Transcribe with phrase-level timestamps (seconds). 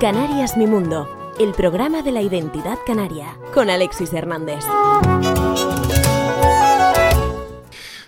[0.00, 1.08] Canarias Mi Mundo,
[1.38, 4.64] el programa de la identidad canaria, con Alexis Hernández.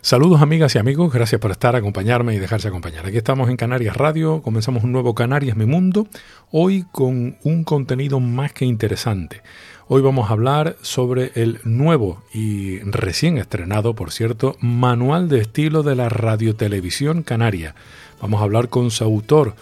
[0.01, 3.07] Saludos amigas y amigos, gracias por estar, acompañarme y dejarse acompañar.
[3.07, 6.09] Aquí estamos en Canarias Radio, comenzamos un nuevo Canarias Mi Mundo,
[6.51, 9.43] hoy con un contenido más que interesante.
[9.89, 15.83] Hoy vamos a hablar sobre el nuevo y recién estrenado, por cierto, Manual de Estilo
[15.83, 17.75] de la Radiotelevisión Canaria.
[18.21, 19.55] Vamos a hablar con su autor,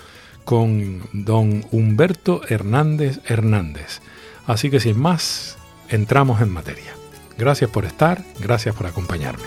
[0.44, 4.02] con don Humberto Hernández Hernández.
[4.46, 5.56] Así que sin más,
[5.88, 6.94] entramos en materia.
[7.38, 9.44] Gracias por estar, gracias por acompañarme.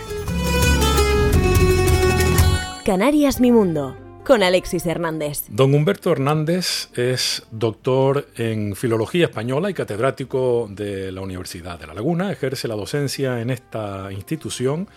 [2.83, 5.43] Canarias Mi Mundo, con Alexis Hernández.
[5.49, 11.93] Don Humberto Hernández es doctor en Filología Española y catedrático de la Universidad de La
[11.93, 12.31] Laguna.
[12.31, 14.87] Ejerce la docencia en esta institución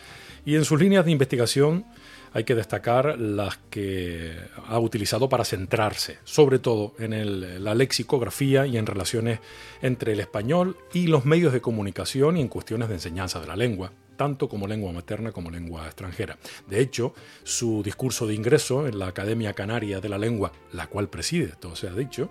[0.44, 1.86] y en sus líneas de investigación
[2.32, 4.36] hay que destacar las que
[4.66, 9.40] ha utilizado para centrarse, sobre todo en la lexicografía y en relaciones
[9.82, 13.56] entre el español y los medios de comunicación y en cuestiones de enseñanza de la
[13.56, 16.38] lengua tanto como lengua materna como lengua extranjera.
[16.68, 17.14] De hecho,
[17.44, 21.76] su discurso de ingreso en la Academia Canaria de la Lengua, la cual preside, todo
[21.76, 22.30] se ha dicho,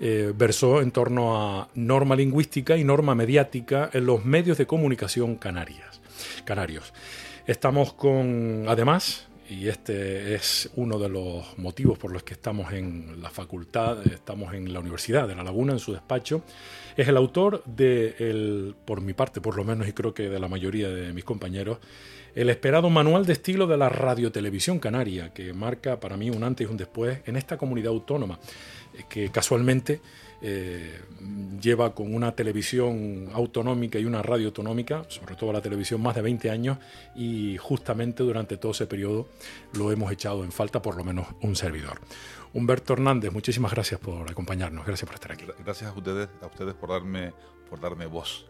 [0.00, 5.36] eh, versó en torno a norma lingüística y norma mediática en los medios de comunicación
[5.36, 6.00] canarias,
[6.44, 6.92] canarios.
[7.46, 13.20] Estamos con, además, y este es uno de los motivos por los que estamos en
[13.20, 16.42] la facultad, estamos en la Universidad de La Laguna, en su despacho.
[16.96, 20.38] Es el autor de, el, por mi parte por lo menos, y creo que de
[20.38, 21.78] la mayoría de mis compañeros,
[22.34, 26.66] el esperado manual de estilo de la radiotelevisión canaria, que marca para mí un antes
[26.66, 28.38] y un después en esta comunidad autónoma,
[28.96, 30.00] eh, que casualmente
[30.46, 31.00] eh,
[31.60, 36.22] lleva con una televisión autonómica y una radio autonómica, sobre todo la televisión, más de
[36.22, 36.78] 20 años
[37.14, 39.28] y justamente durante todo ese periodo
[39.72, 41.98] lo hemos echado en falta, por lo menos un servidor.
[42.54, 45.44] Humberto Hernández, muchísimas gracias por acompañarnos, gracias por estar aquí.
[45.64, 47.32] Gracias a ustedes, a ustedes por darme
[47.68, 48.46] por darme voz.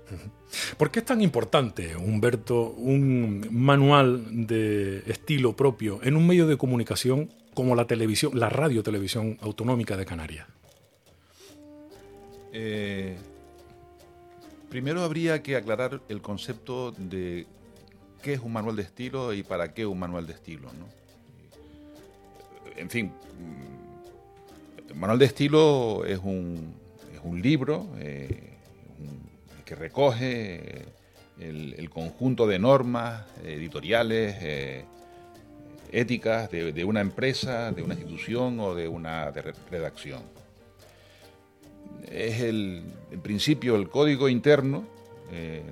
[0.76, 6.58] ¿Por qué es tan importante, Humberto, un manual de estilo propio en un medio de
[6.58, 10.46] comunicación como la televisión, la radio televisión autonómica de Canarias?
[12.52, 13.16] Eh,
[14.68, 17.46] primero habría que aclarar el concepto de
[18.22, 20.68] qué es un manual de estilo y para qué un manual de estilo.
[22.76, 23.12] En fin,
[24.92, 26.82] manual de estilo es un,
[27.40, 28.50] libro eh,
[29.64, 30.84] que recoge
[31.40, 34.84] el, conjunto de normas editoriales, eh,
[35.90, 39.30] éticas de, una empresa, de una institución o de una
[39.70, 40.22] redacción.
[42.10, 44.84] Es el, en principio el código interno
[45.32, 45.62] eh,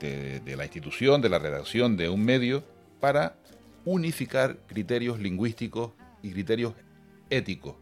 [0.00, 2.64] de, la institución, de la redacción de un medio,
[3.00, 3.36] para
[3.84, 6.72] unificar criterios lingüísticos y criterios
[7.28, 7.74] éticos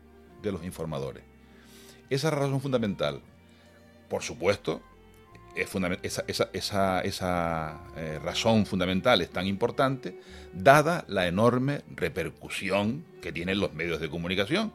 [0.42, 1.22] de los informadores.
[2.08, 3.20] Esa razón fundamental,
[4.08, 4.82] por supuesto,
[5.54, 6.22] esa,
[7.02, 10.18] esa, eh, razón fundamental es tan importante,
[10.52, 14.72] dada la enorme repercusión que tienen los medios de comunicación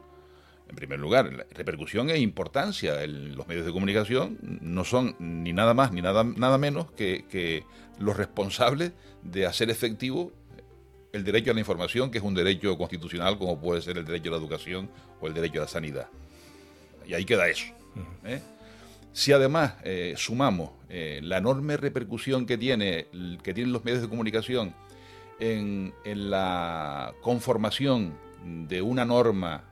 [0.70, 5.54] en primer lugar, la repercusión e importancia en los medios de comunicación no son ni
[5.54, 7.64] nada más ni nada, nada menos que,
[7.98, 8.92] los responsables
[9.24, 10.34] de hacer efectivo
[11.16, 14.30] el derecho a la información, que es un derecho constitucional como puede ser el derecho
[14.30, 14.90] a la educación
[15.22, 16.10] o el derecho a la sanidad.
[17.08, 17.68] Y ahí queda eso.
[18.26, 18.42] ¿eh?
[19.14, 23.08] Si además eh, sumamos eh, la enorme repercusión que, tiene,
[23.44, 24.76] que tienen los medios de comunicación
[25.40, 28.18] en, en la conformación
[28.68, 29.64] de una norma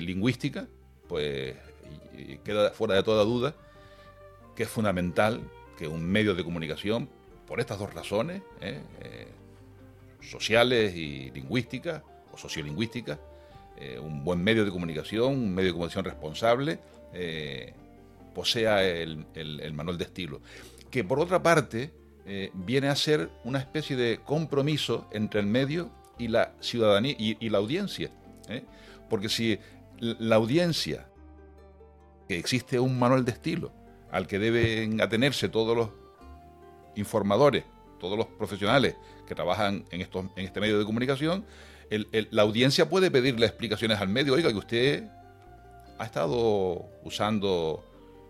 [0.00, 0.66] lingüística,
[1.08, 1.54] pues
[2.44, 3.54] queda fuera de toda duda
[4.56, 5.40] que es fundamental
[5.78, 7.08] que un medio de comunicación,
[7.46, 8.42] por estas dos razones,
[10.22, 13.18] sociales y lingüísticas, o sociolingüísticas,
[14.02, 16.78] un buen medio de comunicación, un medio de comunicación responsable,
[18.34, 20.42] posea el, manual de estilo.
[20.90, 21.90] Que por otra parte
[22.52, 27.56] viene a ser una especie de compromiso entre el medio y la ciudadanía y la
[27.56, 28.10] audiencia.
[28.50, 28.64] ¿eh?
[29.08, 29.58] Porque si
[29.98, 31.06] la audiencia,
[32.28, 33.72] que existe un manual de estilo
[34.10, 35.90] al que deben atenerse todos los
[36.96, 37.64] informadores,
[37.98, 38.96] todos los profesionales
[39.30, 41.44] que trabajan en, estos, en este medio de comunicación,
[42.32, 45.04] la audiencia puede pedirle explicaciones al medio, oiga, que usted
[45.98, 47.84] ha estado usando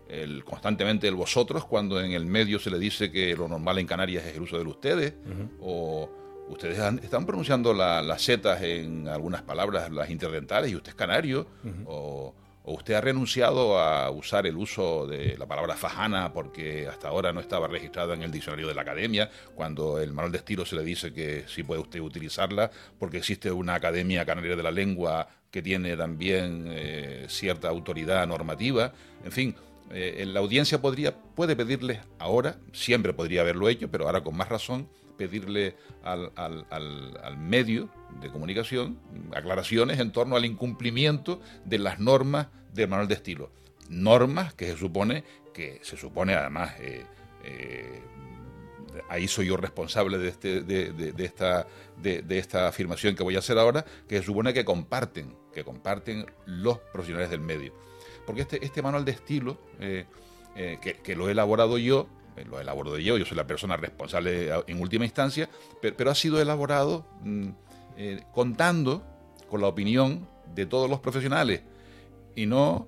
[0.09, 3.87] el, constantemente el vosotros cuando en el medio se le dice que lo normal en
[3.87, 5.15] Canarias es el uso del ustedes,
[5.59, 6.07] o
[6.49, 11.47] ustedes están pronunciando las zetas en algunas palabras, las interdentales, y usted es canario,
[11.85, 17.07] o, o usted ha renunciado a usar el uso de la palabra fajana porque hasta
[17.07, 20.65] ahora no estaba registrada en el diccionario de la academia, cuando el manual de estilo
[20.65, 24.71] se le dice que sí puede usted utilizarla porque existe una academia canaria de la
[24.71, 28.93] lengua que tiene también eh, cierta autoridad normativa,
[29.23, 29.55] en fin.
[29.93, 34.47] Eh, la audiencia podría, puede pedirle ahora, siempre podría haberlo hecho, pero ahora con más
[34.47, 34.87] razón,
[35.17, 38.99] pedirle al, al, medio de comunicación
[39.33, 43.51] aclaraciones en torno al incumplimiento de las normas del manual de estilo.
[43.89, 45.23] Normas que se supone,
[45.53, 47.05] que se supone además, eh,
[47.43, 48.01] eh,
[49.09, 51.67] ahí soy yo responsable de, este, de, esta,
[51.97, 56.25] de, esta afirmación que voy a hacer ahora, que se supone que comparten, que comparten
[56.45, 57.73] los profesionales del medio.
[58.25, 60.05] Porque este, este manual de estilo, eh,
[60.55, 62.07] que, que lo he elaborado yo,
[62.49, 65.49] lo elaborado yo, yo soy la persona responsable en última instancia,
[65.81, 67.49] pero, ha sido elaborado mm,
[68.03, 69.03] eh, contando
[69.47, 71.61] con la opinión de todos los profesionales
[72.35, 72.87] y no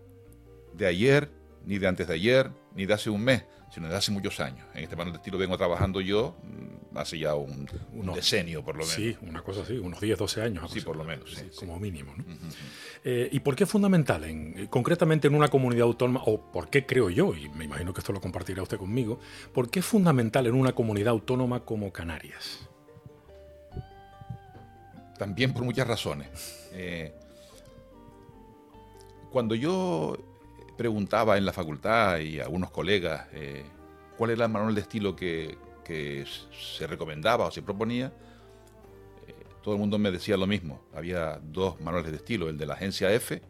[0.74, 1.30] de ayer,
[1.68, 4.65] ni de antes de ayer, ni de hace un mes, sino de hace muchos años.
[4.74, 7.69] En este manual de estilo vengo trabajando yo mm, hace ya un,
[8.15, 8.95] decenio, por lo menos.
[8.95, 10.71] Sí, una cosa así, unos 10, 12 años.
[10.71, 11.44] Sí, por lo menos.
[11.60, 12.15] como mínimo.
[13.04, 16.71] Eh, ¿Y por qué es fundamental, en, eh, concretamente en una comunidad autónoma, o por
[16.71, 19.19] qué creo yo, y me imagino que esto lo compartirá usted conmigo,
[19.54, 22.68] por qué es fundamental en una comunidad autónoma como Canarias?
[25.18, 26.27] También por muchas razones.
[26.74, 27.13] Eh,
[29.31, 30.18] cuando yo
[30.77, 33.63] preguntaba en la facultad y a algunos colegas eh,
[34.18, 38.13] cuál era el manual de estilo que, se recomendaba o se proponía,
[39.27, 40.81] eh, todo el mundo me decía lo mismo.
[40.94, 43.42] Había dos manuales de estilo, el de la agencia F,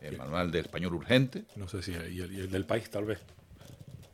[0.00, 1.44] el manual del español urgente.
[1.56, 3.20] No sé si, y el, del país tal vez.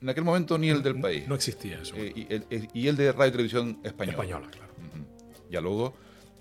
[0.01, 1.29] En aquel momento ni el del país.
[1.29, 1.95] No existía eso.
[1.97, 2.13] Eh,
[2.73, 4.23] y, el, de radio y televisión española.
[4.23, 4.73] Española, claro.
[5.51, 5.95] Ya luego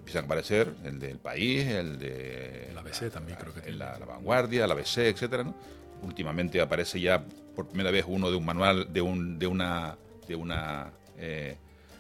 [0.10, 2.70] empiezan a aparecer el del país, el de...
[2.72, 3.78] El ABC también creo que tiene.
[3.78, 5.54] La, la vanguardia, el ABC, etcétera, ¿no?
[6.02, 7.24] últimamente aparece ya
[7.56, 9.98] por primera vez uno de un manual de, un, de una,
[10.28, 11.58] de una eh,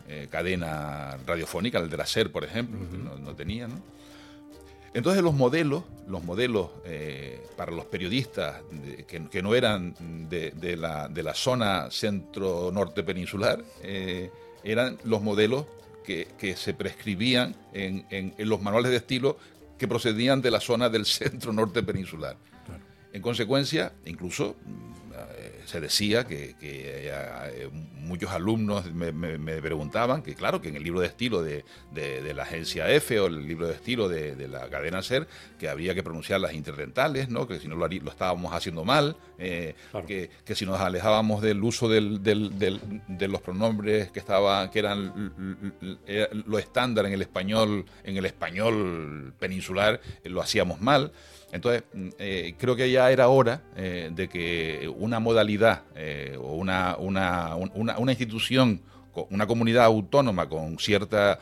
[0.07, 2.79] eh, cadena radiofónica, el de la SER, por ejemplo,
[3.19, 3.67] no, tenía.
[3.67, 3.75] ¿no?
[4.95, 8.61] Entonces los modelos, los modelos eh, para los periodistas
[9.07, 9.93] que, no eran
[10.29, 13.63] de, la, de la zona centro-norte peninsular,
[14.63, 15.65] eran los modelos
[16.03, 19.37] que, que se prescribían en, en, en, los manuales de estilo
[19.77, 22.37] que procedían de la zona del centro-norte peninsular.
[23.11, 24.55] En consecuencia, incluso
[25.69, 29.11] se decía que, eh, muchos alumnos me,
[29.61, 31.63] preguntaban que, claro, que en el libro de estilo de,
[32.33, 35.27] la agencia F o el libro de estilo de, la cadena SER,
[35.59, 37.47] que había que pronunciar las interdentales, ¿no?
[37.47, 39.75] que si no lo, estábamos haciendo mal, eh,
[40.07, 45.31] que, si nos alejábamos del uso de los pronombres que, estaba, que eran
[46.47, 51.11] lo estándar en el español, en el español peninsular, lo hacíamos mal.
[51.51, 56.55] Entonces, mm, eh, creo que ya era hora eh, de que una modalidad eh, o
[56.55, 58.81] una, una, una, institución,
[59.29, 61.39] una comunidad autónoma con cierta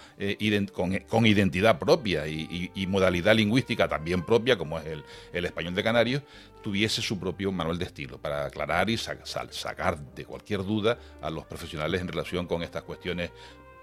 [0.73, 6.23] con, identidad propia y, modalidad lingüística también propia, como es el, el, español de Canarios,
[6.63, 11.45] tuviese su propio manual de estilo para aclarar y sacar de cualquier duda a los
[11.45, 13.31] profesionales en relación con estas cuestiones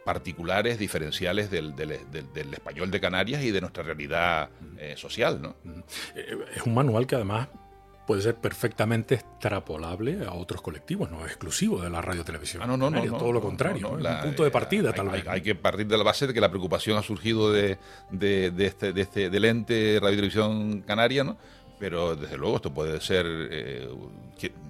[0.05, 5.41] particulares, diferenciales del, del, español de Canarias y de nuestra realidad eh, social.
[5.41, 5.57] ¿no?
[6.15, 7.49] Eh, es un manual que además
[8.07, 12.63] puede ser perfectamente extrapolable a otros colectivos, no es exclusivo de la radio televisión.
[12.63, 15.29] Ah, no, no, no, todo lo contrario, es un punto de partida tal hay, vez.
[15.29, 17.79] Hay que partir de la base de que la preocupación ha surgido de,
[18.11, 21.39] de, de este, de este, del ente Radio Televisión Canaria, ¿no?
[21.79, 23.89] Pero desde luego esto puede ser eh,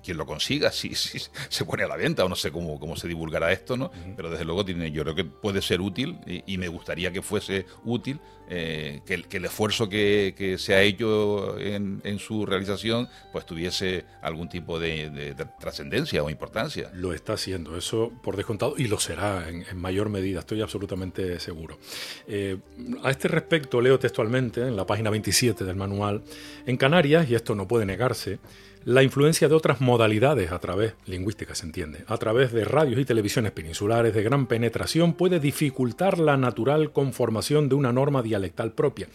[0.02, 3.08] quien, lo consiga, si, se pone a la venta o no sé cómo, cómo se
[3.08, 3.90] divulgará esto, ¿no?
[4.16, 7.66] Pero desde luego tiene, yo creo que puede ser útil y, me gustaría que fuese
[7.84, 14.48] útil eh, que, el esfuerzo que, se ha hecho en, su realización pues tuviese algún
[14.48, 16.90] tipo de, trascendencia o importancia.
[16.94, 21.78] Lo está haciendo, eso por descontado, y lo será en, mayor medida, estoy absolutamente seguro.
[22.26, 22.58] Eh,
[23.02, 26.22] a este respecto, leo textualmente en la página 27 del manual,
[26.66, 28.38] en Canarias, y esto no puede negarse,
[28.84, 33.04] la influencia de otras modalidades a través, lingüística se entiende, a través de radios y
[33.04, 39.08] televisiones peninsulares de gran penetración puede dificultar la natural conformación de una norma dialectal propia.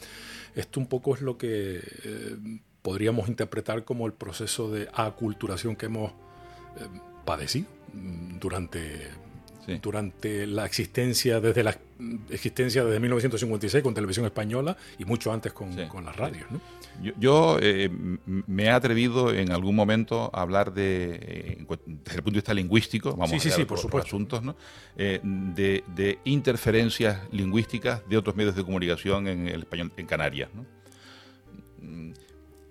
[0.55, 2.35] Esto un poco es lo que eh,
[2.81, 6.15] podríamos interpretar como el proceso de aculturación que hemos eh,
[7.25, 7.67] padecido
[8.39, 9.07] durante
[9.81, 11.77] durante la existencia, desde la
[12.29, 16.45] existencia desde 1956 con televisión española y mucho antes con, las radios.
[17.17, 17.89] Yo, eh,
[18.25, 22.53] me he atrevido en algún momento a hablar de, eh, desde el punto de vista
[22.53, 24.07] lingüístico, vamos a sí, por, supuesto.
[24.07, 24.55] asuntos, ¿no?
[24.97, 30.49] Eh, de, interferencias lingüísticas de otros medios de comunicación en el español en Canarias.
[31.81, 32.11] Mm,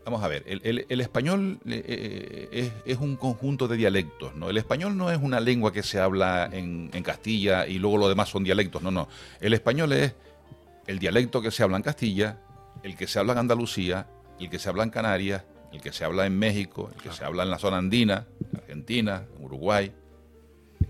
[0.08, 4.48] vamos a ver, el, español es, un conjunto de dialectos, ¿no?
[4.48, 8.08] El español no es una lengua que se habla en, en Castilla y luego lo
[8.08, 9.06] demás son dialectos, no, no.
[9.38, 10.14] El español es
[10.86, 12.38] el dialecto que se habla en Castilla,
[12.82, 14.06] el que se habla en Andalucía,
[14.40, 17.22] el que se habla en Canarias, el que se habla en México, el que se
[17.26, 19.92] habla en la zona andina, Argentina, Uruguay.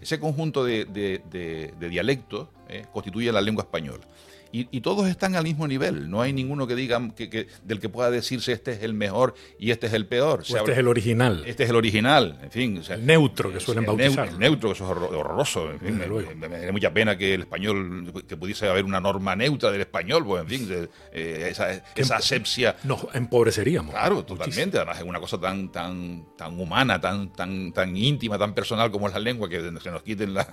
[0.00, 4.04] Ese conjunto de, dialectos eh, constituye la lengua española.
[4.50, 6.08] Y, todos están al mismo nivel.
[6.10, 9.70] No hay ninguno que diga que, del que pueda decirse este es el mejor y
[9.70, 10.42] este es el peor.
[10.42, 11.42] este es el original.
[11.46, 12.38] Este es el original.
[12.42, 14.28] En fin, el neutro que suelen bautizar.
[14.28, 15.70] el neutro, que eso es horroroso.
[15.70, 15.98] En fin,
[16.38, 20.24] me, da mucha pena que el español, que pudiese haber una norma neutra del español,
[20.24, 22.76] pues en fin, eh, esa, esa asepsia.
[22.84, 23.92] Nos empobreceríamos.
[23.92, 24.78] Claro, totalmente.
[24.78, 29.08] Además es una cosa tan, tan, tan humana, tan, tan, tan íntima, tan personal como
[29.08, 30.48] es la lengua, que se nos quiten las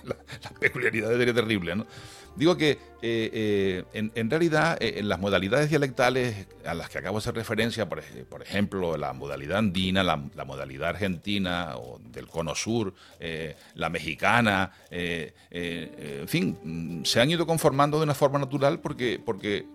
[0.60, 1.86] peculiaridades sería terrible, ¿no?
[2.36, 7.18] Digo que eh, eh, en, realidad eh, en las modalidades dialectales a las que acabo
[7.18, 8.02] de hacer referencia, por,
[8.42, 12.94] ejemplo, la modalidad andina, la, modalidad argentina o del cono sur,
[13.74, 19.66] la mexicana, en fin, mm, se han ido conformando de una forma natural porque, porque,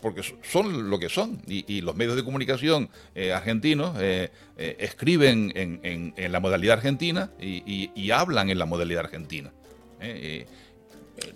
[0.00, 1.40] porque son lo que son.
[1.46, 2.90] Y, los medios de comunicación
[3.32, 3.96] argentinos
[4.56, 9.52] escriben en, la modalidad argentina y, hablan en la modalidad argentina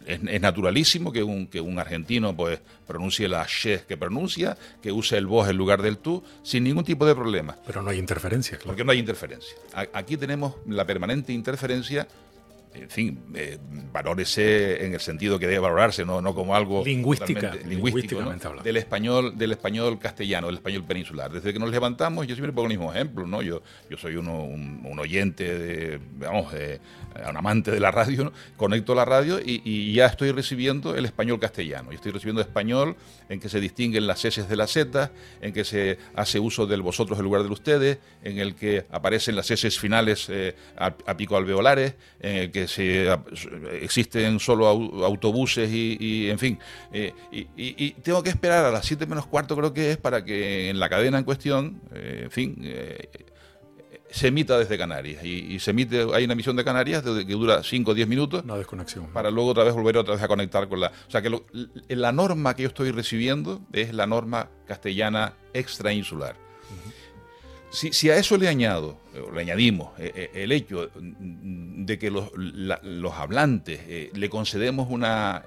[0.06, 5.16] es, naturalísimo que un, que un argentino pues pronuncie la she que pronuncia, que use
[5.16, 7.56] el vos en lugar del tú, sin ningún tipo de problema.
[7.66, 9.56] Pero no hay interferencia, Porque no hay interferencia.
[9.92, 12.06] Aquí tenemos la permanente interferencia
[12.82, 13.58] en fin, eh,
[13.92, 18.22] valórese en el sentido que debe valorarse, no, no como algo Lingüística, lingüístico
[18.62, 21.32] del español, del español castellano, del español peninsular.
[21.32, 23.42] Desde que nos levantamos, yo siempre pongo el mismo ejemplo, ¿no?
[23.42, 29.04] Yo, yo soy uno, un, oyente, de, vamos, un amante de la radio, conecto la
[29.04, 31.92] radio y, ya estoy recibiendo el español castellano.
[31.92, 32.96] Y estoy recibiendo español
[33.28, 36.82] en que se distinguen las S de las Z, en que se hace uso del
[36.82, 41.16] vosotros en lugar del ustedes, en el que aparecen las S finales eh, a, a
[41.16, 43.08] pico alveolares, en el que se,
[43.80, 46.58] existen solo autobuses y, en fin.
[46.92, 50.70] Eh, y, tengo que esperar a las 7 menos cuarto, creo que es, para que
[50.70, 53.08] en la cadena en cuestión, eh, en fin, eh,
[54.10, 55.24] se emita desde Canarias.
[55.24, 58.44] Y, se emite, hay una emisión de Canarias que dura 5 o 10 minutos.
[58.44, 59.06] Una desconexión.
[59.12, 60.88] Para luego otra vez volver otra vez a conectar con la.
[60.88, 61.30] O sea que
[61.88, 66.45] la norma que yo estoy recibiendo es la norma castellana extrainsular.
[67.70, 68.96] Si, a eso le añado,
[69.34, 75.44] le añadimos eh, eh, el hecho de que los, hablantes eh, le concedemos una,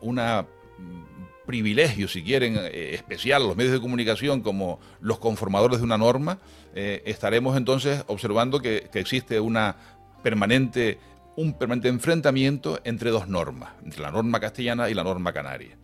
[0.00, 5.84] una mm, privilegio, si quieren, especial a los medios de comunicación como los conformadores de
[5.84, 6.38] una norma,
[6.74, 9.76] estaremos entonces observando que, existe una
[10.22, 10.98] permanente,
[11.36, 15.76] un permanente enfrentamiento entre dos normas, entre la norma castellana y la norma canaria.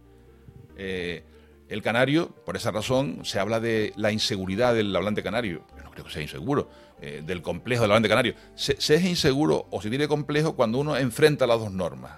[1.72, 5.64] El canario, por esa razón, se habla de la inseguridad del hablante canario.
[5.74, 6.68] Yo no creo que sea inseguro,
[7.00, 8.34] eh, del complejo del hablante canario.
[8.54, 12.12] Se, es inseguro o se tiene complejo cuando uno enfrenta las dos normas.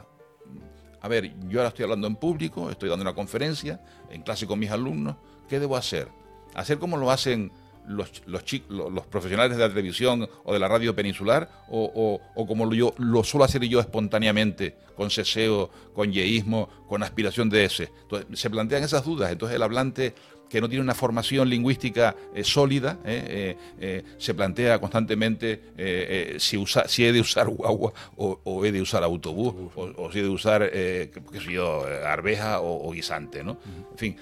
[1.00, 3.80] A ver, yo ahora estoy hablando en público, estoy dando una conferencia,
[4.10, 5.18] en clase con mis alumnos.
[5.48, 6.08] ¿Qué debo hacer?
[6.56, 7.52] Hacer como lo hacen
[7.86, 13.24] los, los, profesionales de la televisión o de la radio peninsular o, como yo lo
[13.24, 17.90] suelo hacer yo espontáneamente, con ceseo, con yeísmo, con aspiración de ese.
[18.02, 19.32] Entonces, se plantean esas dudas.
[19.32, 20.14] Entonces el hablante
[20.48, 26.86] que no tiene una formación lingüística eh, sólida, eh, eh, se plantea constantemente si, usa,
[26.86, 30.70] si he de usar guagua o, he de usar autobús o, si he de usar,
[30.70, 33.58] qué sé yo, arveja o, guisante, ¿no?
[33.92, 34.16] En fin,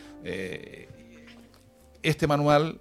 [2.02, 2.80] este manual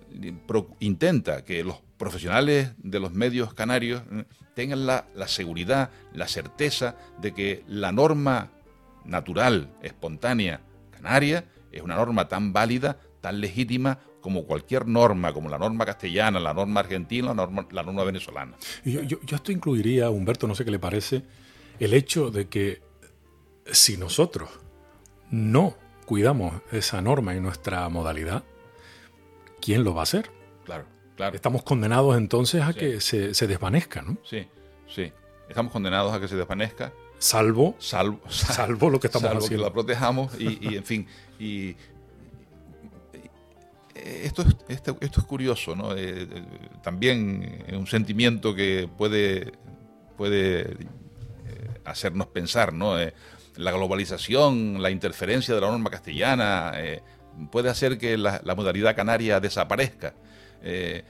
[0.80, 4.24] intenta que los profesionales de los medios canarios eh,
[4.56, 8.50] tengan la, seguridad, la certeza de que la norma
[9.06, 10.62] natural, espontánea,
[10.92, 16.40] canaria, es una norma tan válida, tan legítima como cualquier norma, como la norma castellana,
[16.40, 18.56] la norma argentina, la norma, la norma venezolana.
[18.84, 21.24] Yo, yo, yo, esto incluiría, Humberto, no sé qué le parece,
[21.80, 22.82] el hecho de que
[23.72, 24.50] si nosotros
[25.30, 25.76] no
[26.06, 28.44] cuidamos esa norma en nuestra modalidad,
[29.62, 30.30] ¿quién lo va a hacer?
[30.66, 31.36] Claro, claro.
[31.36, 34.18] Estamos condenados entonces a que se, desvanezca, ¿no?
[34.24, 34.48] Sí,
[34.88, 35.12] sí.
[35.48, 36.92] Estamos condenados a que se desvanezca.
[37.20, 39.64] Salvo, salvo, salvo lo que estamos salvo haciendo.
[39.64, 41.08] que la protejamos y, en fin.
[41.40, 41.76] Y,
[43.94, 45.96] esto, es, esto, es curioso, ¿no?
[45.96, 46.28] Eh, eh,
[46.82, 49.52] también es un sentimiento que puede,
[50.18, 50.78] puede eh,
[51.86, 52.96] hacernos pensar, ¿no?
[53.58, 56.74] la globalización, la interferencia de la norma castellana,
[57.52, 60.14] puede hacer que la, modalidad canaria desaparezca.
[60.64, 61.04] Eh,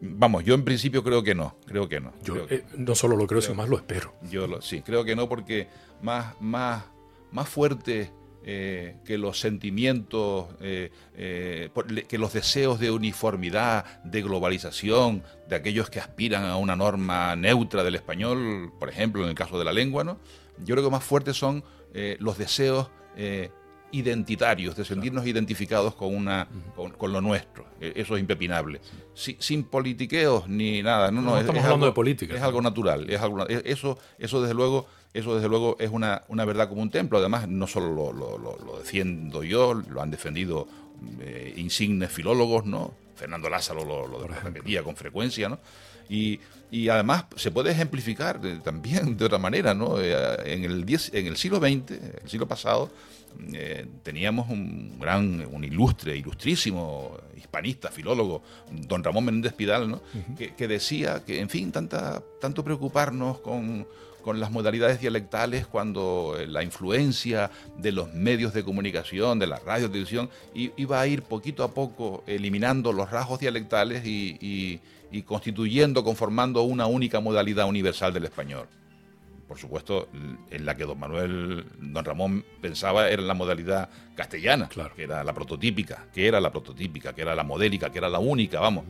[0.00, 2.12] vamos, yo en principio creo que no, creo que no.
[2.22, 4.14] Yo eh, no solo lo creo, sino más lo espero.
[4.30, 5.68] Yo lo, sí, creo que no porque
[6.02, 6.84] más, más,
[7.32, 8.10] más fuerte
[8.44, 16.00] eh, que los sentimientos, eh, que los deseos de uniformidad, de globalización, de aquellos que
[16.00, 20.04] aspiran a una norma neutra del español, por ejemplo, en el caso de la lengua,
[20.04, 20.18] ¿no?
[20.64, 21.62] yo creo que más fuertes son
[22.20, 22.90] los deseos
[23.92, 27.66] identitarios, de sentirnos identificados con, una, con, lo nuestro.
[27.80, 28.80] E, eso es impepinable.
[29.14, 31.10] sin politiqueos ni nada.
[31.10, 32.34] No, no, estamos hablando de política.
[32.34, 33.08] Es algo natural.
[33.10, 36.82] Es algo, e, eso, eso, desde luego, eso, desde luego, es una, una verdad como
[36.82, 37.18] un templo.
[37.18, 40.68] Además, no solo lo, lo, defiendo yo, lo han defendido
[41.20, 42.94] eh, insignes filólogos, ¿no?
[43.14, 45.58] Fernando Lázaro lo, lo repetía con frecuencia, ¿no?
[46.08, 46.40] Y,
[46.70, 50.00] y, además se puede ejemplificar eh, también de otra manera, ¿no?
[50.00, 50.14] Eh,
[50.46, 51.90] en, el en el siglo XX,
[52.22, 52.90] el siglo pasado,
[53.52, 60.02] eh, teníamos un gran, un ilustre, ilustrísimo hispanista, filólogo, don Ramón Menéndez Pidal, ¿no?
[60.36, 63.86] que, decía que, en fin, tanta, tanto preocuparnos con,
[64.22, 69.58] con las modalidades dialectales cuando eh, la influencia de los medios de comunicación, de la
[69.58, 74.80] radio, televisión, iba a ir poquito a poco eliminando los rasgos dialectales y,
[75.10, 78.68] y constituyendo, conformando una única modalidad universal del español
[79.48, 80.08] por supuesto,
[80.50, 85.32] en la que don Manuel, don Ramón pensaba era la modalidad castellana, que era la
[85.32, 88.84] prototípica, que era la prototípica, que era la modélica, que era la única, vamos.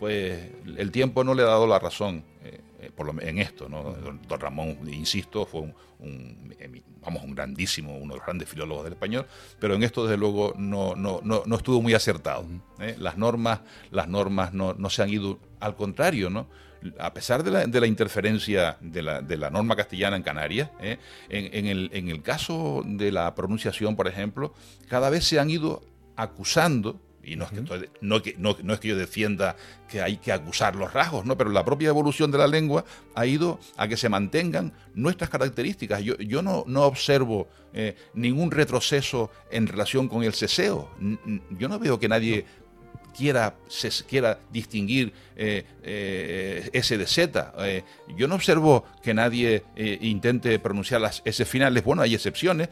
[0.00, 3.68] Pues el tiempo no le ha dado la razón eh, eh, por lo, en esto,
[3.68, 3.82] ¿no?
[3.82, 6.54] Don, Ramón, insisto, fue un,
[7.02, 9.26] vamos, un grandísimo, uno de los grandes filólogos del español,
[9.58, 12.46] pero en esto desde luego no, no, no, estuvo muy acertado.
[12.80, 12.96] ¿eh?
[12.98, 16.46] Las normas, las normas no, no se han ido, al contrario, ¿no?
[16.98, 20.70] A pesar de la, de la interferencia de la, de la, norma castellana en Canarias,
[20.80, 20.98] ¿eh?
[21.28, 24.54] en, el, en, el, caso de la pronunciación, por ejemplo,
[24.88, 25.82] cada vez se han ido
[26.16, 27.60] acusando, y no es, que,
[28.40, 29.54] no, es que yo defienda
[29.88, 31.36] que hay que acusar los rasgos, ¿no?
[31.36, 32.84] pero la propia evolución de la lengua
[33.14, 36.02] ha ido a que se mantengan nuestras características.
[36.02, 40.90] Yo, yo no, no observo eh, ningún retroceso en relación con el ceseo.
[41.50, 42.44] Yo no veo que nadie
[43.16, 47.54] quiera, se, quiera distinguir eh, eh, S de Z.
[47.58, 47.82] Eh,
[48.16, 51.84] yo no observo que nadie intente pronunciar las S finales.
[51.84, 52.68] Bueno, hay excepciones,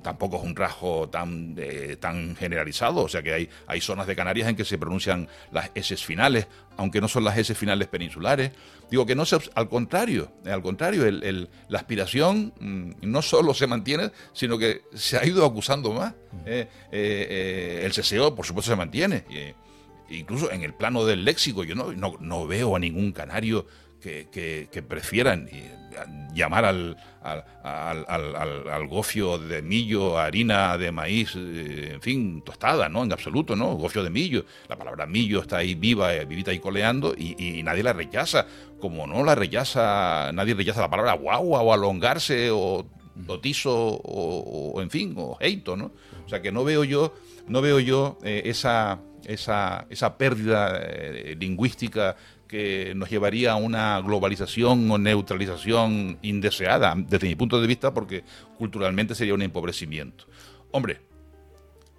[0.00, 1.56] tampoco es un rasgo tan,
[2.00, 5.70] tan generalizado, o sea que hay, hay zonas de Canarias en que se pronuncian las
[5.74, 8.52] S finales, aunque no son las S finales peninsulares.
[8.90, 13.66] Digo que no se, al contrario, al contrario, el, la aspiración mm, no solo se
[13.66, 16.12] mantiene, sino que se ha ido acusando más.
[16.44, 19.24] Eh, eh, eh, el CSO, por supuesto, se mantiene.
[20.10, 23.66] incluso en el plano del léxico, yo no, no, no veo a ningún canario
[24.02, 25.48] que, prefieran
[26.34, 33.02] llamar al, al, gofio de millo, harina de maíz, eh, en fin, tostada, ¿no?
[33.02, 33.74] En absoluto, ¿no?
[33.74, 34.44] Gofio de millo.
[34.68, 38.46] La palabra millo está ahí viva, eh, vivita y coleando y, nadie la rechaza.
[38.80, 42.86] Como no la rechaza, nadie rechaza la palabra guagua o alongarse o
[43.26, 45.92] totizo o, en fin, o heito, ¿no?
[46.24, 47.14] O sea que no veo yo,
[47.46, 50.80] no veo yo eh, esa, esa, esa pérdida
[51.38, 52.16] lingüística
[52.52, 58.24] que nos llevaría a una globalización o neutralización indeseada, desde mi punto de vista, porque
[58.58, 60.26] culturalmente sería un empobrecimiento.
[60.70, 61.00] Hombre,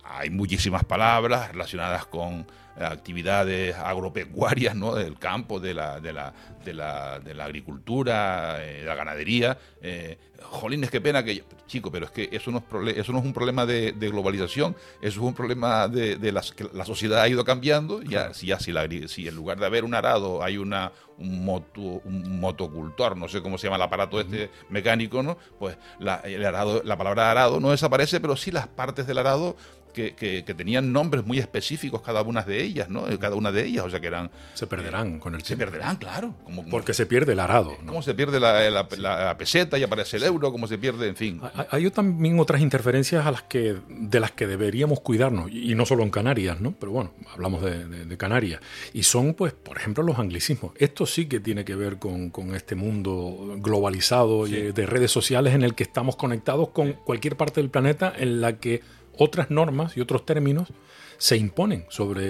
[0.03, 2.45] hay muchísimas palabras relacionadas con
[2.79, 4.93] actividades agropecuarias, ¿no?
[4.93, 6.31] del campo, de la, de la,
[6.63, 9.57] de la, de la agricultura, eh, la ganadería.
[9.81, 11.43] Eh, jolines, qué pena que...
[11.73, 15.19] Chico, pero es que eso no es, eso no es un problema de, globalización, eso
[15.21, 18.03] es un problema de, las, que la sociedad ha ido cambiando.
[18.03, 21.43] Ya, si, ya si, la, si en lugar de haber un arado hay una, un,
[21.43, 25.35] moto, un motocultor, no sé cómo se llama el aparato este mecánico, ¿no?
[25.57, 29.55] Pues la, el arado, la palabra arado no desaparece, pero sí las partes del arado
[29.93, 33.05] que, tenían nombres muy específicos cada una de ellas, ¿no?
[33.19, 34.29] Cada una de ellas, o sea que eran...
[34.53, 35.63] Se perderán con el tiempo.
[35.63, 36.35] Se perderán, claro.
[36.43, 37.77] Como, Porque se pierde el arado.
[37.81, 37.87] ¿no?
[37.87, 41.41] Como se pierde la, peseta y aparece el euro, como se pierde, en fin.
[41.69, 46.03] Hay, también otras interferencias a las que, de las que deberíamos cuidarnos, y no solo
[46.03, 46.73] en Canarias, ¿no?
[46.79, 48.61] Pero bueno, hablamos de, Canarias.
[48.93, 50.73] Y son, pues, por ejemplo, los anglicismos.
[50.77, 55.63] Esto sí que tiene que ver con, este mundo globalizado y de redes sociales en
[55.63, 58.81] el que estamos conectados con cualquier parte del planeta en la que
[59.17, 60.69] otras normas y otros términos
[61.17, 62.27] se imponen sobre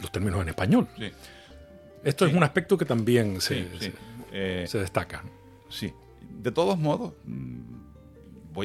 [0.00, 0.88] los términos en español.
[2.02, 3.66] Esto es un aspecto que también se,
[4.32, 5.24] eh, destaca.
[5.68, 5.92] Sí.
[6.20, 7.60] De todos modos, mm,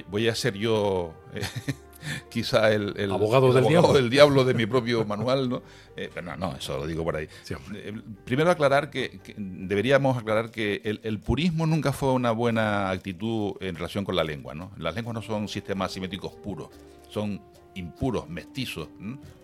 [0.10, 1.42] voy, a ser yo eh,
[2.30, 3.94] quizá el, abogado, del, diablo.
[3.94, 5.64] del diablo de mi propio manual, ¿no?
[5.96, 7.28] Eh, pero no, no, eso lo digo por ahí.
[8.26, 13.76] primero aclarar que, deberíamos aclarar que el, el, purismo nunca fue una buena actitud en
[13.76, 14.72] relación con la lengua, ¿no?
[14.78, 16.70] Las lenguas no son sistemas simétricos puros
[17.10, 17.42] son
[17.76, 18.88] impuros, mestizos.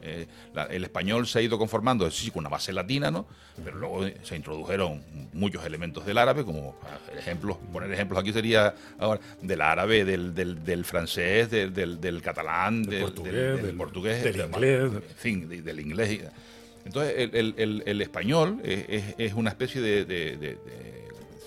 [0.01, 0.27] Eh,
[0.69, 3.25] el español se ha ido conformando, sí, con una base latina, ¿no?
[3.63, 5.01] Pero luego se introdujeron
[5.33, 6.75] muchos elementos del árabe, como
[7.17, 13.01] ejemplos, poner ejemplos aquí sería ahora del árabe, del, del, francés, del, del, catalán, del,
[13.01, 16.21] portugués, del, inglés, en fin, del inglés.
[16.85, 20.57] Entonces, el, el español es, es, una especie de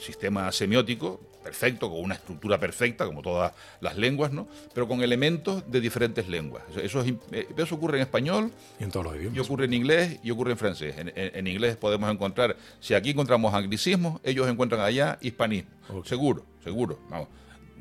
[0.00, 4.46] sistema semiótico perfecto, con una estructura perfecta, como todas las lenguas, ¿no?
[4.74, 6.62] pero con elementos de diferentes lenguas.
[6.76, 9.36] Eso, eh, eso ocurre en español, y en todos los idiomas.
[9.36, 10.94] Y ocurre en inglés y ocurre en francés.
[10.98, 15.70] En, inglés podemos encontrar, si aquí encontramos anglicismos, ellos encuentran allá hispanismo.
[16.04, 16.98] Seguro, seguro.
[17.08, 17.28] Vamos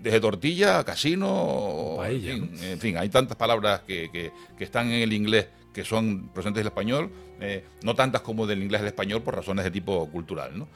[0.01, 5.47] desde tortilla a casino, en, fin, hay tantas palabras que, que, están en el inglés
[5.73, 9.35] que son presentes en el español, eh, no tantas como del inglés al español por
[9.35, 10.57] razones de tipo cultural.
[10.57, 10.67] ¿no?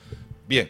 [0.52, 0.70] Bien,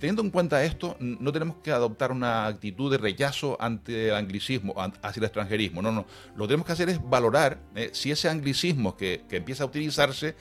[0.00, 4.74] teniendo en cuenta esto, no tenemos que adoptar una actitud de rechazo ante el anglicismo,
[4.76, 5.80] hacia el extranjerismo.
[5.82, 6.04] No, no.
[6.34, 10.34] Lo que tenemos que hacer es valorar eh, si ese anglicismo que, empieza a utilizarse,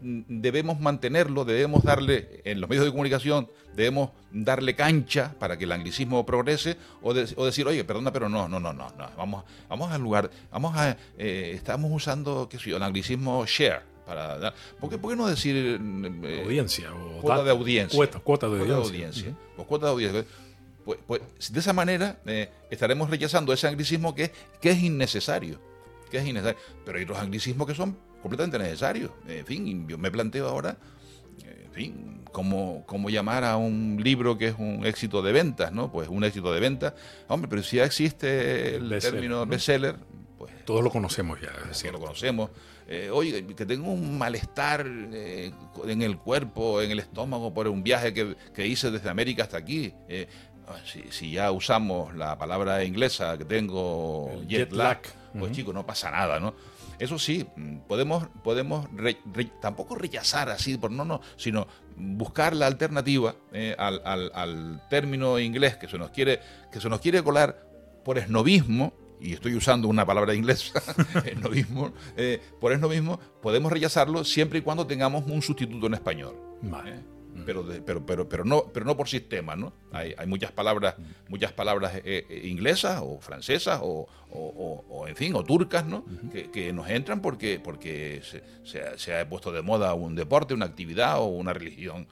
[0.00, 5.72] debemos mantenerlo, debemos darle, en los medios de comunicación, debemos darle cancha para que el
[5.72, 9.10] anglicismo progrese, o, decir, oye, perdona, pero no, no, no, no, no.
[9.16, 13.91] Vamos, vamos al lugar, vamos a, eh, estamos usando, qué sé yo, el anglicismo share
[14.14, 17.96] para ¿por, qué, ¿por, qué, no decir eh, audiencia o cuota de audiencia?
[17.96, 19.36] Cuota, cuota de audiencia.
[19.56, 20.24] Pues cuota de audiencia.
[20.84, 25.60] Pues, pues de esa manera eh, estaremos rechazando ese anglicismo que, que es innecesario.
[26.10, 26.60] Que es innecesario.
[26.84, 29.10] Pero hay otros anglicismos que son completamente necesarios.
[29.26, 30.76] En fin, yo me planteo ahora,
[31.44, 35.90] en fin, cómo, cómo llamar a un libro que es un éxito de ventas, ¿no?
[35.90, 36.94] Pues un éxito de ventas.
[37.28, 39.96] Hombre, pero si ya existe el término bestseller,
[40.42, 40.64] pues...
[40.64, 41.52] Todos lo conocemos ya.
[41.72, 42.50] Sí, lo conocemos
[42.88, 45.52] eh, oye, que tengo un malestar eh,
[45.86, 49.94] en el cuerpo, en el estómago por un viaje que, hice desde América hasta aquí.
[50.08, 50.26] Eh,
[50.66, 50.76] ah,
[51.10, 55.00] si, ya usamos la palabra inglesa que tengo jet, lag,
[55.38, 56.54] pues chicos, no pasa nada, ¿no?
[56.98, 57.46] Eso sí,
[57.88, 58.86] podemos, podemos
[59.60, 63.34] tampoco rechazar así, por no, no, sino buscar la alternativa
[63.78, 64.02] al,
[64.34, 67.66] al, término inglés que se nos quiere, que se nos quiere colar
[68.04, 70.82] por esnovismo y estoy usando una palabra inglesa,
[71.24, 76.36] esnovismo, eh, por esnovismo, podemos rechazarlo siempre y cuando tengamos un sustituto en español.
[76.62, 76.90] Vale.
[76.90, 77.00] ¿eh?
[77.46, 79.72] Pero, pero, pero, pero, no, pero no por sistema, ¿no?
[79.90, 80.96] Hay, hay muchas palabras,
[81.28, 86.04] muchas palabras eh, inglesas o francesas o, o, en fin, o turcas, ¿no?
[86.30, 91.20] que, nos entran porque, porque se, se, ha, puesto de moda un deporte, una actividad
[91.20, 92.06] o una religión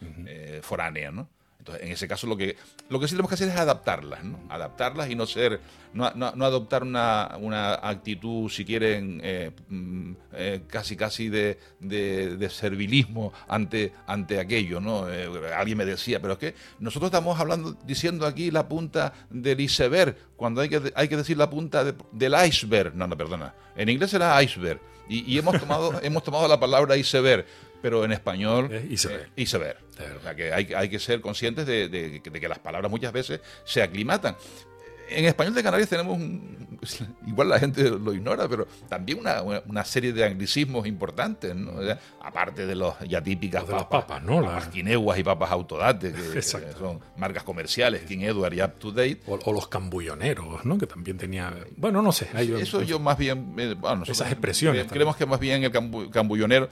[0.63, 1.29] foránea, ¿no?
[1.61, 2.57] Entonces, en ese caso lo que,
[2.89, 4.41] lo que sí tenemos que hacer es adaptarlas, ¿no?
[4.49, 5.61] Adaptarlas y no ser,
[5.93, 12.49] no, no, adoptar una, una, actitud, si quieren, eh, mm, eh, casi casi de, de,
[12.49, 15.07] servilismo ante, ante aquello, ¿no?
[15.13, 19.61] Eh, alguien me decía, pero es que nosotros estamos hablando, diciendo aquí la punta del
[19.61, 22.95] iceberg, cuando hay que, hay que decir la punta del iceberg.
[22.95, 23.55] No, no, perdona.
[23.77, 24.81] En inglés era iceberg.
[25.11, 27.45] Y, y hemos, tomado, hemos tomado la palabra iceberg
[27.83, 29.27] pero en español y se ve.
[29.37, 29.77] y se ve.
[30.19, 33.83] O sea que hay, hay que ser conscientes de, que las palabras muchas veces se
[33.83, 34.37] aclimatan
[35.11, 36.19] en español de Canarias tenemos,
[37.27, 41.73] igual la gente lo ignora, pero también una, serie de anglicismos importantes, ¿no?
[42.23, 44.43] aparte de los ya típicas papas, papas, ¿no?
[44.43, 49.21] Papas quineguas y papas autodate, que, son marcas comerciales, King Edward y Up to Date.
[49.27, 50.79] O, los cambulloneros, ¿no?
[50.79, 52.29] Que también tenía, bueno, no sé.
[52.61, 54.87] Eso yo más bien, eh, bueno, esas expresiones.
[54.87, 55.73] creemos que más bien el
[56.11, 56.69] cambullonero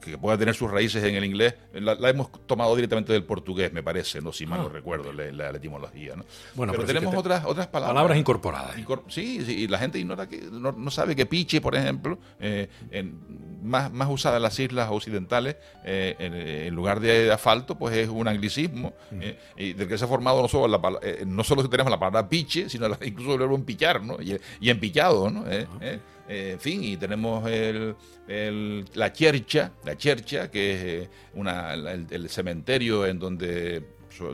[0.00, 3.82] que pueda tener sus raíces en el inglés, la, hemos tomado directamente del portugués, me
[3.82, 6.16] parece, no si mal no ah, recuerdo la, etimología.
[6.16, 6.24] ¿no?
[6.54, 7.94] Bueno, pero, tenemos otras, otras palabras.
[7.94, 8.74] Palabras incorporadas.
[9.08, 13.60] sí, sí, y la gente ignora que, no, sabe que piche, por ejemplo, eh, en,
[13.62, 18.28] más, más usada en las islas occidentales, eh, en, lugar de asfalto, pues es un
[18.28, 21.98] anglicismo, eh, y del que se ha formado no solo, la, no solo tenemos la
[21.98, 24.20] palabra piche, sino incluso el verbo empillar, ¿no?
[24.20, 25.44] Y, y empillado, ¿no?
[26.28, 32.28] Eh, en fin, y tenemos el, la chercha, la chercha, que es eh, una, el,
[32.28, 33.82] cementerio en donde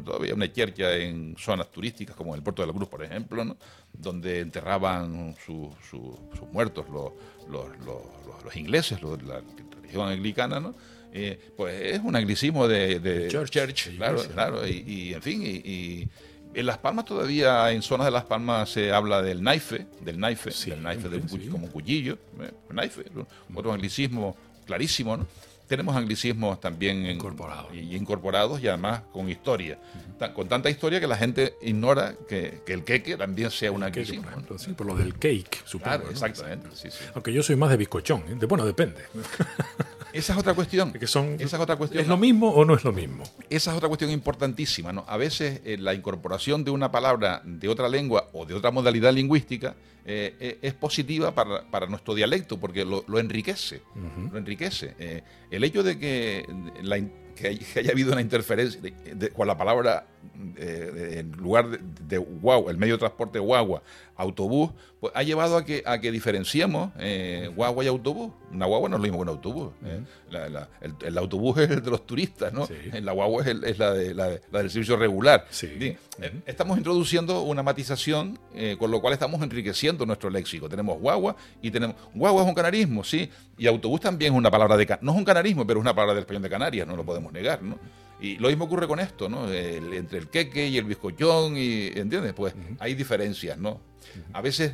[0.05, 3.45] todavía una chercha en zonas turísticas como en el puerto de la Cruz, por ejemplo,
[3.45, 3.57] ¿no?
[3.93, 5.71] donde enterraban sus
[6.53, 7.13] muertos los,
[7.51, 7.67] los,
[8.45, 9.43] los, ingleses, la
[9.77, 10.75] religión anglicana, ¿no?
[11.15, 16.09] Eh, pues es un anglicismo de, church, claro, claro, y, en fin, y
[16.55, 20.51] en Las Palmas todavía, en zonas de Las Palmas, se habla del naife, del naife,
[20.71, 21.09] del naife
[21.51, 23.05] como cuchillo, eh, naife,
[23.55, 24.37] otro anglicismo
[24.67, 25.27] clarísimo, ¿no?
[25.67, 27.73] Tenemos anglicismos también incorporados.
[27.73, 29.79] y, incorporados y además con historia.
[30.35, 34.29] con tanta historia que la gente ignora que, el queque también sea un anglicismo.
[34.59, 35.97] sí, por lo del cake, supongo.
[35.97, 36.69] Claro, exactamente.
[37.15, 38.47] Aunque yo soy más de bizcochón, ¿eh?
[38.47, 39.03] bueno, depende.
[40.13, 40.93] Esa es otra cuestión.
[40.93, 42.03] Que son, esa es otra cuestión.
[42.03, 43.25] ¿Es lo mismo o no es lo mismo?
[43.51, 44.93] Esa es otra cuestión importantísima.
[44.93, 45.05] ¿no?
[45.09, 49.13] A veces eh, la incorporación de una palabra de otra lengua o de otra modalidad
[49.13, 53.83] lingüística eh, eh, es positiva para, nuestro dialecto porque lo, enriquece.
[54.31, 55.23] Lo enriquece.
[55.51, 56.47] el hecho de que
[56.83, 56.99] la,
[57.35, 58.81] que, haya habido una interferencia
[59.35, 60.07] con la palabra
[60.57, 63.83] eh, en lugar de, de, guagua, el medio de transporte guagua,
[64.17, 68.33] autobús, pues ha llevado a que, a que diferenciemos eh, guagua y autobús.
[68.51, 69.73] Una guagua no es lo mismo que un autobús.
[69.85, 70.01] Eh.
[71.03, 72.69] el, autobús es el de los turistas, ¿no?
[73.01, 75.47] La guagua es, la, de, la, del servicio regular.
[76.47, 78.39] Estamos introduciendo una matización,
[78.79, 80.69] con lo cual estamos enriqueciendo nuestro léxico.
[80.69, 81.97] Tenemos guagua y tenemos...
[82.15, 84.99] Guagua es un canarismo, sí, y autobús también es una palabra de...
[85.01, 87.33] No es un canarismo, pero es una palabra del español de Canarias, no lo podemos
[87.33, 87.79] negar, ¿no?
[88.23, 89.53] Y lo mismo ocurre con esto, ¿no?
[89.53, 92.33] entre el queque y el bizcochón, y, ¿entiendes?
[92.35, 93.81] Pues hay diferencias, ¿no?
[94.33, 94.73] A veces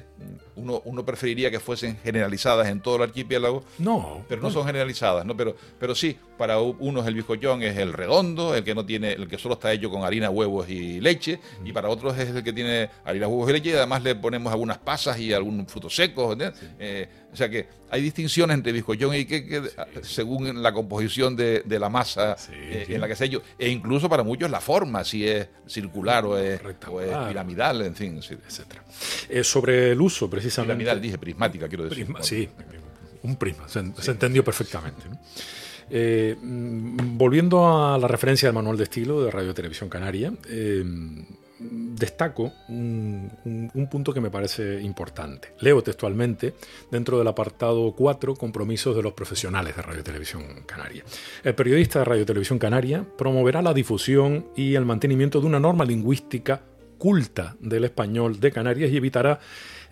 [0.56, 3.64] uno, uno preferiría que fuesen generalizadas en todo el archipiélago.
[3.78, 4.24] No.
[4.28, 5.36] Pero no son generalizadas, ¿no?
[5.36, 9.28] Pero, pero sí, para unos el bizcochón es el redondo, el que no tiene, el
[9.28, 12.52] que solo está hecho con harina, huevos y leche, y para otros es el que
[12.52, 16.36] tiene harina, huevos y leche, y además le ponemos algunas pasas y algún fruto seco,
[16.78, 19.62] eh, o sea que hay distinciones entre bizcochón y queque
[20.02, 24.22] según la composición de, la masa eh, en la que se hecho, e incluso para
[24.22, 28.84] muchos la forma, si es circular o es, piramidal, en fin, etcétera.
[29.28, 30.74] Eh, sobre el uso, precisamente.
[30.74, 32.06] Piramidal, dije, prismática, quiero decir.
[32.20, 32.48] sí,
[33.22, 35.02] un prisma, se, entendió perfectamente.
[35.90, 40.84] Eh, mm, volviendo a la referencia del manual de estilo de Radio Televisión Canaria, eh,
[41.60, 45.54] destaco un, punto que me parece importante.
[45.60, 46.54] Leo textualmente
[46.90, 51.04] dentro del apartado 4, compromisos de los profesionales de Radio Televisión Canaria.
[51.42, 55.84] El periodista de Radio Televisión Canaria promoverá la difusión y el mantenimiento de una norma
[55.84, 56.62] lingüística
[56.98, 59.40] culta del español de Canarias y evitará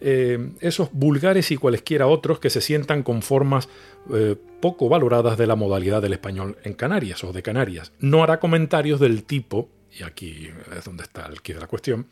[0.00, 3.68] eh, esos vulgares y cualesquiera otros que se sientan con formas
[4.12, 7.92] eh, poco valoradas de la modalidad del español en Canarias o de Canarias.
[8.00, 12.06] No hará comentarios del tipo, y aquí es donde está el quid de la cuestión,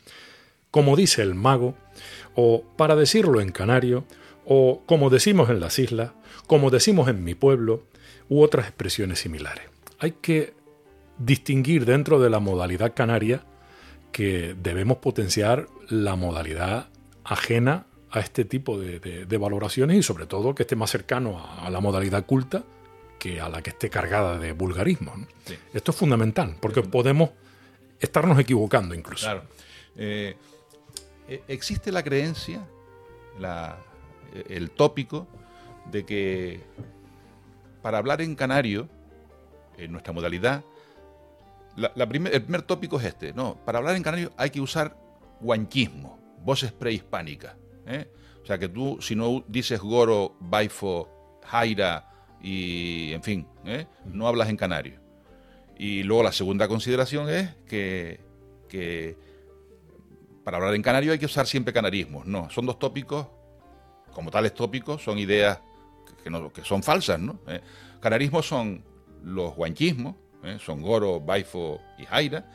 [0.71, 1.75] como dice el mago,
[2.33, 4.05] o para decirlo en canario,
[4.45, 6.11] o como decimos en las islas,
[6.47, 7.83] como decimos en mi pueblo,
[8.29, 9.65] u otras expresiones similares.
[9.99, 10.53] Hay que
[11.17, 13.45] distinguir dentro de la modalidad canaria
[14.15, 16.87] que debemos potenciar la modalidad
[17.25, 21.81] ajena a este tipo de, valoraciones y sobre todo que esté más cercano a, la
[21.81, 22.63] modalidad culta
[23.19, 25.11] que a la que esté cargada de vulgarismo.
[25.73, 27.31] Esto es fundamental porque podemos
[27.99, 29.25] estarnos equivocando incluso.
[29.25, 29.43] Claro.
[29.97, 30.37] Eh,
[31.27, 32.65] e, existe la creencia,
[34.47, 35.27] el tópico
[35.91, 36.61] de que
[37.81, 38.87] para hablar en canario,
[39.77, 40.63] en nuestra modalidad,
[41.77, 43.33] el primer tópico es este.
[43.33, 44.97] No, para hablar en canario hay que usar
[45.39, 47.55] guanchismo, voces prehispánicas.
[47.85, 48.07] ¿eh?
[48.41, 52.09] O sea que tú, si no dices goro, baifo, jaira
[52.41, 53.87] y, en fin, ¿eh?
[54.05, 54.99] no hablas en canario.
[55.77, 58.23] Y luego la segunda consideración es que,
[60.43, 62.25] para hablar en canario hay que usar siempre canarismos.
[62.25, 63.27] No, son dos tópicos,
[64.13, 65.59] como tales tópicos, son ideas
[66.23, 67.19] que, que son falsas.
[67.19, 67.39] ¿no?
[67.47, 67.61] ¿Eh?
[67.99, 68.83] Canarismos son
[69.23, 70.57] los guanchismos, ¿eh?
[70.59, 72.45] son Goro, Baifo y Jaira,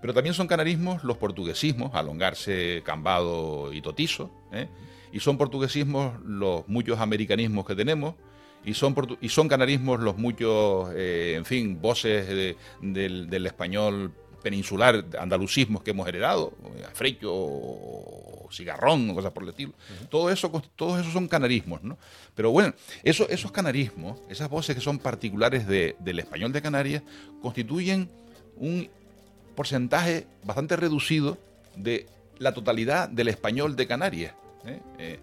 [0.00, 4.68] pero también son canarismos los portuguesismos, Alongarse, Cambado y Totizo, ¿eh?
[5.12, 8.14] y son portuguesismos los muchos americanismos que tenemos,
[8.64, 14.12] y son, y son canarismos los muchos, eh, en fin, voces del, del español
[14.44, 16.52] peninsular, andalucismos que hemos heredado,
[16.88, 17.32] afrecho
[18.52, 19.72] cigarrón cosas por el estilo.
[20.08, 21.98] Todo eso, todos esos son canarismos, ¿no?
[22.36, 27.02] Pero bueno, eso, esos canarismos, esas voces que son particulares del español de Canarias,
[27.42, 28.08] constituyen
[28.56, 28.88] un
[29.56, 31.38] porcentaje bastante reducido
[31.76, 32.06] de
[32.38, 34.34] la totalidad del español de Canarias.
[34.66, 34.80] ¿eh?
[34.98, 35.18] Eh,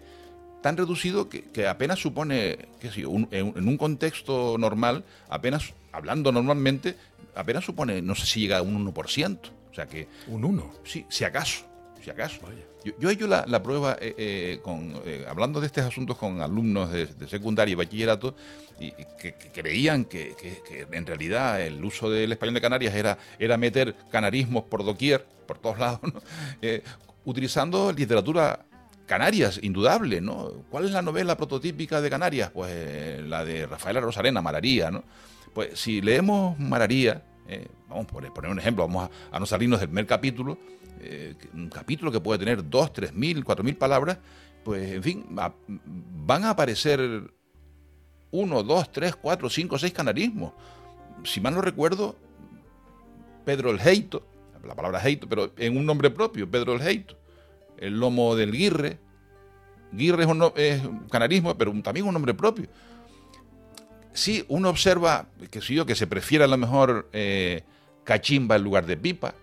[0.62, 6.94] tan reducido que, apenas supone, que sí, en, un contexto normal, apenas, hablando normalmente,
[7.34, 9.38] apenas supone, no sé si llega a un 1%.
[9.70, 10.08] O sea que...
[10.26, 10.74] ¿Un 1?
[10.84, 11.64] Sí, si acaso,
[12.02, 12.40] si acaso.
[12.98, 16.90] Yo, he hecho la, prueba, eh, eh, con, eh, hablando de estos asuntos con alumnos
[16.90, 18.34] de, secundaria y bachillerato,
[18.80, 20.34] y, que, creían que,
[20.90, 25.58] en realidad el uso del español de Canarias era, era meter canarismos por doquier, por
[25.58, 26.00] todos lados,
[27.24, 28.66] utilizando literatura
[29.06, 30.64] Canarias, indudable, ¿no?
[30.70, 32.50] ¿Cuál es la novela prototípica de Canarias?
[32.50, 35.04] Pues la de Rafaela Rosarena, Mararía, ¿no?
[35.52, 39.88] Pues si leemos Mararía, eh, vamos a poner un ejemplo, vamos a, no salirnos del
[39.88, 40.58] primer capítulo,
[41.00, 44.18] eh, un capítulo que puede tener dos, tres mil, cuatro mil palabras,
[44.64, 47.00] pues en fin, van a aparecer
[48.30, 50.52] uno, dos, tres, cuatro, cinco, seis canarismos.
[51.24, 52.16] Si mal no recuerdo,
[53.44, 54.26] Pedro el Heito,
[54.64, 57.18] la palabra Heito, pero en un nombre propio, Pedro el Heito,
[57.76, 58.98] el lomo del Guirre,
[59.92, 62.68] Guirre es un, es un canarismo, pero también un nombre propio
[64.12, 67.08] sí, uno observa que, que se prefiere a lo mejor
[68.04, 69.34] cachimba en lugar de pipa,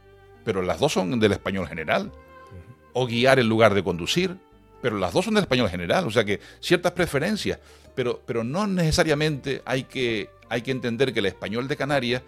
[0.43, 2.11] pero las dos son del español general.
[2.93, 4.35] O guiar en lugar de conducir,
[4.81, 6.07] pero las dos son del español general.
[6.07, 7.59] O sea que ciertas preferencias,
[7.95, 12.23] pero, pero no necesariamente hay que, hay que entender que el español de Canarias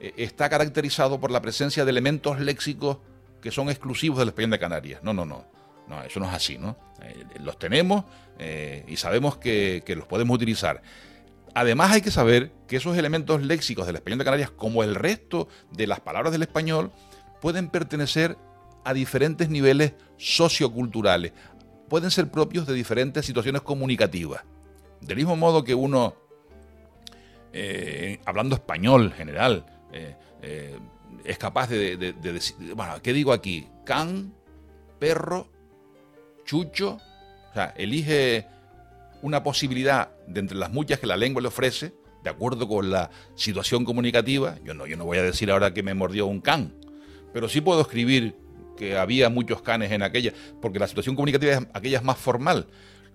[0.00, 2.98] eh, está caracterizado por la presencia de elementos léxicos
[3.40, 5.02] que son exclusivos del español de Canarias.
[5.02, 5.44] No, no, no.
[5.88, 6.76] No, eso no es así, ¿no?
[7.02, 8.04] Eh, los tenemos
[8.38, 10.80] eh, y sabemos que, que los podemos utilizar.
[11.54, 15.48] Además hay que saber que esos elementos léxicos del español de Canarias, como el resto
[15.70, 16.90] de las palabras del español,
[17.40, 18.36] pueden pertenecer
[18.84, 21.32] a diferentes niveles socioculturales,
[21.88, 24.42] pueden ser propios de diferentes situaciones comunicativas.
[25.00, 26.16] Del mismo modo que uno,
[27.52, 30.78] eh, hablando español general, eh, eh,
[31.24, 33.68] es capaz de, decir, bueno, ¿qué digo aquí?
[33.84, 34.34] Can,
[34.98, 35.48] perro,
[36.44, 36.98] chucho,
[37.50, 38.46] o sea, elige
[39.24, 43.10] una posibilidad de entre las muchas que la lengua le ofrece, de acuerdo con la
[43.36, 44.58] situación comunicativa.
[44.62, 46.74] Yo no, yo no voy a decir ahora que me mordió un can,
[47.32, 48.36] pero sí puedo escribir
[48.76, 52.66] que había muchos canes en aquella, porque la situación comunicativa es aquella es más formal.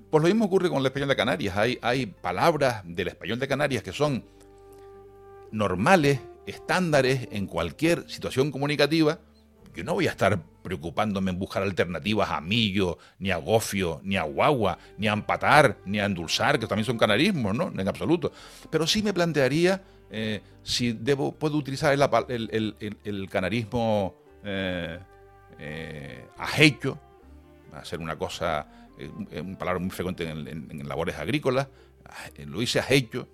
[0.09, 1.55] Pues lo mismo ocurre con el español de Canarias.
[1.55, 4.25] Hay, hay palabras del español de Canarias que son
[5.51, 9.19] normales, estándares en cualquier situación comunicativa,
[9.75, 14.17] yo no voy a estar preocupándome en buscar alternativas a millo, ni a gofio, ni
[14.17, 17.71] a guagua, ni a empatar, ni a endulzar, que también son canarismos, ¿no?
[17.75, 18.31] En absoluto.
[18.69, 24.99] Pero sí me plantearía eh, si debo, puedo utilizar el, canarismo eh,
[25.59, 26.99] eh, ajecho,
[27.73, 31.67] hacer una cosa, eh, una palabra muy frecuente en, labores agrícolas,
[32.47, 33.27] lo hice ajecho,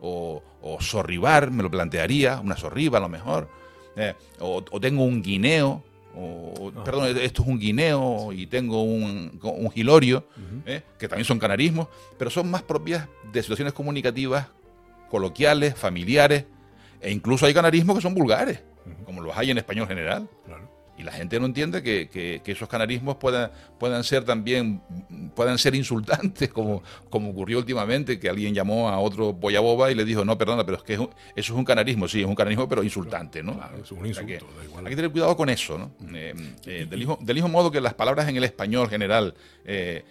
[0.00, 3.65] o, o sorribar, me lo plantearía, una sorriba a lo mejor
[3.96, 5.82] eh, o, tengo un guineo,
[6.14, 6.84] o, ah.
[6.84, 10.26] perdón, esto es un guineo y tengo un, un gilorio,
[10.66, 14.48] eh, que también son canarismos, pero son más propias de situaciones comunicativas,
[15.10, 16.44] coloquiales, familiares,
[17.00, 18.60] e incluso hay canarismos que son vulgares,
[19.04, 20.28] como los hay en español general.
[20.98, 24.80] Y la gente no entiende que, esos canarismos puedan, puedan ser también,
[25.34, 30.04] puedan ser insultantes, como, como ocurrió últimamente, que alguien llamó a otro boyaboba y le
[30.04, 32.82] dijo, no, perdona, pero es que eso es un canarismo, sí, es un canarismo, pero
[32.82, 33.54] insultante, ¿no?
[33.54, 34.46] Claro, es un insulto,
[34.78, 35.92] Hay que tener cuidado con eso, ¿no?
[36.14, 40.02] Eh, eh, del, mismo, del, mismo, modo que las palabras en el español general eh,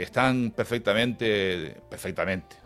[0.00, 2.56] están perfectamente, perfectamente,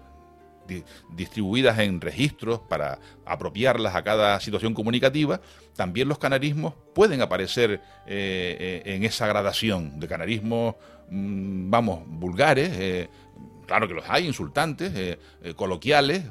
[1.14, 5.40] distribuidas en registros para apropiarlas a cada situación comunicativa,
[5.76, 10.74] también los canarismos pueden aparecer eh, eh, en esa gradación de canarismos,
[11.10, 13.08] mm, vamos, vulgares, eh,
[13.66, 15.18] claro que los hay, insultantes,
[15.54, 16.24] coloquiales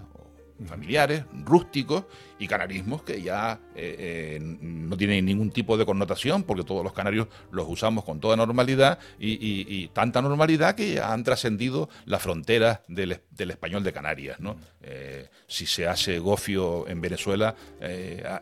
[0.65, 2.05] familiares, rústicos
[2.39, 6.93] y canarismos que ya eh, eh, no tienen ningún tipo de connotación porque todos los
[6.93, 12.79] canarios los usamos con toda normalidad y, tanta normalidad que ya han trascendido las fronteras
[12.87, 14.39] del, español de Canarias.
[14.39, 14.57] ¿no?
[14.81, 17.55] Eh, si se hace gofio en Venezuela,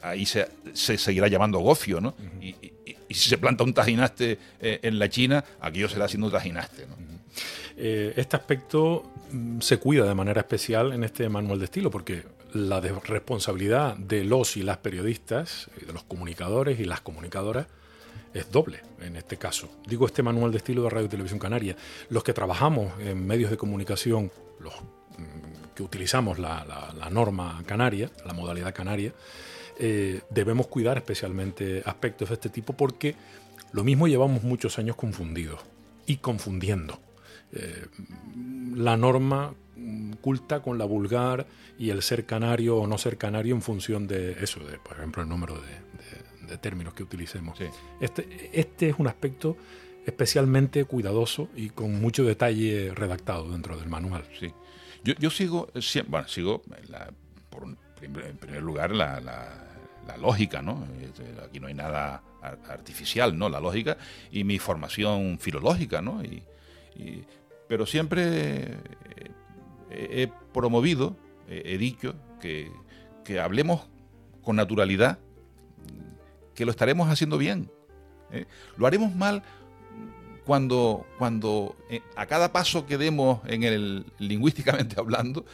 [0.01, 2.01] ahí se, seguirá llamando gofio.
[2.01, 2.15] ¿no?
[2.41, 2.55] y,
[3.09, 6.87] si se planta un tajinaste en la China, aquello será siendo tajinaste.
[6.87, 7.14] ¿no?
[7.77, 12.79] Este aspecto Mm, se cuida de manera especial en este manual de estilo, porque la
[12.79, 17.67] responsabilidad de los y las periodistas, de los comunicadores y las comunicadoras,
[18.33, 19.69] es doble en este caso.
[19.87, 21.75] Digo este manual de estilo de Radio y Televisión Canaria.
[22.09, 28.33] Los que trabajamos en medios de comunicación, los mm, que utilizamos la, norma canaria, la
[28.33, 29.13] modalidad canaria,
[29.77, 33.15] eh, debemos cuidar especialmente aspectos de este tipo porque
[33.73, 35.59] lo mismo llevamos muchos años confundidos
[36.05, 36.99] y confundiendo.
[37.53, 37.85] Eh,
[38.75, 39.53] la norma
[40.21, 41.45] culta con la vulgar
[41.77, 45.21] y el ser canario o no ser canario en función de eso, de, por ejemplo,
[45.23, 47.59] el número de, términos que utilicemos.
[47.99, 49.57] Este, este es un aspecto
[50.05, 54.23] especialmente cuidadoso y con mucho detalle redactado dentro del manual.
[54.39, 54.53] Sí.
[55.03, 55.69] Yo, sigo,
[56.07, 56.63] bueno, sigo
[57.49, 57.67] por,
[58.01, 59.21] en primer lugar la,
[60.19, 60.87] lógica, ¿no?
[61.01, 63.49] Este, aquí no hay nada artificial, ¿no?
[63.49, 63.97] La lógica
[64.31, 66.23] y mi formación filológica, ¿no?
[66.23, 66.43] y
[67.67, 68.77] pero siempre
[69.89, 71.15] eh, he promovido,
[71.47, 72.71] he dicho que,
[73.39, 73.87] hablemos
[74.43, 75.19] con naturalidad,
[76.53, 77.71] que lo estaremos haciendo bien.
[78.31, 78.45] ¿eh?
[78.77, 79.43] Lo haremos mal
[80.45, 85.45] cuando, cuando eh, a cada paso que demos en el lingüísticamente hablando,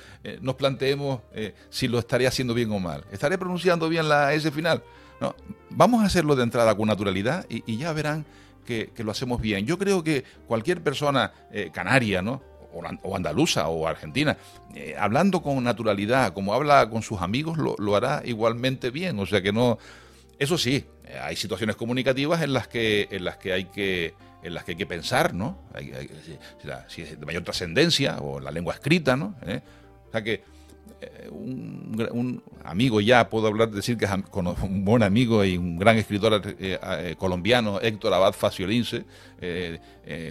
[0.42, 1.22] nos planteemos
[1.70, 3.06] si lo estaré haciendo bien o mal.
[3.12, 4.84] ¿Estaré pronunciando bien la S final?
[5.22, 5.36] No,
[5.70, 8.26] vamos a hacerlo de entrada con naturalidad y ya verán
[8.62, 9.66] que, lo hacemos bien.
[9.66, 12.42] Yo creo que cualquier persona eh, canaria, ¿no?
[13.04, 14.38] O, andaluza o argentina,
[14.76, 19.20] eh, hablando con naturalidad, como habla con sus amigos, lo, hará igualmente bien.
[19.20, 19.78] O sea que no.
[20.40, 24.56] Eso sí, eh, hay situaciones comunicativas en las que, en las que hay que en
[24.56, 25.60] las que hay que pensar, ¿no?
[26.88, 29.36] si, es de mayor trascendencia o la lengua escrita, ¿no?
[30.08, 30.44] O sea que
[31.04, 35.98] eh, un, amigo ya, puedo hablar, decir que es un buen amigo y un gran
[35.98, 39.04] escritor eh, eh, colombiano, Héctor Abad Faciolince,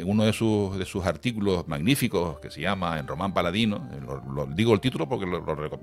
[0.04, 3.88] uno de sus, de sus artículos magníficos que se llama En Román Paladino,
[4.32, 5.26] lo, digo el título porque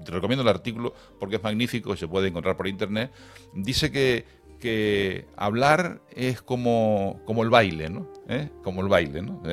[0.06, 3.12] te recomiendo el artículo porque es magnífico y se puede encontrar por internet,
[3.54, 4.26] dice que,
[4.62, 8.08] que hablar es como, como el baile, ¿no?
[8.64, 9.44] Como el baile, ¿no?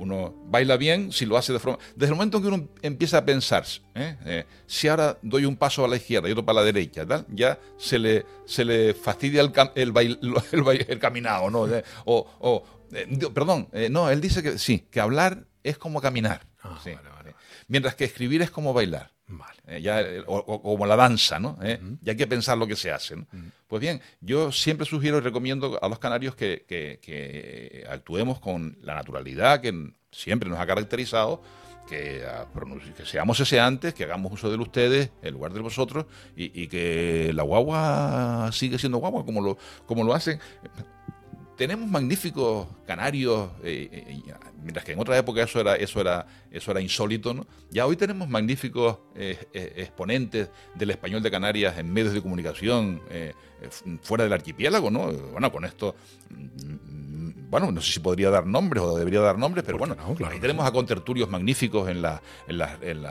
[0.00, 1.78] Uno baila bien si lo hace de forma...
[1.94, 4.16] Desde el momento en que uno empieza a pensar, ¿eh?
[4.24, 7.58] Eh, si ahora doy un paso a la izquierda y otro para la derecha, ya
[7.76, 9.92] se le, se le fastidia el, el,
[10.88, 11.68] el, caminado, ¿no?
[11.68, 12.64] Eh, o,
[13.34, 16.46] perdón, no, él dice que sí, que hablar es como caminar.
[16.62, 16.78] Ah,
[17.70, 19.12] Mientras que escribir es como bailar.
[19.68, 21.56] Eh, ya, eh, o, como la danza, ¿no?
[21.62, 21.80] ¿Eh?
[22.04, 23.14] Y hay que pensar lo que se hace.
[23.68, 29.60] Pues bien, yo siempre sugiero y recomiendo a los canarios que, actuemos con la naturalidad
[29.60, 31.42] que siempre nos ha caracterizado,
[31.88, 32.48] que, ah,
[32.96, 37.44] que seamos antes, que hagamos uso de ustedes en lugar de vosotros y, que la
[37.44, 40.40] guagua sigue siendo guagua como lo, como lo hacen
[41.60, 44.22] tenemos magníficos canarios, eh, eh,
[44.62, 47.46] mientras que en otra época eso era, eso era, eso era insólito, ¿no?
[47.68, 49.36] Ya hoy tenemos magníficos eh,
[49.76, 53.02] exponentes del español de Canarias en medios de comunicación
[54.00, 55.12] fuera del archipiélago, ¿no?
[55.12, 55.96] Bueno, con esto
[57.50, 60.64] bueno, no sé si podría dar nombres o debería dar nombres, pero bueno, ahí tenemos
[60.64, 63.02] a contertulios magníficos en, la, en, en,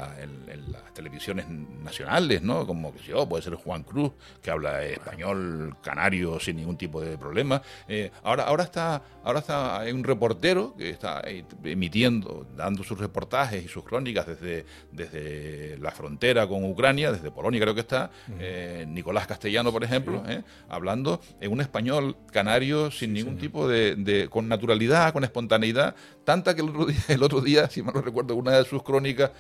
[0.71, 2.65] las televisiones nacionales, ¿no?
[2.65, 7.17] Como que yo, puede ser Juan Cruz, que habla español canario sin ningún tipo de
[7.17, 7.61] problema.
[7.87, 11.21] Eh, ahora, ahora está, ahora está hay un reportero que está
[11.63, 17.59] emitiendo, dando sus reportajes y sus crónicas desde, desde la frontera con Ucrania, desde Polonia
[17.59, 18.09] creo que está,
[18.39, 24.28] eh, Nicolás Castellano, por ejemplo, eh, hablando en un español canario sin ningún tipo de
[24.30, 28.01] con naturalidad, con espontaneidad, tanta que el otro día, el otro día si mal no
[28.01, 29.32] recuerdo, una de sus crónicas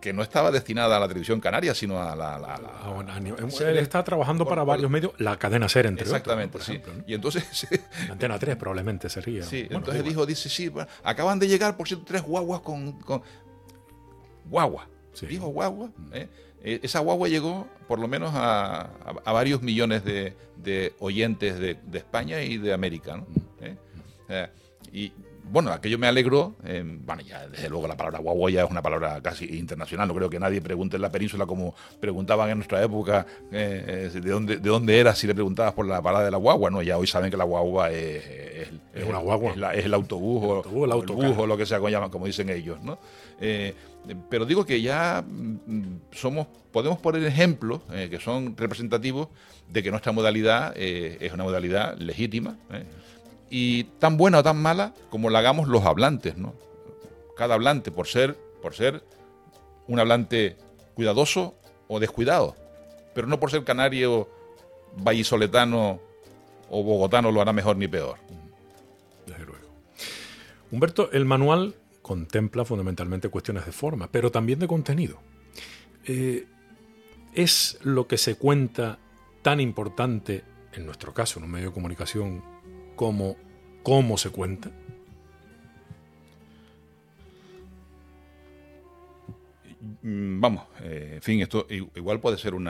[0.00, 2.36] que no estaba destinada a la televisión canaria, sino a la...
[2.36, 3.20] Ah,
[3.60, 6.80] él está trabajando para varios medios, la cadena SER, entre Exactamente, otros, sí.
[7.06, 7.66] Y entonces...
[8.10, 9.42] Antena 3 probablemente sería.
[9.42, 10.70] Sí, entonces dijo, dice, sí,
[11.02, 12.98] acaban de llegar, por cierto, tres guaguas con...
[14.44, 14.88] Guagua.
[15.28, 15.90] Dijo guagua.
[16.12, 16.28] ¿eh?
[16.62, 18.90] E, esa guagua llegó por lo menos a,
[19.24, 23.16] varios millones de, oyentes de, España y de América.
[23.16, 23.22] ¿no?
[23.22, 23.64] Mm.
[23.64, 23.76] ¿Eh?
[24.28, 24.48] Eh,
[24.92, 25.12] y
[25.50, 26.56] bueno, aquello me alegró.
[26.64, 30.08] Eh, bueno, ya desde luego la palabra guagua ya es una palabra casi internacional.
[30.08, 34.20] No creo que nadie pregunte en la península como preguntaban en nuestra época eh, de,
[34.20, 36.70] dónde, de dónde era si le preguntabas por la palabra de la guagua.
[36.70, 38.24] No, ya hoy saben que la guagua es,
[38.94, 39.54] es, una guagua.
[39.74, 42.78] Es, el autobús, o el, autobús o lo que sea como dicen ellos.
[42.82, 42.98] ¿no?
[44.30, 49.28] pero digo que ya mm, somos podemos poner ejemplos que son representativos
[49.68, 52.56] de que nuestra modalidad es una modalidad legítima
[53.50, 56.54] y tan buena o tan mala como la hagamos los hablantes, ¿no?
[57.36, 59.02] Cada hablante, por ser, por ser
[59.86, 60.56] un hablante
[60.94, 61.54] cuidadoso
[61.86, 62.56] o descuidado,
[63.14, 64.28] pero no por ser canario,
[64.96, 66.00] vallisoletano
[66.70, 68.18] o bogotano lo hará mejor ni peor.
[69.26, 69.68] Desde luego.
[70.70, 75.18] Humberto, el manual contempla fundamentalmente cuestiones de forma, pero también de contenido.
[76.04, 76.46] Eh,
[77.34, 78.98] ¿Es lo que se cuenta
[79.42, 80.42] tan importante,
[80.72, 82.42] en nuestro caso, en un medio de comunicación
[82.98, 83.36] como
[83.84, 84.70] cómo se cuenta?
[90.02, 92.68] Mm, vamos, eh, en fin, esto igual puede ser un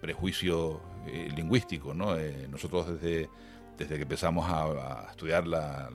[0.00, 2.16] prejuicio eh, lingüístico, ¿no?
[2.16, 3.28] Eh, nosotros desde,
[3.76, 5.90] desde que empezamos a, estudiar la,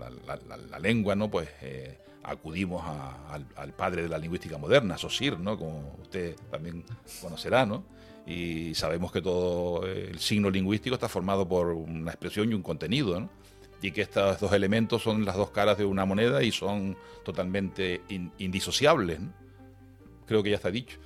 [0.81, 1.31] lengua, ¿no?
[1.31, 1.47] Pues
[2.23, 2.83] acudimos
[3.55, 5.57] al, padre de la lingüística moderna, Sosir, ¿no?
[5.57, 6.83] Como usted también
[7.21, 7.85] conocerá, ¿no?
[8.27, 13.17] Y sabemos que todo el signo lingüístico está formado por una expresión y un contenido,
[13.17, 13.29] ¿no?
[13.85, 18.01] Y que estos dos elementos son las dos caras de una moneda y son totalmente
[18.39, 19.19] indisociables.
[20.25, 20.97] Creo que ya está dicho.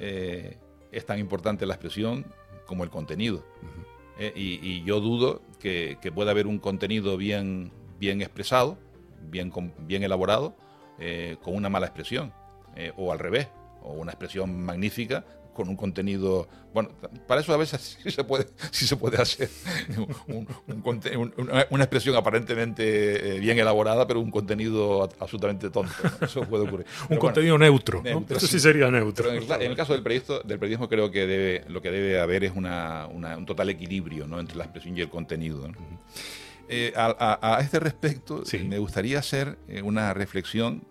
[0.00, 0.58] Eh,
[0.90, 2.26] es tan importante la expresión
[2.66, 3.44] como el contenido.
[4.18, 7.70] Eh, y, yo dudo que, pueda haber un contenido bien,
[8.00, 8.78] bien expresado,
[9.30, 9.52] bien,
[9.86, 10.56] bien elaborado,
[10.98, 12.32] eh, con una mala expresión,
[12.96, 13.46] o al revés,
[13.84, 15.24] o una expresión magnífica
[15.54, 16.48] con un contenido.
[16.72, 16.90] Bueno,
[17.26, 19.48] para eso a veces sí se puede, sí se puede hacer
[21.70, 25.94] una, expresión aparentemente eh, bien elaborada, pero un contenido absolutamente tonto.
[26.20, 26.86] Eso puede ocurrir.
[27.08, 28.02] un contenido neutro.
[28.28, 29.30] Eso sí sería neutro.
[29.30, 32.52] En el, caso del periodismo, del periodismo creo que debe, lo que debe haber es
[32.54, 34.40] una, un total equilibrio ¿no?
[34.40, 35.70] entre la expresión y el contenido.
[36.68, 40.82] Eh, a, este respecto, me gustaría hacer eh, una reflexión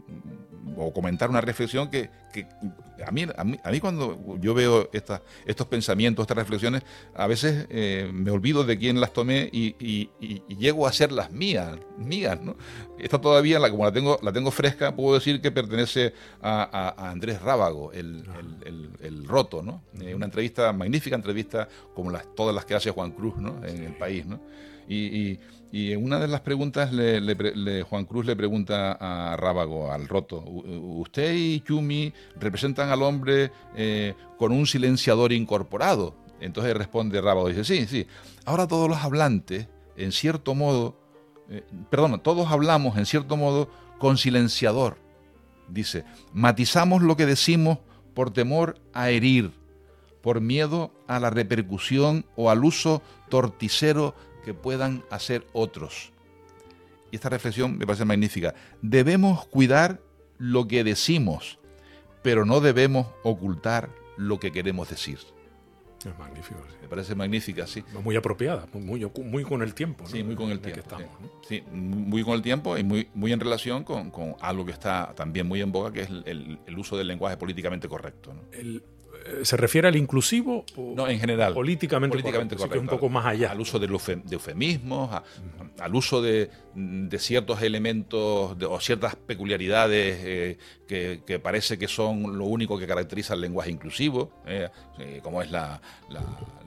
[0.77, 2.09] o comentar una reflexión que,
[3.05, 6.83] a mí, a mí, cuando yo veo estos pensamientos, estas reflexiones,
[7.13, 10.09] a veces eh, me olvido de quién las tomé y,
[10.57, 12.55] llego a ser las mías, mías, ¿no?
[12.97, 17.41] Esta todavía, la, como la tengo, la tengo fresca, puedo decir que pertenece a, Andrés
[17.41, 18.23] Rábago, el,
[19.25, 19.83] roto, ¿no?
[20.01, 23.65] Eh, una entrevista, magnífica entrevista, como las, todas las que hace Juan Cruz, ¿no?
[23.65, 24.39] En el país, ¿no?
[24.85, 25.39] y
[25.73, 26.91] y en una de las preguntas,
[27.89, 34.13] Juan Cruz le pregunta a Rábago, al roto, ¿usted y Chumi representan al hombre eh,
[34.37, 36.15] con un silenciador incorporado?
[36.39, 38.05] Entonces responde Rábago, dice, sí, sí.
[38.45, 39.67] Ahora todos los hablantes,
[39.97, 40.95] en cierto modo,
[41.49, 43.67] eh, perdón, todos hablamos en cierto modo
[43.97, 44.97] con silenciador.
[45.67, 47.79] Dice, matizamos lo que decimos
[48.13, 49.49] por temor a herir,
[50.21, 54.13] por miedo a la repercusión o al uso torticero
[54.43, 56.11] que puedan hacer otros.
[57.11, 58.55] Y esta reflexión me parece magnífica.
[58.81, 60.01] Debemos cuidar
[60.37, 61.59] lo que decimos,
[62.21, 65.19] pero no debemos ocultar lo que queremos decir.
[66.05, 66.59] Es magnífico.
[66.81, 67.83] Me parece magnífica, sí.
[68.03, 70.05] Muy apropiada, muy, muy con el tiempo.
[70.05, 70.97] Sí, muy con el tiempo.
[71.47, 71.63] sí.
[71.71, 75.61] muy con el tiempo y muy, muy en relación con, algo que está también muy
[75.61, 78.33] en boga, que es el, uso del lenguaje políticamente correcto.
[78.51, 78.81] El, eh,
[79.43, 80.65] ¿Se refiere al inclusivo?
[80.77, 81.53] no, en general.
[81.53, 82.79] Políticamente, políticamente correcto.
[82.79, 83.51] un poco más allá.
[83.51, 85.21] Al uso de, eufemismos,
[85.79, 86.49] al uso de,
[87.17, 90.57] ciertos elementos o ciertas peculiaridades eh,
[90.87, 94.69] que, parece que son lo único que caracteriza el lenguaje inclusivo, eh,
[95.21, 95.81] como es la,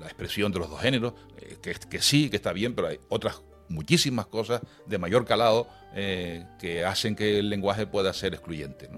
[0.05, 1.15] expresión de los dos géneros,
[1.61, 6.85] que, que sí, que está bien, pero hay otras muchísimas cosas de mayor calado que
[6.87, 8.89] hacen que el lenguaje pueda ser excluyente.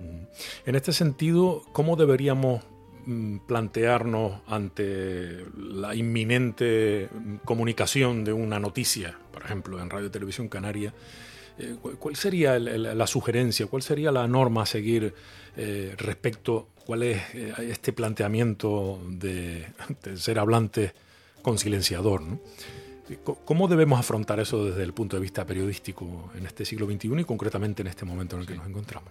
[0.66, 2.62] En este sentido, ¿cómo deberíamos
[3.46, 7.08] plantearnos ante la inminente
[7.44, 10.92] comunicación de una noticia, por ejemplo, en Radio Televisión Canaria,
[11.58, 15.14] eh, ¿cuál sería la sugerencia, cuál sería la norma a seguir
[15.56, 19.66] eh, respecto, cuál es eh, este planteamiento de,
[20.14, 20.92] ser hablante
[21.42, 22.22] con silenciador?
[23.46, 27.24] ¿Cómo debemos afrontar eso desde el punto de vista periodístico en este siglo XXI y
[27.24, 29.10] concretamente en este momento en el que nos encontramos?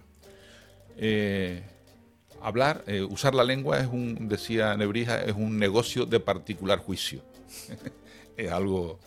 [2.42, 7.22] Hablar, eh, usar la lengua es un, decía Nebrija, es un negocio de particular juicio.
[8.36, 8.98] es algo,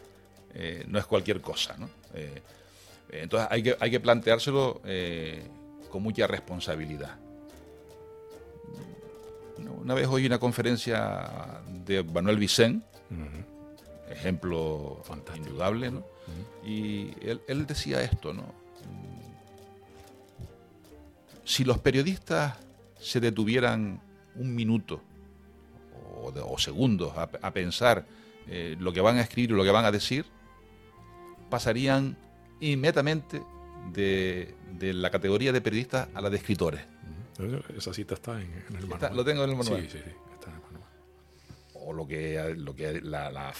[0.53, 1.89] eh, no es cualquier cosa, ¿no?
[2.13, 2.41] Eh,
[3.11, 4.81] entonces hay que, hay que planteárselo
[5.89, 7.17] con mucha responsabilidad.
[9.57, 12.83] Una vez oí una conferencia de Manuel Vicén,
[14.09, 15.03] ejemplo
[15.35, 16.05] indudable, ¿no?
[16.65, 18.53] Y él, él decía esto, ¿no?
[21.43, 22.55] Si los periodistas
[23.01, 24.01] se detuvieran
[24.35, 25.01] un minuto
[26.23, 28.05] o, segundos a, pensar
[28.47, 30.25] eh, lo que van a escribir y lo que van a decir,
[31.49, 32.15] pasarían
[32.59, 33.41] inmediatamente
[33.91, 36.81] de, la categoría de periodistas a la de escritores.
[37.75, 39.15] Esa cita está en, el manual.
[39.15, 39.81] lo tengo en el manual.
[39.81, 40.89] Sí, sí, sí, está en el manual.
[41.73, 43.51] O lo que, lo que la, la,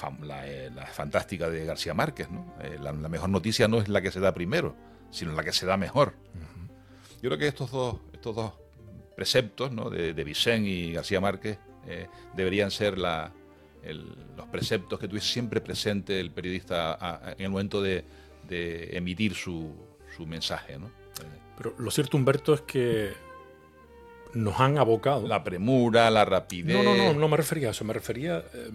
[0.45, 2.53] eh, la, fantástica de García Márquez, ¿no?
[2.61, 4.75] Eh, la, mejor noticia no es la que se da primero,
[5.09, 6.13] sino la que se da mejor.
[7.23, 8.53] Yo creo que estos dos, estos dos
[9.15, 9.89] preceptos ¿no?
[9.89, 11.57] de, de Vicente y García Márquez
[11.87, 13.31] eh, deberían ser la,
[14.37, 18.05] los preceptos que tuviese siempre presente el periodista en el momento de,
[18.91, 19.73] emitir su,
[20.15, 20.77] su mensaje.
[20.77, 20.91] ¿no?
[21.57, 23.13] Pero lo cierto, Humberto, es que
[24.33, 25.27] nos han abocado.
[25.27, 26.75] La premura, la rapidez.
[26.75, 28.69] No, no, no, no me refería a eso, me refería eh,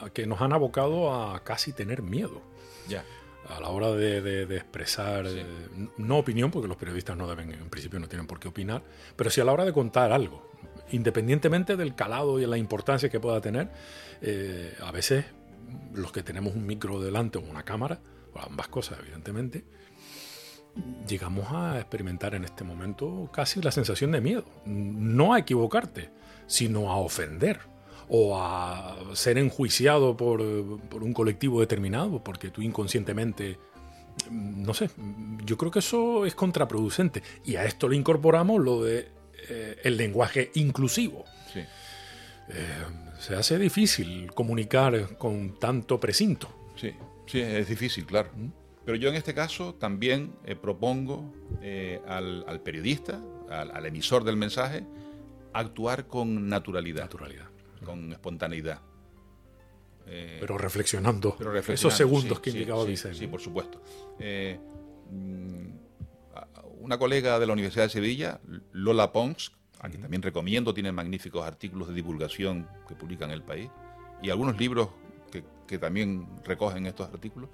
[0.00, 2.40] a que nos han abocado a casi tener miedo.
[2.88, 3.04] Ya
[3.50, 5.44] a la hora de, expresar, eh,
[5.98, 8.82] no opinión, porque los periodistas no deben, en principio no tienen por qué opinar,
[9.16, 10.50] pero sí a la hora de contar algo,
[10.90, 13.70] independientemente del calado y la importancia que pueda tener,
[14.22, 15.24] eh, a veces
[15.94, 18.00] los que tenemos un micro delante o una cámara,
[18.34, 19.64] o ambas cosas evidentemente,
[21.06, 26.10] llegamos a experimentar en este momento casi la sensación de miedo, no a equivocarte,
[26.46, 27.69] sino a ofender
[28.10, 33.56] o a ser enjuiciado por, un colectivo determinado, porque tú inconscientemente,
[34.28, 34.90] mm, no sé,
[35.44, 37.22] yo creo que eso es contraproducente.
[37.44, 39.08] Y a esto le incorporamos lo de
[39.48, 41.24] eh, el lenguaje inclusivo.
[41.52, 41.60] Sí.
[41.60, 42.66] Eh,
[43.20, 46.48] se hace difícil comunicar con tanto precinto.
[46.74, 46.92] Sí,
[47.26, 48.30] sí, es difícil, claro.
[48.34, 48.48] ¿Mm?
[48.84, 51.32] Pero yo en este caso también eh, propongo
[52.08, 54.84] al, periodista, al, al, emisor del mensaje,
[55.52, 57.02] actuar con naturalidad.
[57.02, 57.49] Naturalidad
[57.84, 58.80] con espontaneidad.
[60.06, 61.36] Eh, pero, reflexionando
[61.68, 63.80] esos segundos que indicaba sí, Sí, por supuesto.
[64.18, 64.58] Eh,
[65.10, 65.70] mm,
[66.80, 68.40] una colega de la Universidad de Sevilla,
[68.72, 73.42] Lola Pons, a quien también recomiendo, tiene magníficos artículos de divulgación que publica en el
[73.42, 73.70] país,
[74.22, 74.88] y algunos libros
[75.66, 77.48] que, también recogen estos artículos,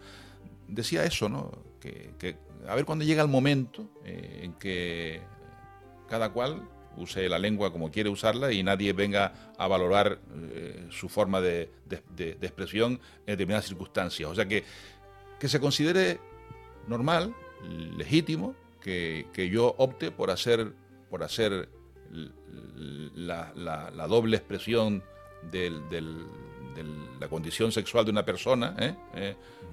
[0.66, 1.52] decía eso, ¿no?
[1.78, 5.20] Que, a ver cuando llega el momento eh, en que
[6.08, 6.66] cada cual
[6.96, 10.18] use la lengua como quiere usarla y nadie venga a valorar
[10.52, 11.70] eh, su forma de,
[12.40, 14.30] expresión en determinadas circunstancias.
[14.30, 14.64] O sea que,
[15.38, 16.20] que se considere
[16.88, 17.34] normal,
[17.96, 20.72] legítimo, que, yo opte por hacer,
[21.10, 21.68] por hacer
[23.14, 25.02] la, doble expresión
[25.50, 25.70] de
[27.20, 28.94] la condición sexual de una persona, ¿eh?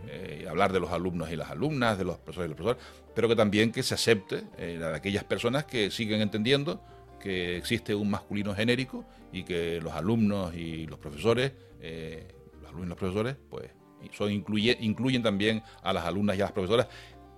[0.07, 0.45] ¿eh?
[0.49, 2.83] hablar de los alumnos y las alumnas, de los profesores y los profesores,
[3.15, 6.81] pero que también que se acepte eh, de aquellas personas que siguen entendiendo
[7.23, 12.27] que existe un masculino genérico y que los alumnos y los profesores, eh,
[12.61, 13.69] los alumnos y los profesores, pues
[14.11, 16.89] son incluye, incluyen también a las alumnas y a las profesoras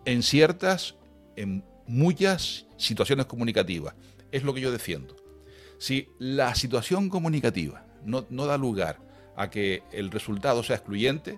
[0.05, 0.95] en ciertas,
[1.35, 3.93] en muchas situaciones comunicativas.
[4.31, 5.15] Es lo que yo defiendo.
[5.77, 8.97] Si la situación comunicativa no, da lugar
[9.35, 11.37] a que el resultado sea excluyente,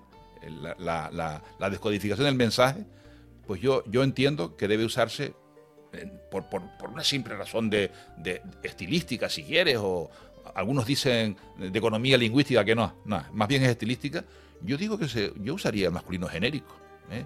[0.79, 2.85] la, la descodificación del mensaje,
[3.45, 5.33] pues yo, yo entiendo que debe usarse
[6.31, 6.45] por,
[6.89, 7.91] una simple razón de,
[8.63, 10.09] estilística, si quieres, o
[10.55, 14.23] algunos dicen de economía lingüística que no, no más bien es estilística.
[14.61, 15.07] Yo digo que
[15.39, 16.75] yo usaría el masculino genérico.
[17.11, 17.25] ¿eh?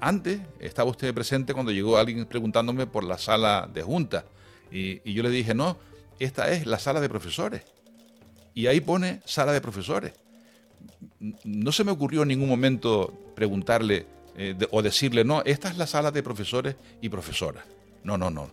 [0.00, 4.24] Antes estaba usted presente cuando llegó alguien preguntándome por la sala de junta
[4.70, 5.76] y yo le dije, no,
[6.18, 7.62] esta es la sala de profesores.
[8.54, 10.12] Y ahí pone sala de profesores.
[11.44, 14.06] No se me ocurrió en ningún momento preguntarle
[14.36, 17.64] eh, o decirle, no, esta es la sala de profesores y profesoras.
[18.04, 18.50] No, no, no.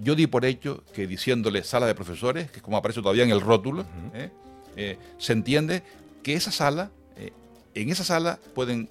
[0.00, 3.30] Yo di por hecho que diciéndole sala de profesores, que es como aparece todavía en
[3.30, 4.30] el rótulo, ¿eh?
[4.76, 5.82] Eh, se entiende
[6.22, 6.90] que esa sala,
[7.74, 8.90] en esa sala pueden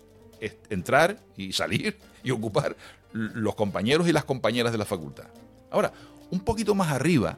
[0.69, 2.75] entrar y salir y ocupar
[3.13, 5.25] los compañeros y las compañeras de la facultad.
[5.69, 5.93] Ahora,
[6.31, 7.37] un poquito más arriba,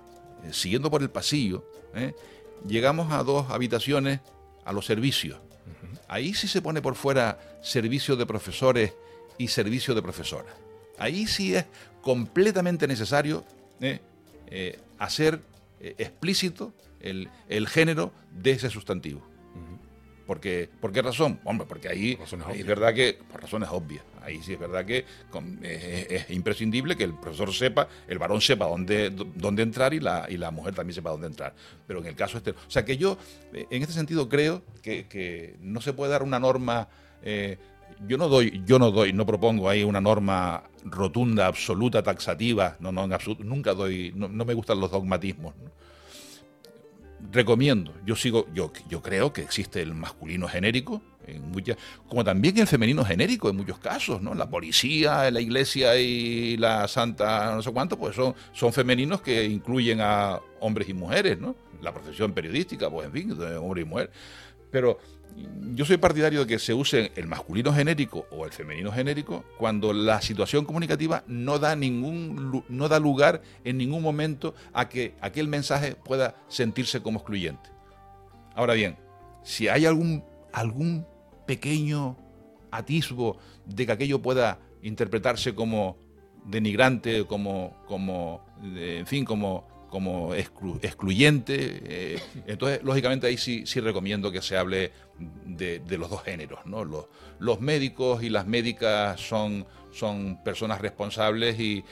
[0.51, 1.69] siguiendo por el pasillo,
[2.65, 4.21] llegamos a dos habitaciones
[4.63, 5.39] a los servicios.
[6.07, 8.93] Ahí sí se pone por fuera servicio de profesores
[9.37, 10.53] y servicio de profesoras.
[10.97, 11.65] Ahí sí es
[12.01, 13.43] completamente necesario
[13.81, 13.99] eh,
[14.47, 15.41] eh, hacer
[15.79, 17.29] eh, explícito el,
[17.67, 19.21] género de ese sustantivo.
[20.27, 21.39] Porque, ¿Por qué razón?
[21.45, 22.19] Hombre, porque ahí,
[22.53, 25.05] es verdad que, por razones obvias, ahí sí es verdad que
[25.63, 30.35] es, imprescindible que el profesor sepa, el varón sepa dónde, dónde entrar y la, y
[30.35, 31.55] la mujer también sepa dónde entrar.
[31.87, 32.51] Pero en el caso este.
[32.51, 33.17] O sea que yo,
[33.53, 36.89] en este sentido, creo que, no se puede dar una norma.
[37.23, 37.57] Eh,
[38.05, 42.91] yo no doy, yo no doy, no propongo ahí una norma rotunda, absoluta, taxativa, no,
[42.91, 45.55] no, en absoluto, nunca doy, no, me gustan los dogmatismos
[47.31, 52.57] recomiendo, yo sigo, yo, yo creo que existe el masculino genérico, en muchas, como también
[52.57, 54.33] el femenino genérico en muchos casos, ¿no?
[54.33, 59.43] La policía, la iglesia y la santa no sé cuánto, pues son, son femeninos que
[59.45, 61.55] incluyen a hombres y mujeres, ¿no?
[61.81, 64.11] La profesión periodística, pues en fin, hombre y mujer.
[64.71, 64.99] Pero
[65.77, 69.93] yo soy partidario de que se use el masculino genérico o el femenino genérico cuando
[69.93, 75.47] la situación comunicativa no da ningún no da lugar en ningún momento a que aquel
[75.47, 77.69] mensaje pueda sentirse como excluyente.
[78.55, 78.97] Ahora bien,
[79.43, 81.05] si hay algún algún
[81.45, 82.17] pequeño
[82.71, 85.97] atisbo de que aquello pueda interpretarse como
[86.43, 91.81] denigrante, como como en fin, como como excluyente.
[91.85, 96.59] Eh, entonces, lógicamente, ahí sí, sí recomiendo que se hable de, los dos géneros.
[96.65, 96.83] ¿no?
[96.83, 97.05] Los,
[97.39, 101.83] los, médicos y las médicas son, son personas responsables y,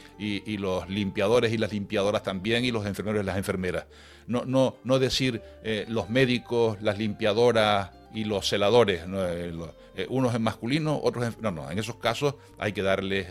[0.58, 3.86] los limpiadores y las limpiadoras también y los enfermeros y las enfermeras.
[4.28, 10.42] No, no, no decir eh, los médicos, las limpiadoras y los celadores, eh, unos en
[10.42, 11.36] masculino, otros en...
[11.42, 13.28] No, no, en esos casos hay que darles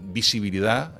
[0.00, 0.94] visibilidad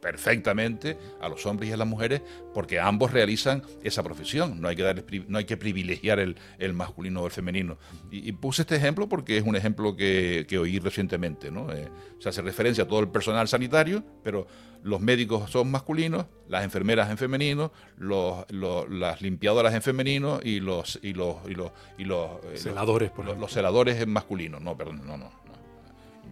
[0.00, 2.22] perfectamente a los hombres y a las mujeres
[2.54, 4.60] porque ambos realizan esa profesión.
[4.60, 6.36] No hay que, darles, no hay que privilegiar el,
[6.72, 7.78] masculino o el femenino.
[8.10, 11.50] Y, puse este ejemplo porque es un ejemplo que, oí recientemente.
[11.50, 11.72] ¿no?
[11.72, 11.88] Eh,
[12.18, 14.46] se hace referencia a todo el personal sanitario, pero
[14.82, 20.98] los médicos son masculinos, las enfermeras en femenino, los, las limpiadoras en femenino y los
[21.02, 24.58] y los y los, y los eh, celadores, los, los celadores en masculino.
[24.58, 25.30] No, perdón, no, no.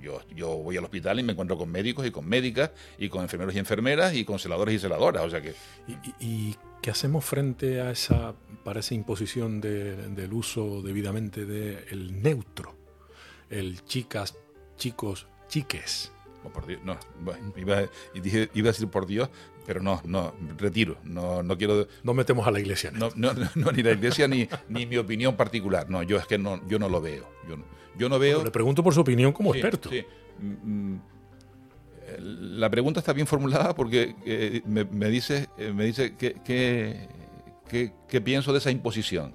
[0.01, 3.23] Yo, yo voy al hospital y me encuentro con médicos y con médicas y con
[3.23, 5.25] enfermeros y enfermeras y con celadores y celadoras.
[5.25, 5.55] O sea que...
[6.21, 8.35] ¿Y, qué hacemos frente a esa,
[8.65, 12.77] para esa imposición del uso debidamente del neutro?
[13.51, 14.37] El chicas,
[14.77, 16.13] chicos, chiques.
[16.45, 16.97] Oh, por Dios, no,
[17.57, 17.83] iba,
[18.15, 19.29] iba a decir por Dios,
[19.69, 21.87] pero no, no, retiro, no, no quiero...
[22.03, 22.91] No metemos a la iglesia.
[22.91, 26.39] No, no, no, ni la iglesia ni, ni mi opinión particular, no, yo es que
[26.39, 27.29] no, yo no lo veo.
[27.47, 27.65] Yo no,
[27.99, 28.43] yo no veo.
[28.43, 29.91] le pregunto por su opinión como experto.
[30.39, 31.01] Mm, mm,
[32.57, 37.07] la pregunta está bien formulada porque eh, me, dice, eh, me dice qué
[38.25, 39.35] pienso de esa imposición.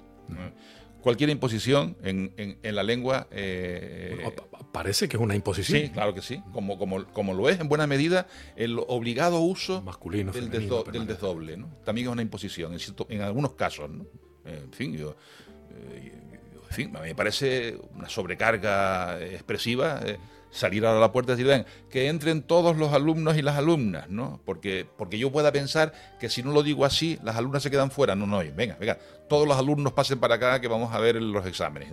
[1.00, 3.28] Cualquier imposición en, en, la lengua.
[3.30, 4.18] Eh,
[4.74, 5.80] parece que es una imposición.
[5.80, 6.42] Sí, claro que sí.
[6.52, 10.90] Como, como, como lo es en buena medida el obligado uso Masculino, del, femenino, desdo-
[10.92, 11.56] del desdoble.
[11.56, 11.68] ¿no?
[11.84, 13.88] También es una imposición en, cierto- en algunos casos.
[13.88, 14.04] ¿no?
[14.44, 15.16] En fin, yo,
[15.70, 16.12] eh,
[16.68, 20.18] en fin, me parece una sobrecarga expresiva eh,
[20.50, 24.08] salir a la puerta y decir, ven, que entren todos los alumnos y las alumnas,
[24.10, 24.40] ¿no?
[24.44, 27.90] Porque, porque yo pueda pensar que si no lo digo así, las alumnas se quedan
[27.90, 28.14] fuera.
[28.14, 28.98] No, no, venga, venga,
[29.28, 31.90] todos los alumnos pasen para acá que vamos a ver los exámenes.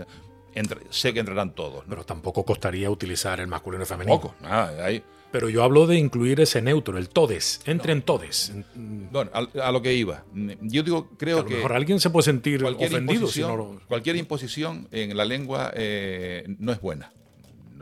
[0.54, 1.90] Entre- sé que entrarán todos, ¿no?
[1.92, 4.20] Pero tampoco costaría utilizar el masculino y femenino.
[4.20, 5.04] Poco, nada, ahí.
[5.32, 7.62] Pero yo hablo de incluir ese neutro, el todes.
[7.66, 8.50] Entren todes.
[8.50, 10.26] En- Bueno, a, a lo que iba.
[10.60, 13.50] Yo digo, A creo lo que mejor alguien se puede sentir cualquier ofendido si imposición,
[13.50, 17.14] no lo- cualquier imposición en la lengua eh, no es buena.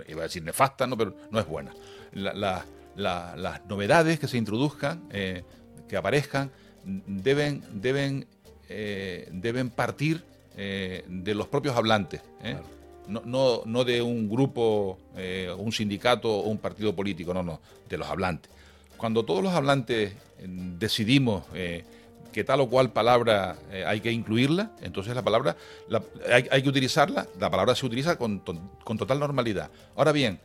[0.08, 1.74] Iba a decir nefasta, no, pero no es buena.
[2.14, 2.66] La- la-
[2.96, 5.44] la- las novedades que se introduzcan, eh,
[5.88, 6.52] que aparezcan,
[6.86, 8.28] deben, deben,
[8.70, 10.24] eh, deben partir
[10.62, 12.20] eh, de los propios hablantes.
[12.44, 12.58] ¿eh?
[13.08, 17.62] No, no, no de un grupo, eh, un sindicato o un partido político, no, no,
[17.88, 18.52] de los hablantes.
[18.98, 20.12] Cuando todos los hablantes
[20.78, 21.46] decidimos
[22.34, 23.58] que tal o cual palabra
[23.88, 25.56] hay que incluirla, entonces la palabra
[25.88, 28.40] la- hay, hay que utilizarla, la palabra se utiliza con,
[28.84, 29.70] con total normalidad.
[29.96, 30.42] Ahora bien,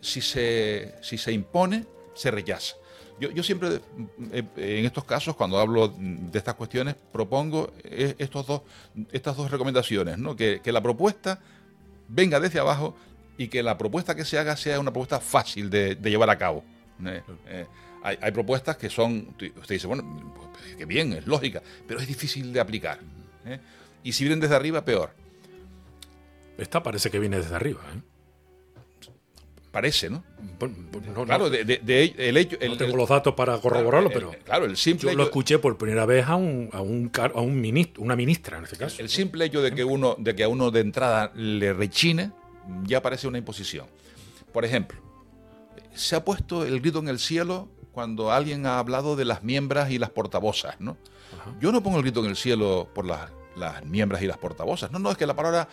[0.00, 1.84] si, se, si se impone,
[2.14, 2.76] se rechaza.
[3.20, 3.80] Yo, yo siempre,
[4.32, 8.62] eh, en estos casos, cuando hablo de estas cuestiones, propongo eh, estos dos,
[9.12, 10.36] estas dos recomendaciones, ¿no?
[10.36, 11.40] que, que la propuesta
[12.08, 12.96] venga desde abajo
[13.38, 16.64] y que la propuesta que se haga sea una propuesta fácil de, llevar a cabo.
[17.06, 17.66] Eh, eh,
[18.02, 22.08] hay, hay propuestas que son, usted dice, bueno, pues, que bien, es lógica, pero es
[22.08, 22.98] difícil de aplicar.
[23.46, 23.60] ¿eh?
[24.02, 25.10] Y si vienen desde arriba, peor.
[26.58, 27.80] Esta parece que viene desde arriba.
[27.94, 28.00] ¿eh?
[29.70, 30.24] Parece, ¿no?
[30.58, 30.74] Bueno,
[31.14, 32.56] no, claro, no, de, de- de- el hecho...
[32.66, 35.76] no tengo los datos para corroborarlo, claro, pero claro, el simple yo lo escuché por
[35.76, 39.00] primera vez a un, a un, a un ministro, una ministra en este caso.
[39.02, 42.32] El simple hecho de que uno, de que a uno de entrada le rechine,
[42.84, 43.86] ya parece una imposición.
[44.52, 44.98] Por ejemplo,
[45.94, 49.90] se ha puesto el grito en el cielo cuando alguien ha hablado de las miembros
[49.90, 50.96] y las portavozas, ¿no?
[51.60, 54.90] Yo no pongo el grito en el cielo por las, las miembros y las portavozas.
[54.92, 55.68] No, no, es que la palabra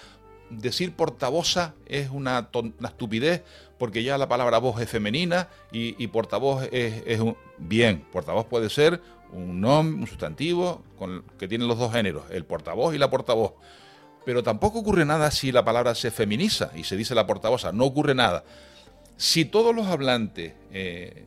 [0.50, 3.44] decir portavoza es una, una estupidez
[3.78, 7.36] porque ya la palabra voz es femenina y, portavoz es, es un...
[7.58, 9.02] Bien, portavoz puede ser
[9.32, 10.82] un nombre, un sustantivo
[11.38, 13.54] que tiene los dos géneros, el portavoz y la portavoz.
[14.26, 17.86] Pero tampoco ocurre nada si la palabra se feminiza y se dice la portavoza, no
[17.86, 18.44] ocurre nada.
[19.18, 21.26] Si todos los hablantes eh,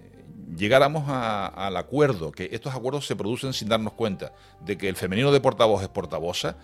[0.56, 4.96] llegáramos a- al acuerdo, que estos acuerdos se producen sin darnos cuenta, de que el
[4.96, 6.56] femenino de portavoz es portavoza,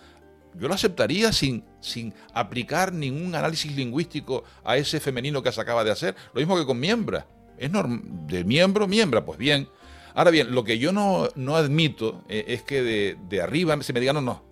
[0.58, 5.84] yo lo aceptaría sin, sin aplicar ningún análisis lingüístico a ese femenino que se acaba
[5.84, 6.14] de hacer.
[6.32, 7.26] Lo mismo que con miembra.
[7.58, 9.68] Es de miembro, miembra, pues bien.
[10.14, 13.92] Ahora bien, lo que yo no, no admito eh, es que de, de arriba se
[13.92, 14.44] me diga, no, no,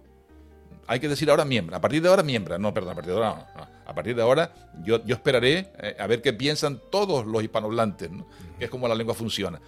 [0.86, 1.76] hay que decir ahora miembro.
[1.76, 2.58] A partir de ahora miembro.
[2.58, 3.60] No, perdón, a partir de ahora no.
[3.60, 3.68] no.
[3.84, 4.52] A partir de ahora
[4.84, 8.26] yo, yo esperaré eh, a ver qué piensan todos los hispanohablantes, ¿no?
[8.58, 9.60] que es como la lengua funciona.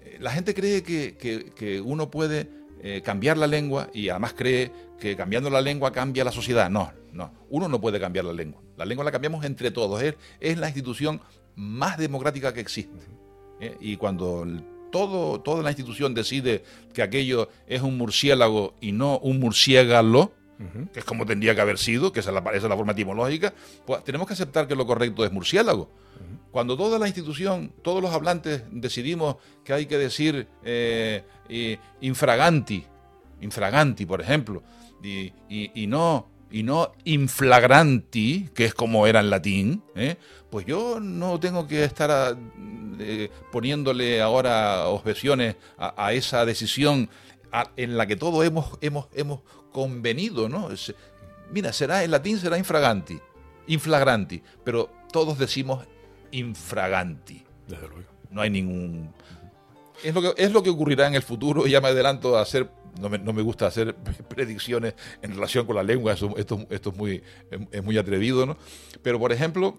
[0.00, 2.48] Eh, La gente cree que, que- que uno puede
[2.82, 6.68] eh, cambiar la lengua y además cree que cambiando la lengua cambia la sociedad.
[6.70, 7.32] No, no.
[7.50, 8.60] Uno no puede cambiar la lengua.
[8.76, 10.02] La lengua la cambiamos entre todos.
[10.02, 11.20] Es, es la institución
[11.54, 12.98] más democrática que existe.
[13.60, 13.76] ¿eh?
[13.80, 19.18] Y cuando el- todo, toda la institución decide que aquello es un murciélago y no
[19.20, 20.32] un murciégalo,
[20.92, 22.92] que es como tendría que haber sido, que esa es la, esa es la forma
[22.92, 23.52] etimológica,
[23.86, 25.90] pues tenemos que aceptar que lo correcto es murciélago.
[26.52, 31.24] Cuando toda la institución, todos los hablantes decidimos que hay que decir eh,
[31.54, 32.84] eh, infraganti,
[33.42, 34.62] infraganti, por ejemplo,
[35.02, 40.16] y, y- y no y no inflagranti, que es como era en latín, ¿eh?
[40.50, 42.36] pues yo no tengo que estar a-
[42.98, 47.08] eh, poniéndole ahora objeciones a, a esa decisión
[47.52, 49.40] a- en la que todos hemos, hemos, hemos
[49.72, 50.70] convenido, ¿no?
[50.70, 50.94] Es-
[51.50, 53.18] mira, será en latín será infraganti,
[53.66, 55.86] inflagranti, pero todos decimos
[56.32, 57.44] infraganti.
[57.66, 58.10] Desde luego.
[58.30, 59.10] No hay ningún
[60.02, 61.66] es lo que es lo que ocurrirá en el futuro.
[61.66, 62.70] Ya me adelanto a hacer.
[63.00, 63.94] No me, no me gusta hacer
[64.28, 66.12] predicciones en relación con la lengua.
[66.12, 67.22] Eso, esto, esto es muy
[67.70, 68.56] es, muy atrevido, ¿no?
[69.02, 69.78] Pero por ejemplo,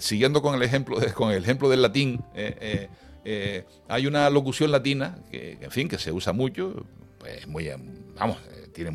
[0.00, 2.88] siguiendo con el ejemplo con el ejemplo del latín, eh, eh,
[3.24, 6.84] eh, hay una locución latina que, en fin, que se usa mucho.
[7.18, 7.70] Pues muy,
[8.18, 8.90] vamos, eh, tiene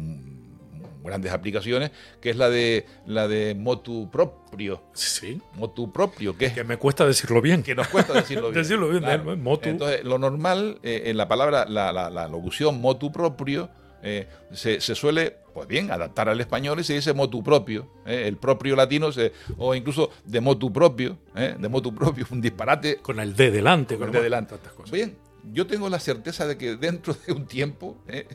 [1.04, 1.92] grandes aplicaciones,
[2.22, 5.42] que es la de la de motu proprio, Sí.
[5.56, 7.64] motu propio, que es Que me cuesta decirlo bien.
[7.64, 8.62] que nos cuesta decirlo bien.
[8.64, 9.70] Decirlo bien, eh, motu.
[9.70, 13.70] Entonces, lo normal, eh, en la palabra, la, la- la locución motu propio,
[14.04, 17.88] eh, se, se suele, pues bien, adaptar al español y se dice motu propio.
[18.06, 22.40] eh, el propio latino, se- o incluso de motu propio, eh, de motu propio, un
[22.40, 23.98] disparate Con el D delante.
[23.98, 24.52] con el de delante.
[24.56, 24.92] tantas cosas.
[24.92, 25.18] Bien,
[25.54, 28.28] yo tengo la certeza de que dentro de un tiempo, eh,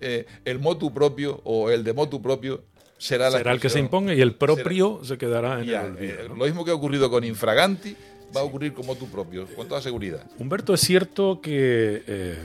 [0.00, 2.64] eh, el motu propio o el de motu propio
[2.98, 6.28] será, la el que se imponga y el propio se quedará en el olvido, eh,
[6.28, 7.96] Lo mismo que ha ocurrido con Infraganti
[8.34, 10.24] va a ocurrir como tu propio, con toda seguridad.
[10.38, 12.38] Humberto, es cierto que eh,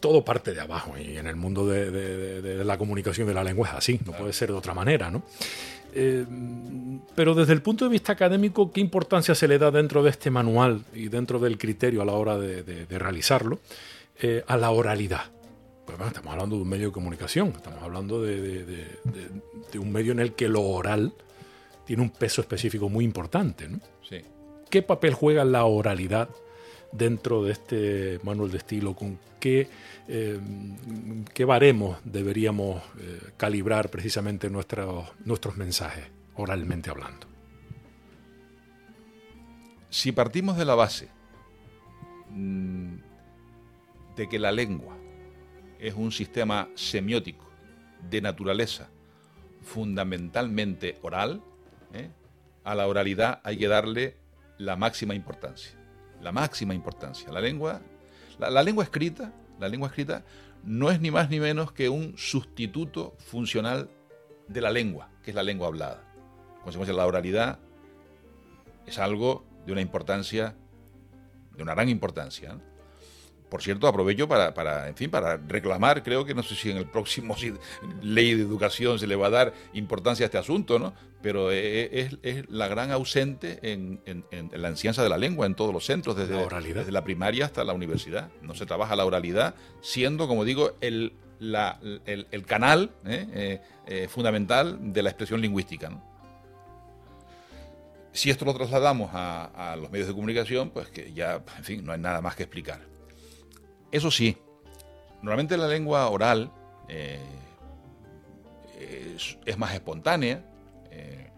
[0.00, 3.74] todo parte de abajo y en el mundo de, la comunicación de la lengua es
[3.74, 5.22] así, no puede ser de otra manera, ¿no?
[5.94, 6.24] Eh,
[7.14, 10.30] pero desde el punto de vista académico, ¿qué importancia se le da dentro de este
[10.30, 13.58] manual y dentro del criterio a la hora de, realizarlo
[14.20, 15.24] eh, a la oralidad?
[15.86, 18.86] Pues estamos hablando de un medio de comunicación, estamos hablando de,
[19.78, 21.12] un medio en el que lo oral
[21.84, 23.68] tiene un peso específico muy importante.
[23.68, 23.80] ¿no?
[24.08, 24.22] Sí.
[24.68, 26.28] ¿Qué papel juega la oralidad
[26.90, 28.94] dentro de este manual de estilo?
[28.94, 29.68] ¿Con qué,
[30.08, 30.38] eh,
[31.32, 36.04] qué baremos deberíamos eh, calibrar precisamente nuestros, nuestros mensajes,
[36.36, 37.26] oralmente hablando?
[39.90, 41.08] Si partimos de la base
[42.30, 42.96] mm,
[44.16, 44.96] de que la lengua
[45.78, 47.46] es un sistema semiótico
[48.08, 48.88] de naturaleza
[49.62, 51.42] fundamentalmente oral,
[51.92, 52.10] ¿eh?
[52.64, 54.16] a la oralidad hay que darle
[54.58, 55.72] la máxima importancia.
[56.20, 57.30] La máxima importancia.
[57.30, 57.80] La lengua,
[58.38, 60.24] la, lengua escrita, la lengua escrita
[60.64, 63.90] no es ni más ni menos que un sustituto funcional
[64.48, 66.05] de la lengua, que es la lengua hablada.
[66.66, 67.60] Consecuencia, la oralidad
[68.88, 70.56] es algo de una importancia,
[71.56, 72.58] de una gran importancia.
[73.48, 76.78] Por cierto, aprovecho para, para, en fin, para reclamar, creo que no sé si en
[76.78, 77.36] el próximo
[78.02, 80.92] ley de educación se le va a dar importancia a este asunto, ¿no?
[81.22, 84.00] Pero e, e, es, la gran ausente en,
[84.50, 87.62] la enseñanza de la lengua en todos los centros, desde la, desde la primaria hasta
[87.62, 88.28] la universidad.
[88.42, 93.26] No se trabaja la oralidad, siendo, como digo, el, el, canal ¿eh?
[93.32, 95.90] Eh, eh, fundamental de la expresión lingüística,
[98.16, 101.92] Si esto lo trasladamos a, los medios de comunicación, pues que ya, en fin, no
[101.92, 102.80] hay nada más que explicar.
[103.92, 104.38] Eso sí,
[105.20, 106.50] normalmente la lengua oral
[106.88, 107.20] eh,
[109.44, 110.42] es, más espontánea,
[110.90, 111.28] eh,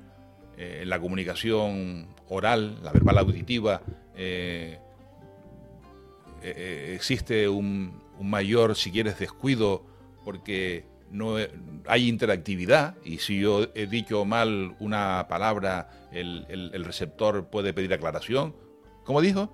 [0.57, 3.83] eh, la comunicación oral, la verbal auditiva,
[6.41, 9.85] existe un, mayor, si quieres, descuido
[10.25, 11.37] porque no
[11.87, 17.93] hay interactividad y si yo he dicho mal una palabra, el, el receptor puede pedir
[17.93, 18.55] aclaración.
[19.05, 19.51] ¿Cómo dijo?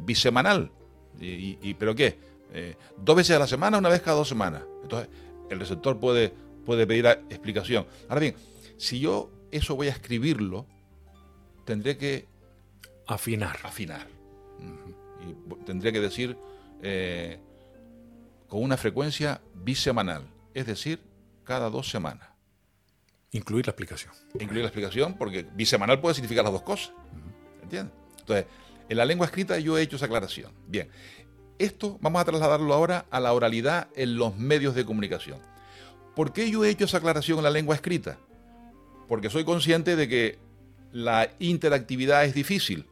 [0.00, 0.72] Bisemanal.
[1.20, 2.18] ¿Y, pero qué?
[2.52, 4.62] Eh, ¿Dos veces a la semana una vez cada dos semanas?
[4.82, 5.08] Entonces,
[5.50, 6.32] el receptor puede,
[6.64, 7.86] puede pedir explicación.
[8.08, 8.34] Ahora bien,
[8.76, 10.66] si yo eso voy a escribirlo,
[11.64, 12.26] tendré que...
[13.06, 13.58] Afinar.
[13.62, 14.06] Afinar.
[15.26, 16.36] Y tendría que decir
[16.82, 17.40] eh,
[18.48, 20.24] con una frecuencia bisemanal,
[20.58, 21.00] es decir,
[21.44, 22.28] cada dos semanas.
[23.30, 24.12] Incluir la explicación.
[24.34, 26.92] Incluir la explicación, porque bisemanal puede significar las dos cosas.
[27.62, 27.94] ¿Entiendes?
[28.20, 28.46] Entonces,
[28.88, 30.52] en la lengua escrita yo he hecho esa aclaración.
[30.66, 30.88] Bien,
[31.58, 35.40] esto vamos a trasladarlo ahora a la oralidad en los medios de comunicación.
[36.16, 38.18] ¿Por qué yo he hecho esa aclaración en la lengua escrita?
[39.06, 40.38] Porque soy consciente de que
[40.92, 42.86] la interactividad es difícil.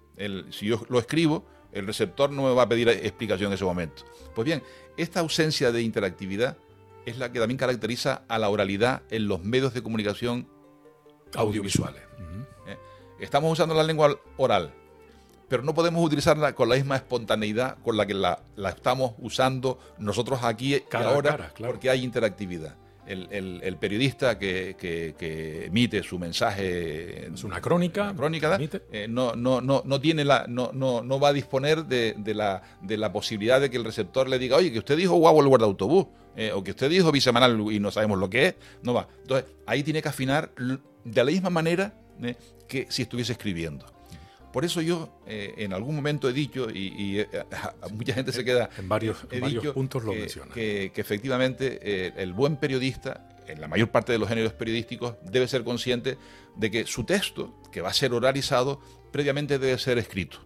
[0.51, 4.05] si yo lo escribo, el receptor no me va a pedir explicación en ese momento.
[4.35, 4.63] Pues bien,
[4.97, 6.57] esta ausencia de interactividad
[7.07, 10.49] es la que también caracteriza a la oralidad en los medios de comunicación
[11.35, 12.03] audiovisuales.
[12.67, 12.77] ¿Eh?
[13.21, 14.73] Estamos usando la lengua oral,
[15.49, 20.41] pero no podemos utilizarla con la misma espontaneidad con la que la, estamos usando nosotros
[20.43, 22.77] aquí y ahora, porque hay interactividad.
[23.07, 28.59] El, periodista que, emite su mensaje es una crónica, crónica
[28.91, 32.63] eh, no, no, no, no tiene la no, no, no va a disponer de, la,
[32.83, 35.47] de la posibilidad de que el receptor le diga oye que usted dijo guau el
[35.47, 36.07] guardaautobús
[36.37, 39.51] eh, o que usted dijo bisemanal y no sabemos lo que es no va entonces
[39.67, 42.37] ahí tiene que afinar de la misma manera eh,
[42.69, 43.97] que si estuviese escribiendo
[44.57, 47.29] por eso yo eh, en algún momento he dicho, y, eh,
[47.93, 48.71] mucha gente se queda...
[48.79, 49.19] En varios,
[49.75, 50.51] puntos lo menciona.
[50.55, 55.47] Que, efectivamente eh, el buen periodista, en la mayor parte de los géneros periodísticos, debe
[55.47, 56.17] ser consciente
[56.55, 58.81] de que su texto, que va a ser oralizado,
[59.13, 60.39] previamente debe ser escrito.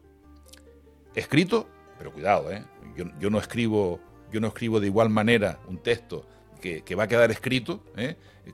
[1.14, 2.51] Escrito, pero cuidado,
[2.97, 4.01] yo, no escribo,
[4.33, 6.26] yo no escribo de igual manera un texto
[6.61, 7.83] que, va a quedar escrito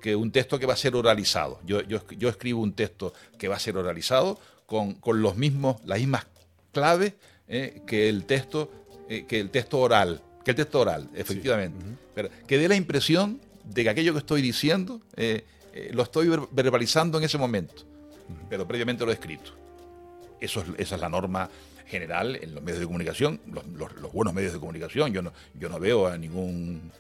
[0.01, 1.61] que un texto que va a ser oralizado.
[1.67, 6.27] Yo, yo escribo un texto que va a ser oralizado con, los mismos, las mismas
[6.73, 7.15] claves
[7.49, 8.71] eh, que el texto,
[9.09, 11.85] eh, que el texto oral, que el texto oral, efectivamente.
[12.15, 15.45] Pero que dé la impresión de que aquello que estoy diciendo eh,
[15.93, 17.85] lo estoy verbalizando en ese momento,
[18.49, 19.53] pero previamente lo he escrito.
[20.41, 21.49] Eso es, esa es la norma
[21.87, 25.13] general en los medios de comunicación, los, buenos medios de comunicación.
[25.13, 26.91] Yo no, yo no veo a ningún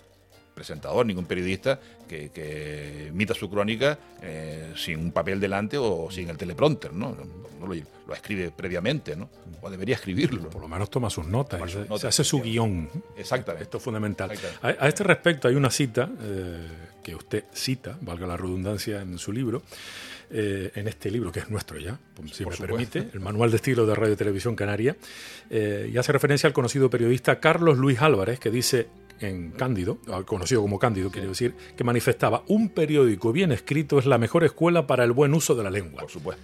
[0.55, 1.79] presentador, ningún periodista
[2.09, 7.15] que, que emita su crónica eh, sin un papel delante o sin el teleprompter, ¿no?
[7.61, 9.29] no lo, lo, escribe previamente, ¿no?
[9.61, 10.49] O debería escribirlo.
[10.49, 12.89] Por lo menos toma sus notas, se, hace su guion.
[13.19, 13.65] Exactamente.
[13.65, 14.31] Esto es fundamental.
[14.63, 16.69] A, a, este respecto hay una cita eh,
[17.03, 19.63] que usted cita, valga la redundancia, en su libro,
[20.29, 22.01] eh, en este libro, que es nuestro ya,
[22.33, 24.97] si me permite, el Manual de Estilo de Radio y Televisión Canaria,
[25.51, 28.89] eh, y hace referencia al conocido periodista Carlos Luis Álvarez, que dice
[29.21, 34.07] en Cándido, ah, conocido como Cándido, quiero decir, que manifestaba, un periódico bien escrito es
[34.07, 36.01] la mejor escuela para el buen uso de la lengua.
[36.01, 36.43] Por supuesto.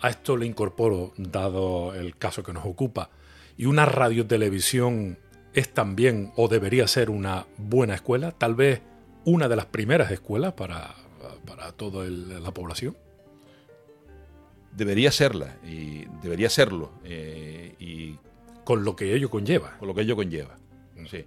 [0.00, 3.10] A esto le incorporo, dado el caso que nos ocupa,
[3.58, 5.18] y una radiotelevisión
[5.52, 8.80] es también o debería ser una buena escuela, tal vez
[9.26, 10.94] una de las primeras escuelas para,
[11.44, 12.96] para toda la población
[14.78, 18.16] debería serla y debería serlo eh, y
[18.64, 19.76] con lo que ello conlleva.
[19.78, 20.56] con lo que ello conlleva
[21.10, 21.24] sí.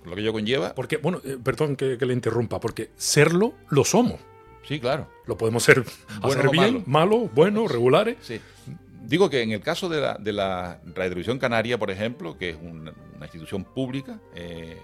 [0.00, 0.74] Con lo que ello conlleva.
[0.74, 4.20] Porque bueno eh, perdón que, le interrumpa porque serlo lo somos.
[4.66, 5.08] Sí claro.
[5.26, 5.84] Lo podemos ser
[6.20, 7.30] bueno hacer bien malo.
[7.34, 8.40] bueno regulares sí.
[9.04, 12.56] Digo que en el caso de la de la Radio Canaria por ejemplo que es
[12.60, 12.92] una,
[13.22, 14.76] institución pública eh,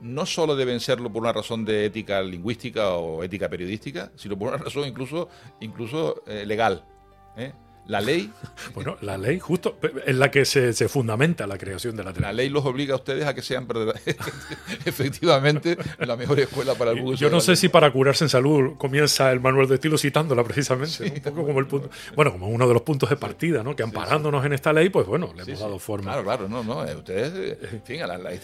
[0.00, 4.48] no solo deben serlo por una razón de ética lingüística o ética periodística, sino por
[4.48, 5.28] una razón incluso,
[5.60, 6.84] incluso eh, legal.
[7.36, 7.52] ¿eh?
[7.86, 8.32] La ley.
[8.74, 12.36] Bueno, la ley justo en la que se, fundamenta la creación de la televisión.
[12.36, 13.68] La ley los obliga a ustedes a que sean
[14.84, 17.14] efectivamente la mejor escuela para el mundo.
[17.14, 21.12] Yo no sé si para curarse en salud comienza el manual de estilo citándola precisamente,
[21.26, 23.76] un poco como el punto, bueno, como uno de los puntos de partida, ¿no?
[23.76, 26.12] Que amparándonos en esta ley, pues bueno, le hemos dado forma.
[26.12, 28.00] Claro, claro, no, no, eh, ustedes, eh, en fin,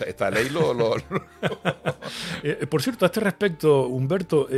[0.06, 0.96] esta, ley lo...
[2.42, 4.48] Eh, por cierto, a este respecto, Humberto,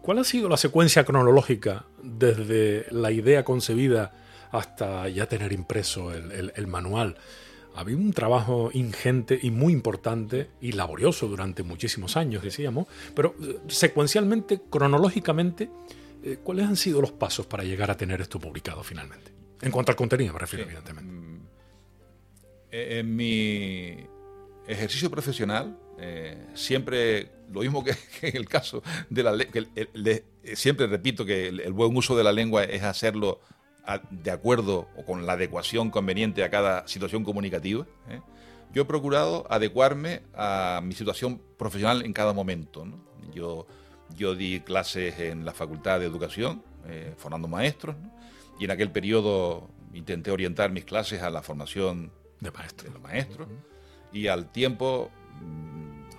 [0.00, 4.12] ¿cuál ha sido la secuencia cronológica desde la idea concebida
[4.52, 7.16] hasta ya tener impreso el, manual.
[7.74, 13.58] Había un trabajo ingente y muy importante y laborioso durante muchísimos años, decíamos, pero eh,
[13.68, 15.70] secuencialmente, cronológicamente,
[16.24, 19.32] eh, ¿cuáles han sido los pasos para llegar a tener esto publicado finalmente?
[19.62, 21.12] En cuanto al contenido, me refiero, evidentemente.
[21.12, 21.40] Mm,
[22.72, 23.96] en mi
[24.66, 29.62] ejercicio profesional, eh, siempre, lo mismo que, en el caso de la lengua,
[30.54, 33.40] siempre repito que el, buen uso de la lengua es hacerlo
[34.10, 37.86] de acuerdo o con la adecuación conveniente a cada situación comunicativa.
[38.08, 38.20] ¿eh?
[38.72, 42.86] Yo he procurado adecuarme a mi situación profesional en cada momento.
[43.34, 43.66] Yo,
[44.16, 47.96] yo di clases en la Facultad de Educación, eh, formando maestros,
[48.58, 52.92] y en aquel periodo intenté orientar mis clases a la formación de, maestros.
[52.92, 53.48] los maestros,
[54.12, 55.10] y al tiempo,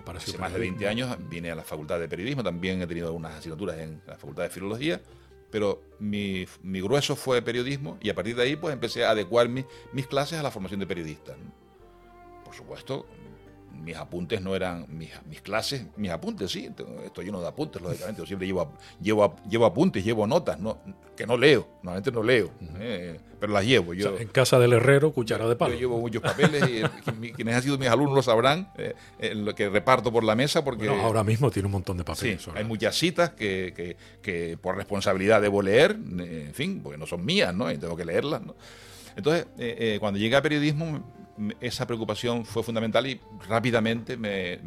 [0.06, 3.36] hace más de 20 años, vine a la Facultad de Periodismo, también he tenido algunas
[3.36, 5.02] asignaturas en la Facultad de Filología,
[5.52, 10.08] pero mi, grueso fue periodismo y a partir de ahí pues empecé a adecuar mis
[10.08, 11.36] clases a la formación de periodistas.
[12.46, 13.06] Por supuesto,
[13.72, 16.70] mis apuntes no eran mis, mis, clases, mis apuntes sí,
[17.06, 20.78] estoy lleno de apuntes, lógicamente, yo siempre llevo, llevo, llevo apuntes, llevo notas, no,
[21.16, 23.94] que no leo, normalmente no leo, eh, pero las llevo.
[23.94, 25.74] Yo, en casa del herrero, cuchara de palo.
[25.74, 29.70] Yo llevo muchos papeles y quienes han sido mis alumnos lo sabrán, eh, lo que
[29.70, 30.88] reparto por la mesa, porque...
[30.88, 32.48] ahora mismo tiene un montón de papeles.
[32.56, 37.06] hay muchas citas que, que, que, por responsabilidad debo leer, eh, en fin, porque no
[37.06, 37.72] son mías, ¿no?
[37.72, 38.56] Y tengo que leerlas, ¿no?
[39.14, 39.46] Entonces,
[40.00, 41.04] cuando llegué a periodismo
[41.60, 44.60] esa preocupación fue fundamental y rápidamente me,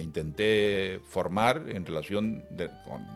[0.00, 2.44] intenté formar en relación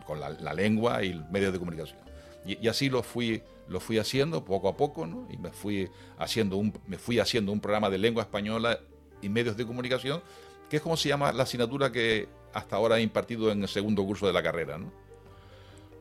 [0.05, 1.99] con, la, lengua y medios de comunicación.
[2.45, 5.27] Y, así lo fui, lo fui haciendo poco a poco, ¿no?
[5.31, 8.79] y me fui, haciendo un, me fui haciendo un programa de lengua española
[9.21, 10.21] y medios de comunicación,
[10.69, 14.05] que es como se llama la asignatura que hasta ahora he impartido en el segundo
[14.05, 14.77] curso de la carrera.
[14.77, 14.91] ¿no?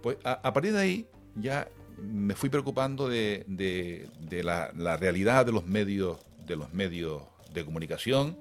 [0.02, 1.68] Pues a, partir de ahí ya
[2.00, 3.44] me fui preocupando de,
[4.30, 6.18] la, la, realidad de los medios
[6.49, 7.22] de los medios
[7.53, 8.36] de comunicación,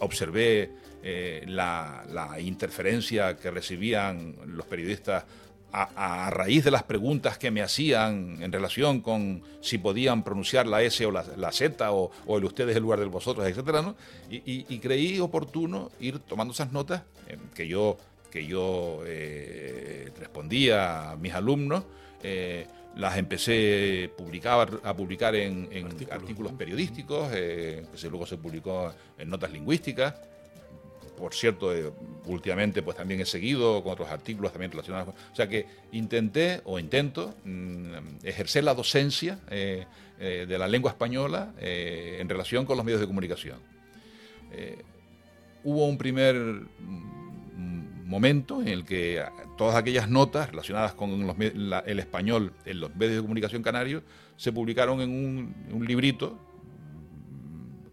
[0.00, 0.70] observé
[1.02, 2.04] eh, la,
[2.40, 5.24] interferencia que recibían los periodistas
[5.72, 10.82] a, raíz de las preguntas que me hacían en relación con si podían pronunciar la
[10.82, 13.94] S o la, Z o, el ustedes en lugar del vosotros, etcétera, ¿no?
[14.28, 17.96] y, creí oportuno ir tomando esas notas eh, que yo,
[18.32, 21.84] que yo eh, respondía a mis alumnos
[22.96, 24.10] las empecé
[24.82, 25.68] a publicar en,
[26.10, 30.14] artículos, periodísticos, eh, que luego se publicó en notas lingüísticas.
[31.16, 31.90] Por cierto, eh,
[32.26, 35.14] últimamente pues también he seguido con otros artículos también relacionados.
[35.32, 39.86] o sea que intenté o intento mm, ejercer la docencia eh,
[40.18, 43.58] de la lengua española en relación con los medios de comunicación.
[45.64, 46.36] hubo un primer
[48.10, 49.24] momento en el que
[49.56, 51.10] todas aquellas notas relacionadas con
[51.86, 54.02] el español en los medios de comunicación canarios
[54.36, 56.36] se publicaron en un, librito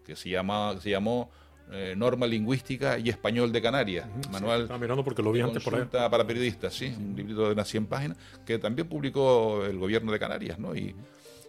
[0.04, 1.30] que se, llama, se llamó
[1.70, 4.08] eh, Norma Lingüística y Español de Canarias.
[4.32, 5.84] manual estaba mirando porque lo vi antes por ahí.
[5.84, 10.18] para periodistas, sí, un librito de unas 100 páginas que también publicó el gobierno de
[10.18, 10.74] Canarias, ¿no?
[10.74, 10.96] Y,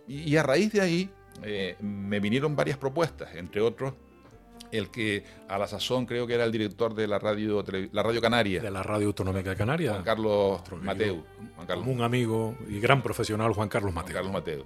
[0.07, 1.09] y, a raíz de ahí
[1.43, 3.93] eh, me vinieron varias propuestas, entre otros
[4.71, 8.21] el que a la sazón creo que era el director de la radio la radio
[8.21, 8.61] Canaria.
[8.61, 11.23] De la radio autonómica de Canarias Juan Carlos Mateu
[11.55, 11.87] Juan Carlos.
[11.87, 14.13] un amigo y gran profesional Juan Carlos Mateu.
[14.13, 14.65] Juan Carlos Mateu.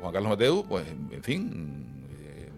[0.00, 1.86] Juan Carlos Mateu pues en fin
[2.20, 2.50] eh,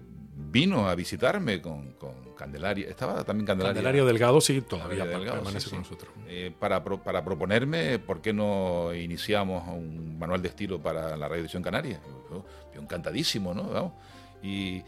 [0.50, 1.94] vino a visitarme con,
[2.36, 2.88] Candelaria.
[2.88, 3.74] Estaba también Candelaria.
[3.74, 6.12] Candelaria Delgado sí todavía permanece con nosotros.
[6.26, 11.42] Eh, para, para proponerme por qué no iniciamos un manual de estilo para la radio
[11.42, 13.92] edición Canaria yo, yo encantadísimo no ¿Vamos?
[14.44, 14.84] Y,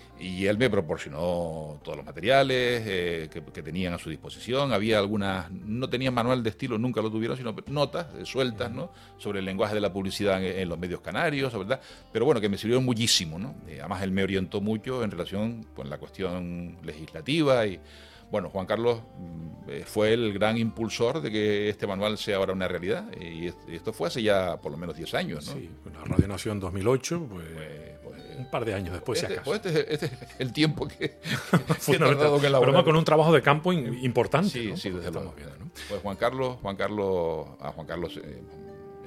[0.46, 4.72] él me proporcionó todos los materiales eh, que, tenían a su disposición.
[4.72, 8.90] Había algunas, no tenían manual de estilo, nunca lo tuvieron, sino notas eh, sueltas ¿no?
[9.16, 11.80] sobre el lenguaje de la publicidad en, los medios canarios, ¿verdad?
[12.12, 13.38] Pero bueno, que me sirvieron muchísimo.
[13.38, 13.54] ¿no?
[13.66, 17.80] Eh, además, él me orientó mucho en relación con la cuestión legislativa y
[18.30, 22.68] bueno, Juan Carlos mm, fue el gran impulsor de que este manual sea ahora una
[22.68, 25.46] realidad y esto fue hace ya por lo menos 10 años.
[25.46, 25.54] ¿no?
[25.54, 27.95] Sí, la Radio Nación 2008, pues, pues
[28.38, 29.50] un par de años después, este, si acaso.
[29.50, 31.08] Pues este, este, es el tiempo que,
[31.98, 34.50] tardado que Pero con un trabajo de campo importante.
[34.50, 35.34] Sí, sí, desde luego.
[35.88, 38.42] Pues Juan Carlos, Juan Carlos, a Juan Carlos eh,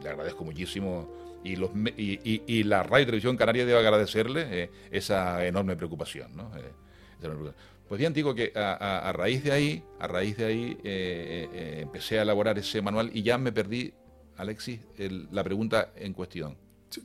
[0.01, 1.09] le agradezco muchísimo
[1.43, 6.35] y, los, y, y, la Radio y Televisión Canaria debe agradecerle eh, esa enorme preocupación.
[6.35, 6.51] ¿no?
[6.57, 7.31] Eh,
[7.87, 10.77] pues bien, digo que a, raíz de ahí, a raíz de ahí
[11.81, 13.93] empecé a elaborar ese manual y ya me perdí,
[14.37, 14.79] Alexis,
[15.31, 16.55] la pregunta en cuestión.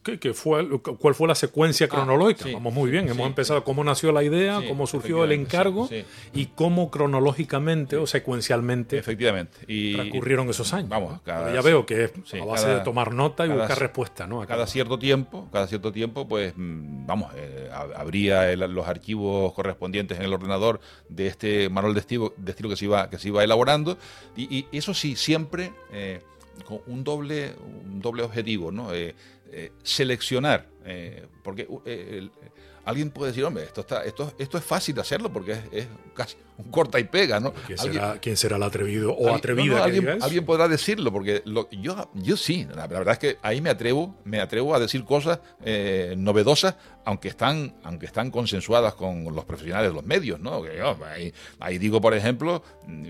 [0.03, 2.47] ¿Qué, fue, ¿Cuál fue la secuencia ah, cronológica?
[2.53, 5.89] Vamos muy bien, hemos empezado cómo nació la idea, cómo surgió el encargo
[6.33, 9.59] y cómo cronológicamente o secuencialmente efectivamente.
[9.67, 10.89] Y, transcurrieron esos años.
[10.89, 14.27] Vamos, ya veo que es a base de tomar nota y buscar respuesta.
[14.27, 14.47] ¿no?
[14.47, 20.25] cada, cierto tiempo, cada cierto tiempo, pues mm, vamos, eh, habría los archivos correspondientes en
[20.25, 23.45] el ordenador de este manual de estilo, de estilo que, se iba, que se iba
[23.45, 23.99] elaborando
[24.37, 26.21] y, eso sí, siempre eh,
[26.65, 27.55] con un doble,
[27.85, 28.93] un doble objetivo, ¿no?
[28.95, 29.15] Eh,
[29.51, 32.29] eh, seleccionar, eh, porque eh,
[32.85, 36.37] alguien puede decir, hombre, esto, está, esto, esto es fácil de hacerlo porque es, casi
[36.57, 37.53] un corta y pega, ¿no?
[37.67, 39.83] ¿Quién, será, ¿quién será, el atrevido o atrevida?
[39.83, 44.15] alguien, alguien, podrá decirlo, porque yo, yo sí, la, verdad es que ahí me atrevo,
[44.25, 49.91] me atrevo a decir cosas eh, novedosas, aunque están, aunque están consensuadas con los profesionales
[49.91, 50.63] de los medios, ¿no?
[51.61, 53.09] ahí, digo, por ejemplo, mm,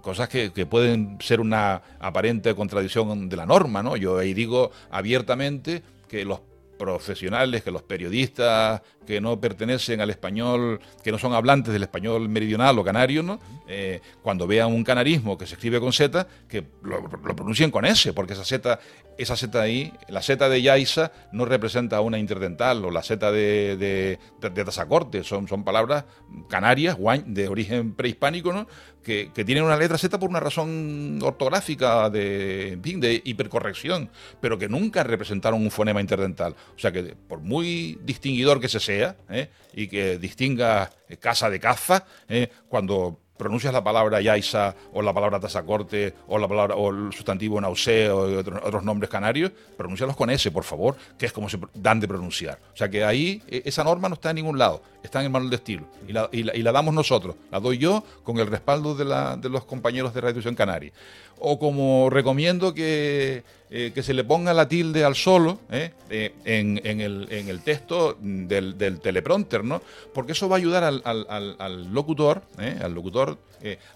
[0.00, 3.96] cosas que, que pueden ser una aparente contradicción de la norma, ¿no?
[3.96, 6.40] Yo ahí digo abiertamente que los
[6.78, 12.28] profesionales, que los periodistas que no pertenecen al español, que no son hablantes del español
[12.28, 13.40] meridional o canario, ¿no?
[13.66, 18.12] Eh, cuando vean un canarismo que se escribe con Z, que lo, pronuncien con S,
[18.12, 18.78] porque esa Z,
[19.16, 23.78] esa Z ahí, la Z de Yaiza no representa una interdental, o la Z de,
[23.78, 26.04] de, de, Tazacorte, son, son palabras
[26.50, 28.66] canarias, de origen prehispánico, ¿no?
[29.02, 34.10] Que, tienen una letra Z por una razón ortográfica de, de hipercorrección,
[34.42, 36.54] pero que nunca representaron un fonema interdental.
[36.76, 39.48] O sea que por muy distinguidor que se sea ¿eh?
[39.74, 40.90] y que distinga
[41.20, 42.48] casa de caza, ¿eh?
[42.68, 47.60] cuando pronuncias la palabra yaisa o la palabra tasacorte o la palabra o el sustantivo
[47.60, 52.00] nausea o otros, nombres canarios, pronúncialos con S, por favor, que es como se dan
[52.00, 52.58] de pronunciar.
[52.74, 55.30] O sea que ahí e, esa norma no está en ningún lado, está en el
[55.30, 58.94] manual de estilo y la, y la, damos nosotros, la doy yo con el respaldo
[58.94, 60.92] de, la, de los compañeros de Radio Canaria
[61.40, 66.34] o como recomiendo que, eh, que, se le ponga la tilde al solo eh, eh,
[66.44, 69.82] en, en, el, en, el, texto del, del, teleprompter, ¿no?
[70.14, 73.38] Porque eso va a ayudar al, al, al locutor, al locutor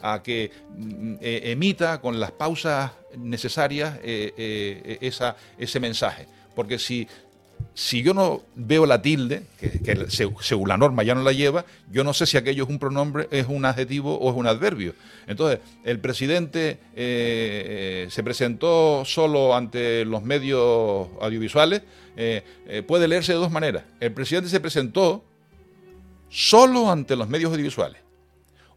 [0.02, 6.26] a que mm, emita con las pausas necesarias esa, ese mensaje.
[6.54, 7.08] Porque si,
[7.74, 12.04] si yo no veo la tilde, que, según la norma ya no la lleva, yo
[12.04, 14.94] no sé si aquello es un pronombre, es un adjetivo o es un adverbio.
[15.26, 21.82] Entonces, el presidente eh, eh, se presentó solo ante los medios audiovisuales,
[22.16, 22.42] eh,
[22.86, 23.84] puede leerse de dos maneras.
[24.00, 25.24] El presidente se presentó
[26.28, 28.00] solo ante los medios audiovisuales.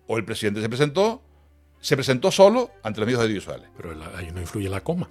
[0.08, 1.22] O el presidente se presentó
[1.86, 3.70] se presentó solo ante los medios audiovisuales.
[3.78, 5.08] Pero ahí no influye la coma.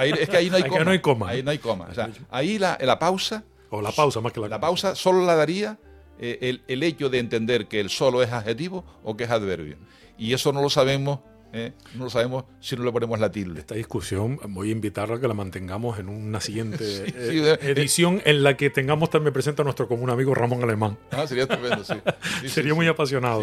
[0.00, 0.84] es que ahí no hay coma.
[0.84, 1.28] no hay coma.
[1.28, 1.88] Ahí no hay coma.
[1.90, 3.42] O sea, ahí la, la, pausa.
[3.68, 5.80] O la pausa más que la La pausa solo la daría
[6.20, 9.76] eh, el, el, hecho de entender que el solo es adjetivo o que es adverbio.
[10.16, 11.18] Y eso no lo sabemos
[11.52, 11.72] ¿eh?
[11.94, 13.60] no lo sabemos si no le ponemos la tilde.
[13.60, 16.84] Esta discusión voy a invitarla a que la mantengamos en una siguiente
[17.14, 20.98] eh, edición en la que tengamos también presente a nuestro común amigo Ramón Alemán.
[21.10, 21.94] Ah, sería estupendo, sí.
[22.48, 23.42] sería muy apasionado.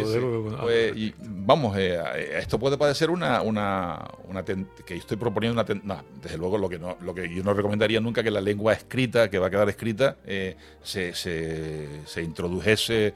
[0.62, 2.00] Pues, y vamos, eh,
[2.40, 6.80] esto puede parecer una, una, una que estoy proponiendo una no, desde luego lo que
[6.80, 9.70] no, lo que yo no recomendaría nunca que la lengua escrita, que va a quedar
[9.70, 10.18] escrita,
[10.84, 13.14] se, se, introdujese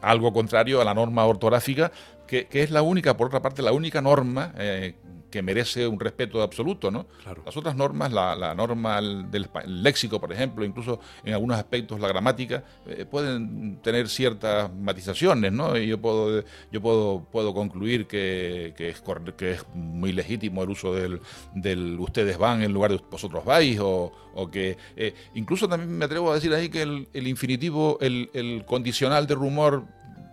[0.00, 1.90] algo contrario a la norma ortográfica
[2.28, 4.94] que, es la única, por otra parte, la única norma eh,
[5.30, 7.06] que merece un respeto absoluto, ¿no?
[7.44, 12.64] Las otras normas, la, norma del léxico, por ejemplo, incluso en algunos aspectos la gramática,
[12.86, 15.76] eh, pueden tener ciertas matizaciones, ¿no?
[15.76, 19.02] Y yo puedo, yo puedo, puedo concluir que, es,
[19.36, 21.20] que es muy legítimo el uso del,
[21.54, 24.12] del, ustedes van en lugar de vosotros vais, o,
[24.52, 28.64] que eh, incluso también me atrevo a decir ahí que el, el infinitivo, el, el
[28.64, 29.84] condicional de rumor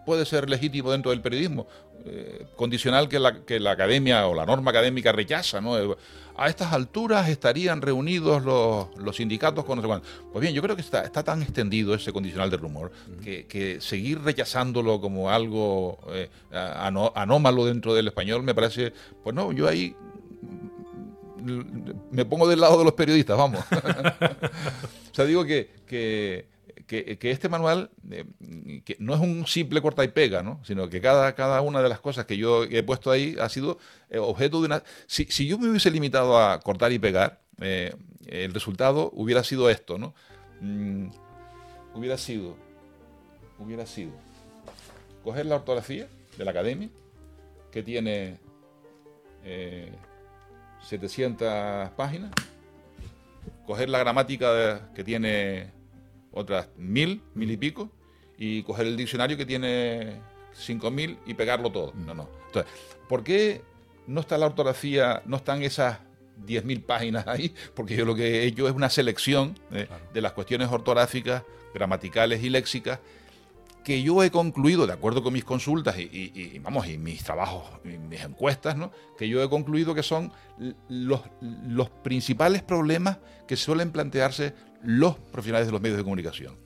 [0.05, 1.67] puede ser legítimo dentro del periodismo,
[2.07, 5.77] eh, condicional que la, que la academia o la norma académica rechaza, ¿no?
[5.77, 5.95] Eh,
[6.37, 10.81] a estas alturas estarían reunidos los, sindicatos con no sé Pues bien, yo creo que
[10.81, 12.91] está, está tan extendido ese condicional de rumor
[13.23, 19.67] que, seguir rechazándolo como algo eh, anómalo dentro del español me parece, pues no, yo
[19.67, 19.95] ahí
[22.11, 23.63] me pongo del lado de los periodistas, vamos.
[23.71, 26.45] o sea, digo que, que
[26.87, 28.25] que, este manual eh,
[28.83, 30.61] que no es un simple corta y pega, ¿no?
[30.63, 33.77] sino que cada, cada una de las cosas que yo he puesto ahí ha sido
[34.09, 34.83] eh, objeto de una...
[35.07, 37.95] Si, si, yo me hubiese limitado a cortar y pegar, eh,
[38.27, 40.13] el resultado hubiera sido esto, ¿no?
[40.61, 41.07] Mm,
[41.95, 42.55] hubiera sido,
[43.59, 44.11] hubiera sido
[45.23, 46.07] coger la ortografía
[46.37, 46.89] de la academia,
[47.71, 48.37] que tiene
[50.81, 52.31] 700 páginas,
[53.65, 55.74] coger la gramática que tiene
[56.35, 57.89] otras mil, mil y pico,
[58.37, 60.21] y coger el diccionario que tiene
[60.53, 61.93] cinco mil y pegarlo todo.
[61.95, 62.29] No, no.
[62.47, 62.71] Entonces,
[63.09, 63.61] ¿por qué
[64.05, 65.99] no está la ortografía, no están esas
[66.45, 67.55] diez mil páginas ahí?
[67.73, 71.43] Porque yo lo que he hecho es una selección eh, de las cuestiones ortográficas,
[71.73, 72.99] gramaticales y léxicas
[73.85, 77.99] que yo he concluido, de acuerdo con mis consultas y, vamos, y mis trabajos, y
[77.99, 78.91] mis encuestas, ¿no?
[79.15, 80.31] que yo he concluido que son
[80.89, 86.57] los, los principales problemas que suelen plantearse los profesionales de los medios de comunicación.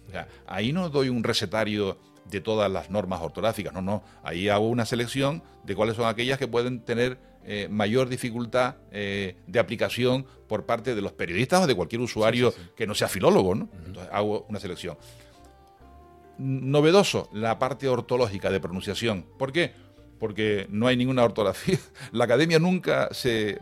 [0.48, 4.86] ahí no doy un recetario de todas las normas ortográficas, no, no, ahí hago una
[4.86, 10.66] selección de cuáles son aquellas que pueden tener eh, mayor dificultad eh, de aplicación por
[10.66, 13.70] parte de los periodistas o de cualquier usuario que no sea filólogo, ¿no?
[13.86, 14.98] Entonces hago una selección.
[16.40, 19.26] Novedoso, la parte ortológica de pronunciación.
[19.38, 19.74] ¿Por qué?
[20.20, 21.78] Porque no hay ninguna ortografía.
[22.11, 23.60] La academia nunca se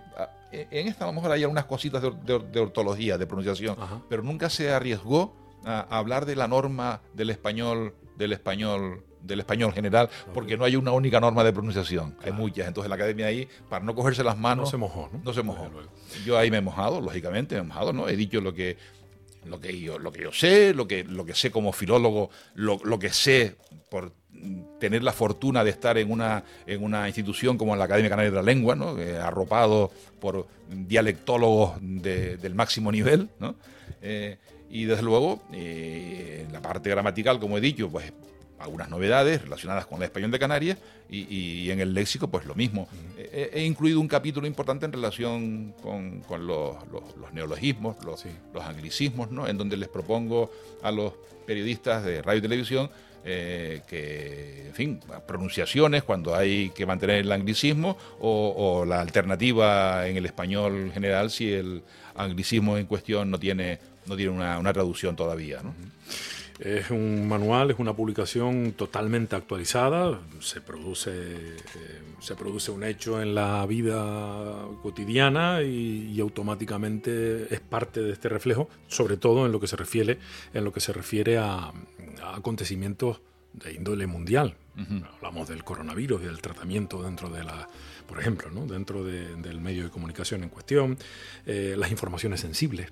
[0.52, 3.76] eh, en esta a lo mejor hay algunas cositas de, ortología, de pronunciación,
[4.10, 5.36] pero nunca se arriesgó
[5.66, 10.78] a, hablar de la norma del español, del español del español general, porque no hay
[10.78, 12.68] una única norma de pronunciación, hay muchas.
[12.68, 14.68] Entonces la academia ahí, para no cogerse las manos...
[14.68, 15.20] No se mojó, ¿no?
[15.22, 15.70] No se mojó.
[16.26, 18.08] Yo ahí me he mojado, lógicamente, me he mojado, ¿no?
[18.08, 18.78] He dicho lo que,
[19.48, 22.80] lo que, yo, lo que yo sé, lo que, lo que sé como filólogo, lo,
[22.84, 23.56] lo que sé
[23.90, 24.12] por
[24.80, 28.36] tener la fortuna de estar en una, en una institución como la Academia Canaria de
[28.36, 28.96] la Lengua, ¿no?
[29.22, 33.56] arropado por dialectólogos del máximo nivel, ¿no?
[34.02, 34.38] Eh,
[34.70, 38.12] y desde luego, eh, la parte gramatical, como he dicho, pues
[38.60, 40.78] algunas novedades relacionadas con el español de Canarias
[41.10, 42.88] y, en el léxico pues lo mismo.
[43.18, 46.76] he, incluido un capítulo importante en relación con, los,
[47.34, 49.48] neologismos, los, los anglicismos, ¿no?
[49.48, 50.52] en donde les propongo
[50.82, 51.14] a los
[51.46, 52.90] periodistas de radio y televisión
[53.30, 60.16] eh, que, en fin, pronunciaciones cuando hay que mantener el anglicismo o, la alternativa en
[60.16, 61.84] el español general si el
[62.16, 65.60] anglicismo en cuestión no tiene, no tiene una, traducción todavía.
[66.60, 71.58] Es un manual, es una publicación totalmente actualizada, se produce, eh,
[72.20, 78.70] se produce un hecho en la vida cotidiana y, automáticamente es parte de este reflejo,
[78.88, 80.18] sobre todo en lo que se refiere,
[80.54, 81.72] en lo que se refiere a,
[82.34, 83.22] acontecimientos
[83.54, 84.56] de índole mundial.
[85.16, 87.68] Hablamos del coronavirus y del tratamiento dentro de la,
[88.08, 88.66] por ejemplo, ¿no?
[88.66, 90.98] dentro del medio de comunicación en cuestión,
[91.46, 92.92] eh, las informaciones sensibles,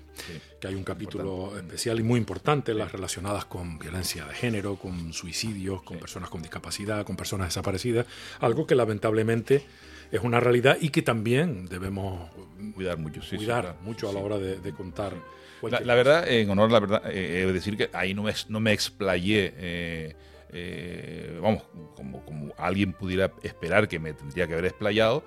[0.60, 5.12] que hay un capítulo especial y muy importante, las relacionadas con violencia de género, con
[5.12, 8.06] suicidios, con personas con discapacidad, con personas desaparecidas,
[8.40, 9.64] algo que lamentablemente
[10.12, 12.30] es una realidad y que también debemos
[12.74, 15.14] cuidar mucho, cuidar mucho a la hora de, contar.
[15.62, 18.34] La, verdad, en honor a la verdad, eh, he de decir que ahí no me,
[18.48, 19.54] no me explayé.
[19.56, 20.16] Eh,
[20.52, 21.64] eh, vamos,
[21.94, 25.24] como, como alguien pudiera esperar que me tendría que haber explayado,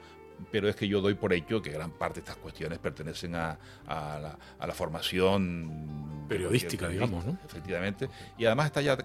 [0.52, 3.60] pero es que yo doy por hecho que gran parte de estas cuestiones pertenecen a,
[3.86, 7.38] a, la, formación periodística, digamos, ¿no?
[7.46, 8.10] Efectivamente.
[8.38, 8.98] Y además está ya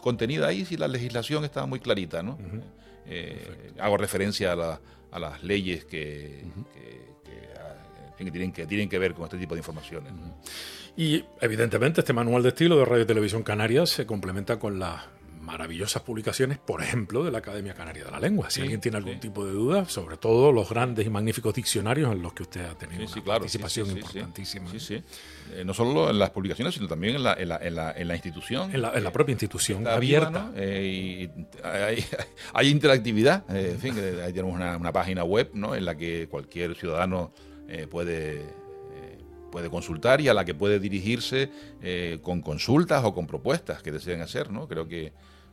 [0.00, 2.38] contenida ahí si la legislación está muy clarita, ¿no?
[3.78, 4.80] hago referencia a la,
[5.12, 6.44] a las leyes que,
[8.16, 10.12] tienen, que tienen que ver con este tipo de informaciones.
[10.96, 15.02] Y evidentemente este manual de estilo de Radio Televisión Canarias se complementa con las
[15.42, 18.48] maravillosas publicaciones, por ejemplo, de la Academia Canaria de la Lengua.
[18.48, 22.22] Si alguien tiene algún tipo de duda, sobre todo los grandes y magníficos diccionarios en
[22.22, 24.70] los que usted ha tenido una participación importantísima.
[25.52, 28.74] Eh, no solo en las publicaciones, sino también en la, en la, en la, institución.
[28.74, 30.52] En la, propia institución, abierta.
[30.54, 31.28] Eh,
[32.54, 33.44] hay, interactividad.
[33.50, 33.94] Eh, en fin,
[34.24, 35.74] ahí tenemos una, una, página web ¿no?
[35.74, 37.32] en la que cualquier ciudadano
[37.90, 38.62] puede
[39.52, 41.50] puede consultar y a la que puede dirigirse
[41.80, 44.66] eh, con consultas o con propuestas que deseen hacer, ¿no?
[44.66, 45.12] Creo que,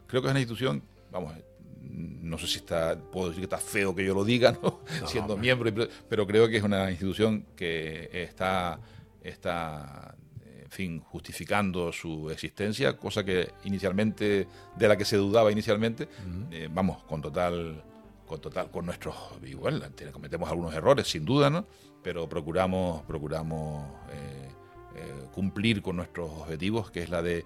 [0.09, 0.81] creo que es una institución,
[1.11, 1.35] vamos,
[1.81, 4.81] no sé si está, puedo decir que está feo que yo lo diga, ¿no?
[5.05, 5.71] siendo miembro,
[6.09, 8.79] pero creo que es una institución que está,
[9.21, 10.15] está
[10.63, 16.09] en fin, justificando su existencia, cosa que inicialmente, de la que se dudaba inicialmente,
[16.51, 17.83] eh, vamos, con total,
[18.25, 19.15] con total, con nuestros,
[19.45, 21.65] igual, cometemos algunos errores, sin duda, ¿no?
[22.01, 24.49] pero procuramos, procuramos eh,
[24.95, 27.45] eh, cumplir con nuestros objetivos, que es la de...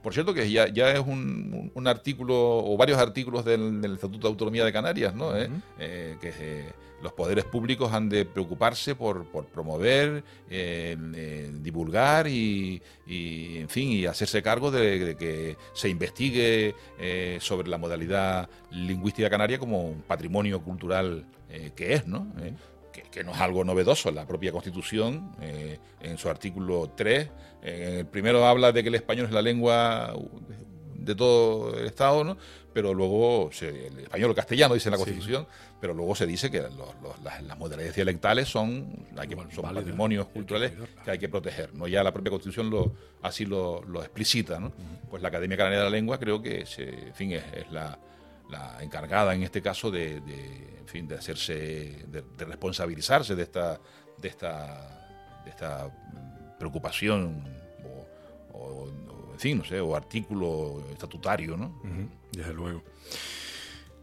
[0.00, 4.26] Eh, por cierto que ya, ya es un, un, artículo o varios artículos del, Estatuto
[4.26, 5.32] de Autonomía de Canarias, ¿no?
[5.78, 6.64] que
[7.02, 10.22] los poderes públicos han de preocuparse por, por promover,
[11.62, 16.74] divulgar y, y, en fin, y hacerse cargo de, que se investigue
[17.40, 21.26] sobre la modalidad lingüística canaria como un patrimonio cultural
[21.74, 22.26] que es, ¿no?
[22.92, 27.30] Que, no es algo novedoso, la propia Constitución, eh, en su artículo 3,
[27.62, 30.14] eh, el primero habla de que el español es la lengua
[30.94, 32.36] de todo el Estado, ¿no?
[32.72, 35.46] pero luego, el español o castellano dice en la Constitución,
[35.80, 39.06] pero luego se dice que las, modalidades dialectales son,
[39.52, 40.72] son patrimonios culturales
[41.04, 41.74] que hay que proteger.
[41.74, 41.88] ¿no?
[41.88, 44.60] Ya la propia Constitución lo, así lo, explicita.
[44.60, 44.72] ¿no?
[45.10, 47.98] Pues la Academia Canaria de la Lengua creo que en fin, es, la,
[48.80, 50.20] encargada en este caso de
[50.90, 53.80] fin, de hacerse, de, responsabilizarse de esta,
[54.18, 55.90] de esta, de esta
[56.58, 57.42] preocupación
[58.52, 58.88] o,
[59.32, 61.80] en fin, no sé, o artículo estatutario, ¿no?
[62.30, 62.82] desde luego.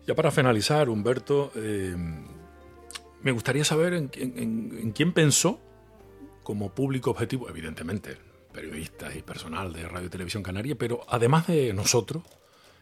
[0.07, 1.95] Ya para finalizar, Humberto, eh,
[3.21, 5.59] me gustaría saber en, en, quién pensó
[6.43, 8.17] como público objetivo, evidentemente,
[8.51, 12.23] periodistas y personal de Radio y Televisión Canaria, pero además de nosotros,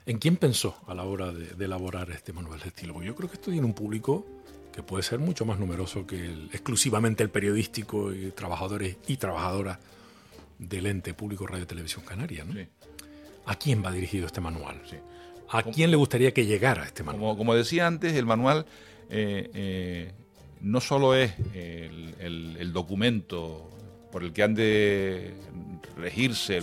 [0.07, 3.01] ¿En quién pensó a la hora de, elaborar este manual de estilo?
[3.01, 4.25] yo creo que esto tiene un público
[4.71, 9.79] que puede ser mucho más numeroso que exclusivamente el periodístico y trabajadores y trabajadoras
[10.59, 12.45] del ente público Radio Televisión Canaria.
[13.45, 14.81] ¿A quién va dirigido este manual?
[15.49, 17.37] ¿A quién le gustaría que llegara este manual?
[17.37, 18.65] Como, decía antes, el manual
[19.09, 20.11] eh, eh,
[20.61, 23.69] no solo es el, documento
[24.11, 25.33] por el que han de
[25.97, 26.61] regirse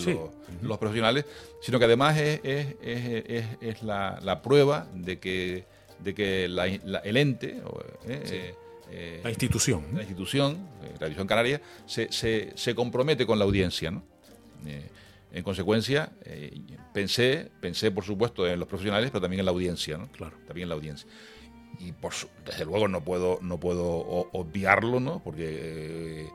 [0.62, 1.24] los, profesionales,
[1.60, 5.64] sino que además es, es, la, prueba de que,
[6.00, 7.62] de que el ente,
[8.06, 8.54] eh,
[8.90, 13.90] eh, la institución, la institución, eh, la División Canaria, se, se, compromete con la audiencia.
[13.90, 14.02] ¿no?
[15.34, 16.12] en consecuencia,
[16.92, 20.12] pensé, pensé por supuesto en los profesionales, pero también en la audiencia, ¿no?
[20.12, 20.36] Claro.
[20.46, 21.08] También en la audiencia
[21.78, 22.12] y por
[22.44, 23.84] desde luego no puedo no puedo
[24.32, 26.28] obviarlo no porque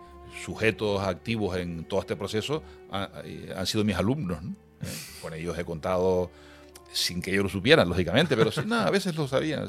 [0.43, 4.39] sujetos activos en todo este proceso han, sido mis alumnos.
[4.81, 4.87] Eh,
[5.21, 6.29] con ellos he contado
[6.91, 9.67] sin que ellos lo supieran, lógicamente, pero sí, a veces lo sabían.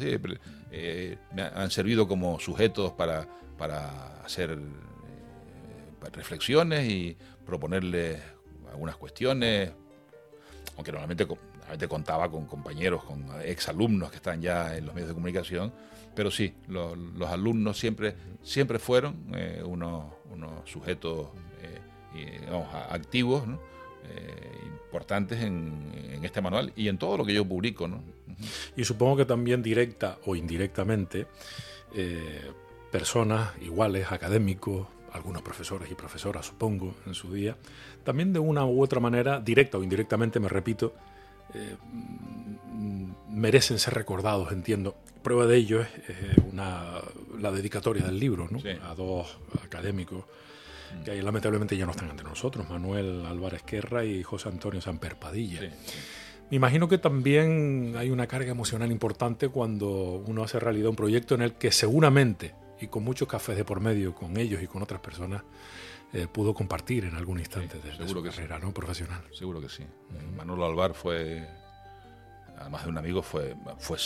[0.70, 3.26] Eh, me han servido como sujetos para,
[3.56, 8.20] para hacer eh, reflexiones y proponerles
[8.70, 9.72] algunas cuestiones,
[10.76, 15.14] aunque normalmente, normalmente contaba con compañeros, con exalumnos que están ya en los medios de
[15.14, 15.72] comunicación,
[16.14, 19.32] pero sí, los alumnos siempre, siempre fueron
[19.64, 21.29] unos unos sujetos
[22.15, 22.49] eh,
[22.91, 23.45] activos,
[24.05, 27.89] eh, importantes en, este manual y en todo lo que yo publico.
[28.77, 31.27] Y supongo que también directa o indirectamente,
[31.95, 32.51] eh,
[32.91, 37.57] personas iguales, académicos, algunos profesores y profesoras, supongo, en su día,
[38.05, 40.95] también de una u otra manera, directa o indirectamente, me repito,
[43.31, 44.97] merecen ser recordados, entiendo.
[45.29, 45.91] Prueba de ello es
[46.51, 47.03] una,
[47.39, 48.49] la dedicatoria del libro
[48.83, 50.25] a dos académicos
[51.05, 55.61] que lamentablemente ya no están entre nosotros, Manuel Álvarez Guerra y José Antonio Samper Padilla.
[56.51, 61.35] Me imagino que también hay una carga emocional importante cuando uno hace realidad un proyecto
[61.35, 64.83] en el que seguramente, y con muchos cafés de por medio con ellos y con
[64.83, 65.43] otras personas,
[66.15, 68.73] eh, pudo compartir en algún instante de su carrera ¿no?
[68.73, 69.21] profesional.
[69.35, 69.85] Seguro que sí.
[70.39, 71.47] Manuel Álvarez fue,
[72.59, 73.99] además de un amigo, fue, fue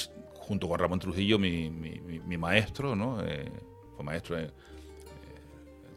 [0.42, 3.22] junto con Ramón Trujillo mi, mi, maestro, ¿no?
[3.24, 3.50] Eh,
[3.94, 4.52] fue maestro en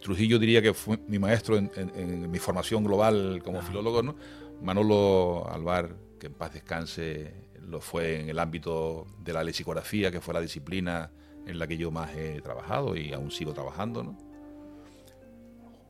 [0.05, 4.15] Trujillo diría que fue mi maestro en, mi formación global como filólogo, ¿no?
[4.61, 10.21] Manolo Alvar, que en paz descanse, lo fue en el ámbito de la lexicografía, que
[10.21, 11.11] fue la disciplina
[11.47, 14.03] en la que yo más he trabajado y aún sigo trabajando.
[14.03, 14.17] ¿no?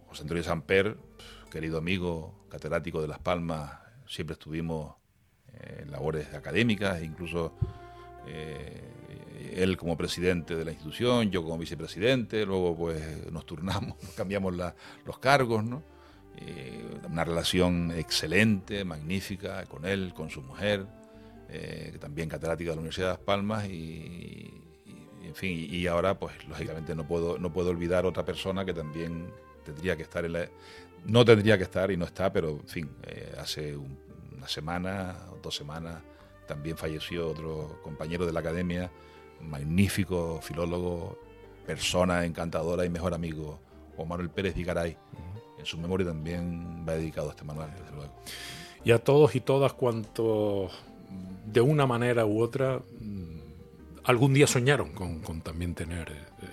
[0.07, 0.97] José Antonio Samper,
[1.51, 4.95] querido amigo, catedrático de Las Palmas, siempre estuvimos
[5.51, 7.53] en labores académicas, incluso
[8.27, 14.53] eh, él como presidente de la institución, yo como vicepresidente, luego pues nos turnamos, cambiamos
[15.05, 15.83] los cargos, ¿no?
[17.07, 20.85] una relación excelente, magnífica con él, con su mujer,
[21.47, 24.51] eh, también catedrática de la Universidad de Las Palmas y,
[25.23, 29.31] en fin, y, ahora pues lógicamente no puedo, no puedo olvidar otra persona que también
[29.63, 30.49] tendría que estar en la...
[31.05, 35.55] No tendría que estar y no está, pero en fin, eh, hace una semana dos
[35.55, 36.01] semanas
[36.47, 38.91] también falleció otro compañero de la academia,
[39.41, 41.19] magnífico filólogo,
[41.65, 43.59] persona encantadora y mejor amigo,
[43.95, 44.97] Juan Manuel Pérez Vigaray.
[45.57, 48.13] En su memoria también va dedicado a este manual, desde luego.
[48.83, 50.71] Y a todos y todas cuantos
[51.45, 53.39] de una manera u otra mm,
[54.03, 56.45] algún día soñaron con, también tener eh,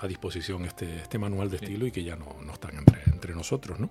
[0.00, 3.34] a disposición este, este manual de estilo y que ya no, no están entre, entre
[3.34, 3.90] nosotros, ¿no?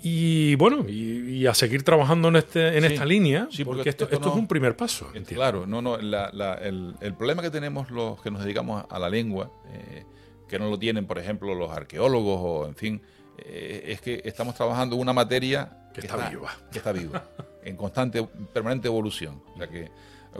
[0.00, 4.34] Y bueno, y, a seguir trabajando en, este, en esta línea, porque, esto, esto, es
[4.34, 5.10] un primer paso.
[5.26, 9.50] Claro, no, no, el, el, problema que tenemos los que nos dedicamos a la lengua,
[9.72, 10.04] eh,
[10.48, 13.02] que no lo tienen, por ejemplo, los arqueólogos o, en fin,
[13.38, 16.50] eh, es que estamos trabajando una materia que, está, viva.
[16.70, 17.24] Que está viva,
[17.64, 18.22] en constante,
[18.52, 19.42] permanente evolución.
[19.54, 19.90] O sea que,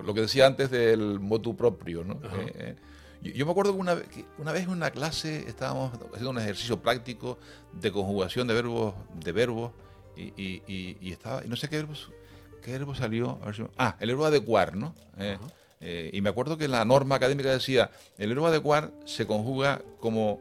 [0.05, 2.20] lo que decía antes del motu propio, ¿no?
[3.20, 4.01] Yo, me acuerdo que una,
[4.39, 7.39] una, vez en una clase estábamos haciendo un ejercicio práctico
[7.73, 9.73] de conjugación de verbos, de verbos
[10.16, 11.95] y, y, estaba, y no sé qué verbo,
[12.62, 13.39] qué verbo salió.
[13.77, 14.95] ah, el verbo adecuar, ¿no?
[15.19, 15.36] Eh,
[15.81, 20.40] eh, y me acuerdo que la norma académica decía, el verbo adecuar se conjuga como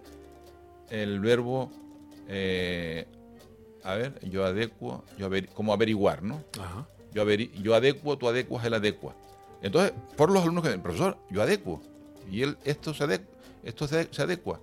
[0.89, 1.71] el verbo,
[2.27, 3.07] eh,
[3.83, 6.43] a ver, yo adecuo, yo como averiguar, ¿no?
[7.13, 9.15] Yo, yo adecuo, tú adecuas, él adecua.
[9.63, 11.81] Entonces, por los alumnos que, profesor, yo adecuo
[12.31, 13.27] y él, esto se, adecua,
[13.63, 14.59] esto se, adecua.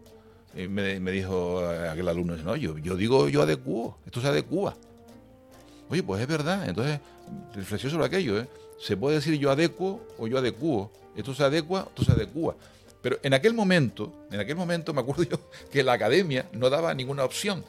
[0.56, 4.76] Y me, dijo aquel alumno, no, yo, yo digo yo adecuo, esto se adecua.
[5.88, 7.00] Oye, pues es verdad, entonces
[7.54, 8.48] reflexión sobre aquello, ¿eh?
[8.78, 12.56] Se puede decir yo adecuo o yo adecuo, esto se adecua, esto se adecua.
[13.02, 16.94] Pero en aquel momento, en aquel momento me acuerdo yo que la academia no daba
[16.94, 17.64] ninguna opción.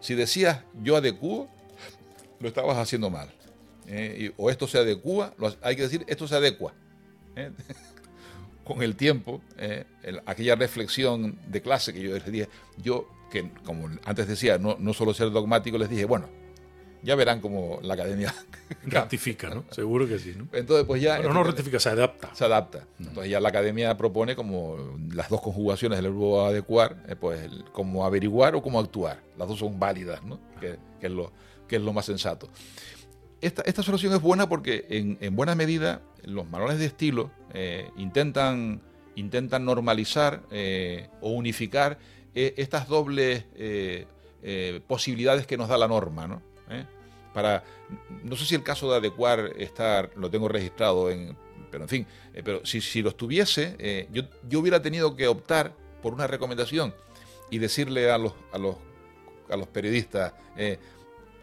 [0.00, 1.48] Si decías yo adecuo,
[2.40, 3.30] lo estabas haciendo mal.
[3.86, 4.32] ¿eh?
[4.36, 6.72] o esto se adecua, hay que decir esto se adecua.
[7.36, 7.50] ¿eh?
[8.64, 9.84] con el tiempo, eh,
[10.26, 12.48] aquella reflexión de clase que yo les dije,
[12.78, 16.28] yo, que como antes decía, no, no solo ser dogmático, les dije, bueno,
[17.02, 18.32] ya verán cómo la academia
[18.84, 19.64] rectifica, ¿no?
[19.70, 20.46] Seguro que sí, ¿no?
[20.52, 21.16] Entonces, pues ya.
[21.16, 22.34] Pero no rectifica, se adapta.
[22.34, 22.86] Se adapta.
[22.98, 28.04] Entonces ya la academia propone como las dos conjugaciones del verbo adecuar, eh, pues como
[28.04, 29.20] averiguar o como actuar.
[29.36, 30.38] Las dos son válidas, ¿no?
[30.60, 31.32] Que, es, lo,
[31.66, 32.48] que es lo más sensato.
[33.42, 37.90] Esta, esta solución es buena porque en, en buena medida los manuales de estilo eh,
[37.96, 38.80] intentan,
[39.16, 41.98] intentan normalizar eh, o unificar
[42.34, 43.44] eh, estas dobles
[44.86, 46.26] posibilidades que nos da la norma.
[46.28, 46.42] ¿no?
[47.34, 47.64] Para,
[48.22, 51.36] no sé si el caso de adecuar estar, lo tengo registrado en,
[51.70, 52.06] pero en fin,
[52.44, 56.94] pero si, si, lo tuviese, yo, yo, hubiera tenido que optar por una recomendación
[57.50, 58.76] y decirle a los, a los,
[59.48, 60.32] a los periodistas,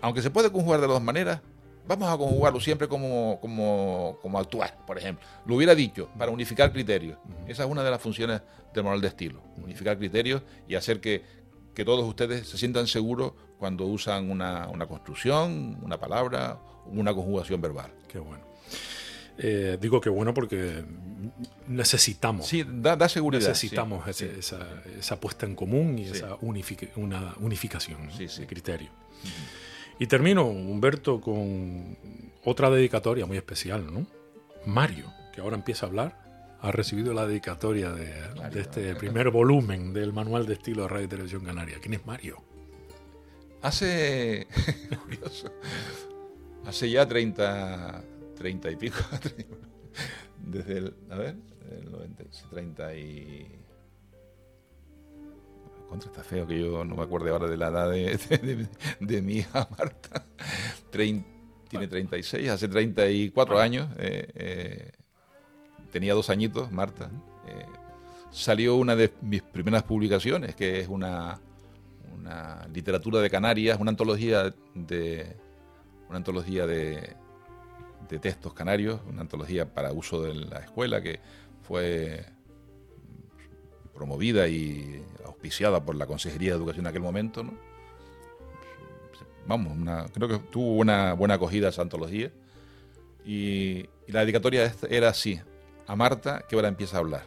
[0.02, 1.42] aunque se puede conjugar de dos maneras,
[1.90, 5.26] vamos a conjugarlo siempre como, como, actuar, por ejemplo.
[5.48, 7.18] Lo hubiera dicho, para unificar criterios.
[7.48, 8.42] Esa es una de las funciones
[8.74, 11.40] del manual de estilo, unificar criterios y hacer que,
[11.86, 17.90] todos ustedes se sientan seguros cuando usan una, construcción, una palabra, una conjugación verbal.
[18.10, 18.44] Qué bueno.
[19.38, 20.84] Eh, digo que bueno porque
[21.70, 22.48] necesitamos.
[22.48, 23.48] Sí, da, seguridad.
[23.48, 26.36] Necesitamos esa, puesta en común y esa
[26.98, 28.90] una unificación de criterio.
[30.00, 31.98] Y termino, Humberto, con
[32.46, 34.08] otra dedicatoria muy especial, ¿no?
[34.66, 40.14] Mario, que ahora empieza a hablar, ha recibido la dedicatoria de, este primer volumen del
[40.14, 41.78] Manual de Estilo de Radio y Televisión Canaria.
[41.82, 42.42] ¿Quién es Mario?
[43.62, 44.48] Hace.
[46.66, 48.04] hace ya 30,
[48.38, 49.00] 30 y pico.
[50.46, 50.94] Desde el.
[51.10, 51.36] A ver,
[51.72, 53.48] el 90, 30 y
[55.90, 59.68] contra está feo que yo no me acuerde ahora de la edad de, mi hija
[59.78, 60.26] Marta.
[60.92, 63.90] tiene 36, hace 34 años.
[63.98, 64.92] Eh, eh,
[65.92, 67.10] tenía dos añitos, Marta.
[67.48, 67.66] Eh,
[68.32, 71.42] salió una de mis primeras publicaciones, que es una,
[72.16, 75.36] una literatura de Canarias, una antología de
[76.08, 77.16] una antología de,
[78.10, 81.20] de textos canarios, una antología para uso de la escuela que
[81.62, 82.26] fue
[84.00, 87.44] promovida y auspiciada por la Consejería de Educación en aquel momento.
[87.44, 87.54] ¿no?
[89.46, 89.78] Vamos,
[90.14, 92.32] creo que tuvo una buena acogida esa antología.
[93.26, 95.40] Y, Y la dedicatoria era así,
[95.86, 97.26] a Marta, que ahora empieza a hablar.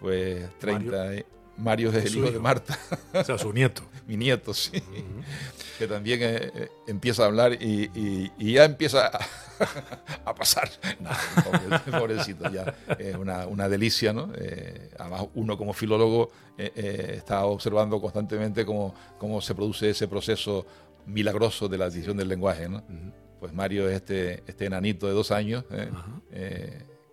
[0.00, 0.96] Pues 30...
[0.96, 1.24] Mario,
[1.56, 2.78] es el hijo de Marta.
[3.14, 3.82] O sea, su nieto.
[4.06, 4.82] Mi nieto, sí.
[5.78, 9.10] Que también eh, eh, empieza a hablar y, ya empiza
[10.24, 10.70] a, pasar.
[11.90, 12.74] pobrecito, ya.
[12.98, 14.32] Es una, delicia, ¿no?
[14.36, 20.66] Eh, además, uno como filólogo está observando constantemente cómo, cómo se produce ese proceso
[21.06, 22.82] milagroso de la adquisición del lenguaje, ¿no?
[23.40, 25.64] Pues Mario es este, este enanito de dos años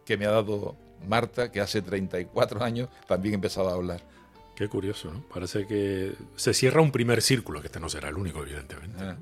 [0.05, 0.75] que me ha dado
[1.07, 4.01] Marta, que hace 34 años también empezaba a hablar.
[4.59, 5.21] Qué curioso, ¿no?
[5.33, 8.97] Parece que se cierra un primer círculo, que este no será el único, evidentemente.
[8.99, 9.15] Ah,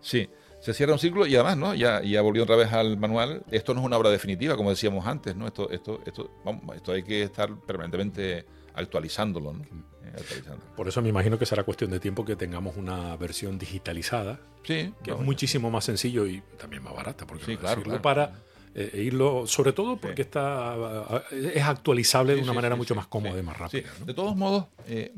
[0.00, 0.28] sí,
[0.60, 1.74] se cierra un círculo y además, ¿no?
[1.76, 3.44] Ya, ya volvió otra vez al manual.
[3.52, 5.46] Esto no es una obra definitiva, como decíamos antes, ¿no?
[5.46, 8.44] Esto, esto, esto, vamos, esto hay que estar permanentemente
[8.74, 9.62] actualizándolo, ¿no?
[9.62, 10.42] Eh,
[10.74, 14.92] Por eso me imagino que será cuestión de tiempo que tengamos una versión digitalizada, sí,
[15.04, 18.90] que es muchísimo más sencillo y también más barata, porque sí, claro, claro, para eh,
[18.94, 23.42] e irlo, sobre todo porque está, es actualizable de una manera mucho más cómoda y
[23.42, 23.90] más rápida.
[24.06, 25.12] De todos modos, eh,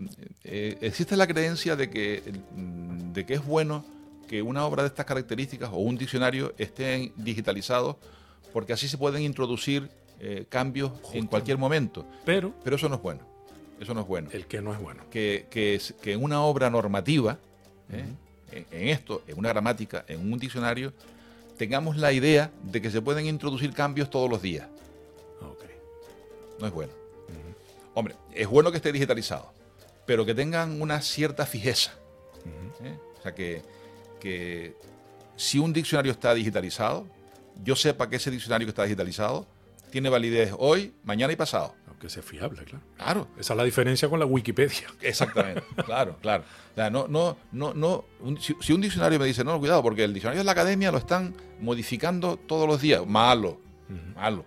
[0.44, 2.22] eh, existe la creencia de que,
[2.56, 3.84] de que es bueno
[4.26, 7.96] que una obra de estas características o un diccionario estén digitalizados
[8.54, 9.90] porque así se pueden introducir
[10.48, 12.06] cambios en cualquier momento.
[12.24, 13.20] Pero, pero eso no es bueno.
[13.80, 14.28] Eso no es bueno.
[14.32, 15.02] El que no es bueno.
[15.10, 17.38] Que, que, que en una obra normativa,
[17.90, 18.16] en,
[18.52, 20.92] en esto, en una gramática, en un diccionario,
[21.62, 24.66] tengamos la idea de que se pueden introducir cambios todos los días.
[26.58, 26.92] No es bueno.
[27.94, 29.52] Hombre, es bueno que esté digitalizado,
[30.04, 31.92] pero que tengan una cierta fijeza.
[32.82, 32.98] ¿eh?
[33.16, 33.62] O sea, que,
[34.18, 34.74] que
[35.36, 37.06] si un diccionario está digitalizado,
[37.62, 39.46] yo sepa que ese diccionario que está digitalizado
[39.92, 42.84] tiene validez hoy, mañana y pasado que sea fiable, claro.
[42.96, 43.28] Claro.
[43.38, 44.88] Esa es la diferencia con la Wikipedia.
[45.00, 46.42] Exactamente, claro, claro.
[46.90, 48.04] no, no, no, no.
[48.40, 51.34] si, un diccionario me dice, no, cuidado, porque el diccionario de la academia lo están
[51.60, 53.60] modificando todos los días, malo,
[54.16, 54.44] malo.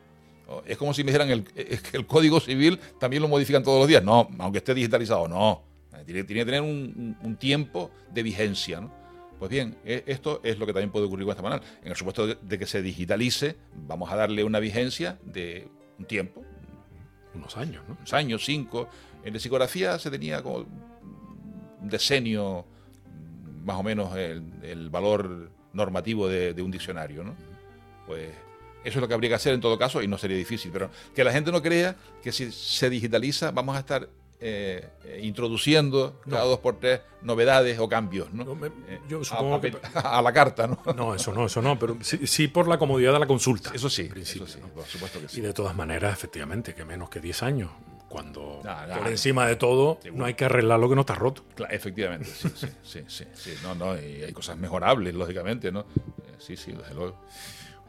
[0.66, 3.88] Es como si me dijeran el, que el código civil también lo modifican todos los
[3.88, 4.04] días.
[4.04, 5.64] No, aunque esté digitalizado, no.
[6.06, 8.94] Tiene, que tener un, tiempo de vigencia, ¿no?
[9.40, 11.64] Pues bien, e, esto es lo que también puede ocurrir con esta manera.
[11.82, 13.56] En el supuesto de que se digitalice,
[13.88, 15.68] vamos a darle una vigencia de
[15.98, 16.44] un tiempo,
[17.36, 17.96] unos años, ¿no?
[17.98, 18.90] Unos años, cinco.
[19.24, 22.66] En la psicografía se tenía como un decenio,
[23.64, 27.36] más o menos, el, valor normativo de, un diccionario, ¿no?
[28.08, 28.30] Pues
[28.84, 30.90] eso es lo que habría que hacer en todo caso y no sería difícil, pero
[31.14, 34.08] que la gente no crea que si se digitaliza vamos a estar
[34.40, 38.44] eh, introduciendo cada dos por tres novedades o cambios, ¿no?
[38.88, 40.80] Eh, yo supongo a, que a la carta, ¿no?
[40.96, 43.72] No, eso no, eso no, pero sí, por la comodidad de la consulta.
[43.74, 45.40] Eso sí, eso sí, por supuesto que sí.
[45.40, 47.72] Y de todas maneras, efectivamente, que menos que 10 años,
[48.10, 51.44] cuando por encima de todo no hay que arreglar lo que no está roto.
[51.70, 52.50] efectivamente, sí,
[52.84, 55.82] sí, sí, sí, no, no, y hay cosas mejorables, lógicamente, ¿no?
[55.82, 57.18] Eh, sí, sí, desde luego.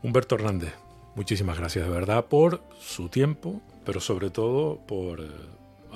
[0.02, 0.72] Humberto Hernández,
[1.14, 5.20] muchísimas gracias de verdad por su tiempo, pero sobre todo por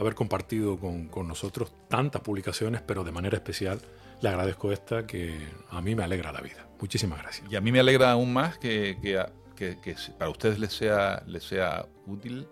[0.01, 3.81] haber compartido con, nosotros tantas publicaciones, pero de manera especial
[4.20, 6.66] le agradezco esta que a mí me alegra la vida.
[6.81, 7.51] Muchísimas gracias.
[7.51, 11.86] Y a mí me alegra aún más que, que, para ustedes les sea, les sea
[12.06, 12.48] útil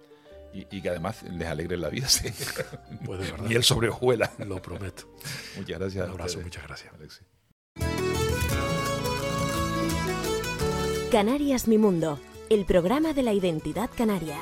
[0.53, 2.09] y, que además les alegre la vida.
[2.19, 2.29] Sí.
[3.05, 3.51] Pues de verdad.
[3.51, 4.31] Y el sobre hojuela.
[4.47, 5.05] Lo prometo.
[5.57, 6.05] Muchas gracias.
[6.07, 6.93] Un abrazo, muchas gracias.
[6.95, 7.27] Alexis.
[11.11, 12.21] Canarias Mi Mundo,
[12.51, 14.37] el programa de la identidad canaria.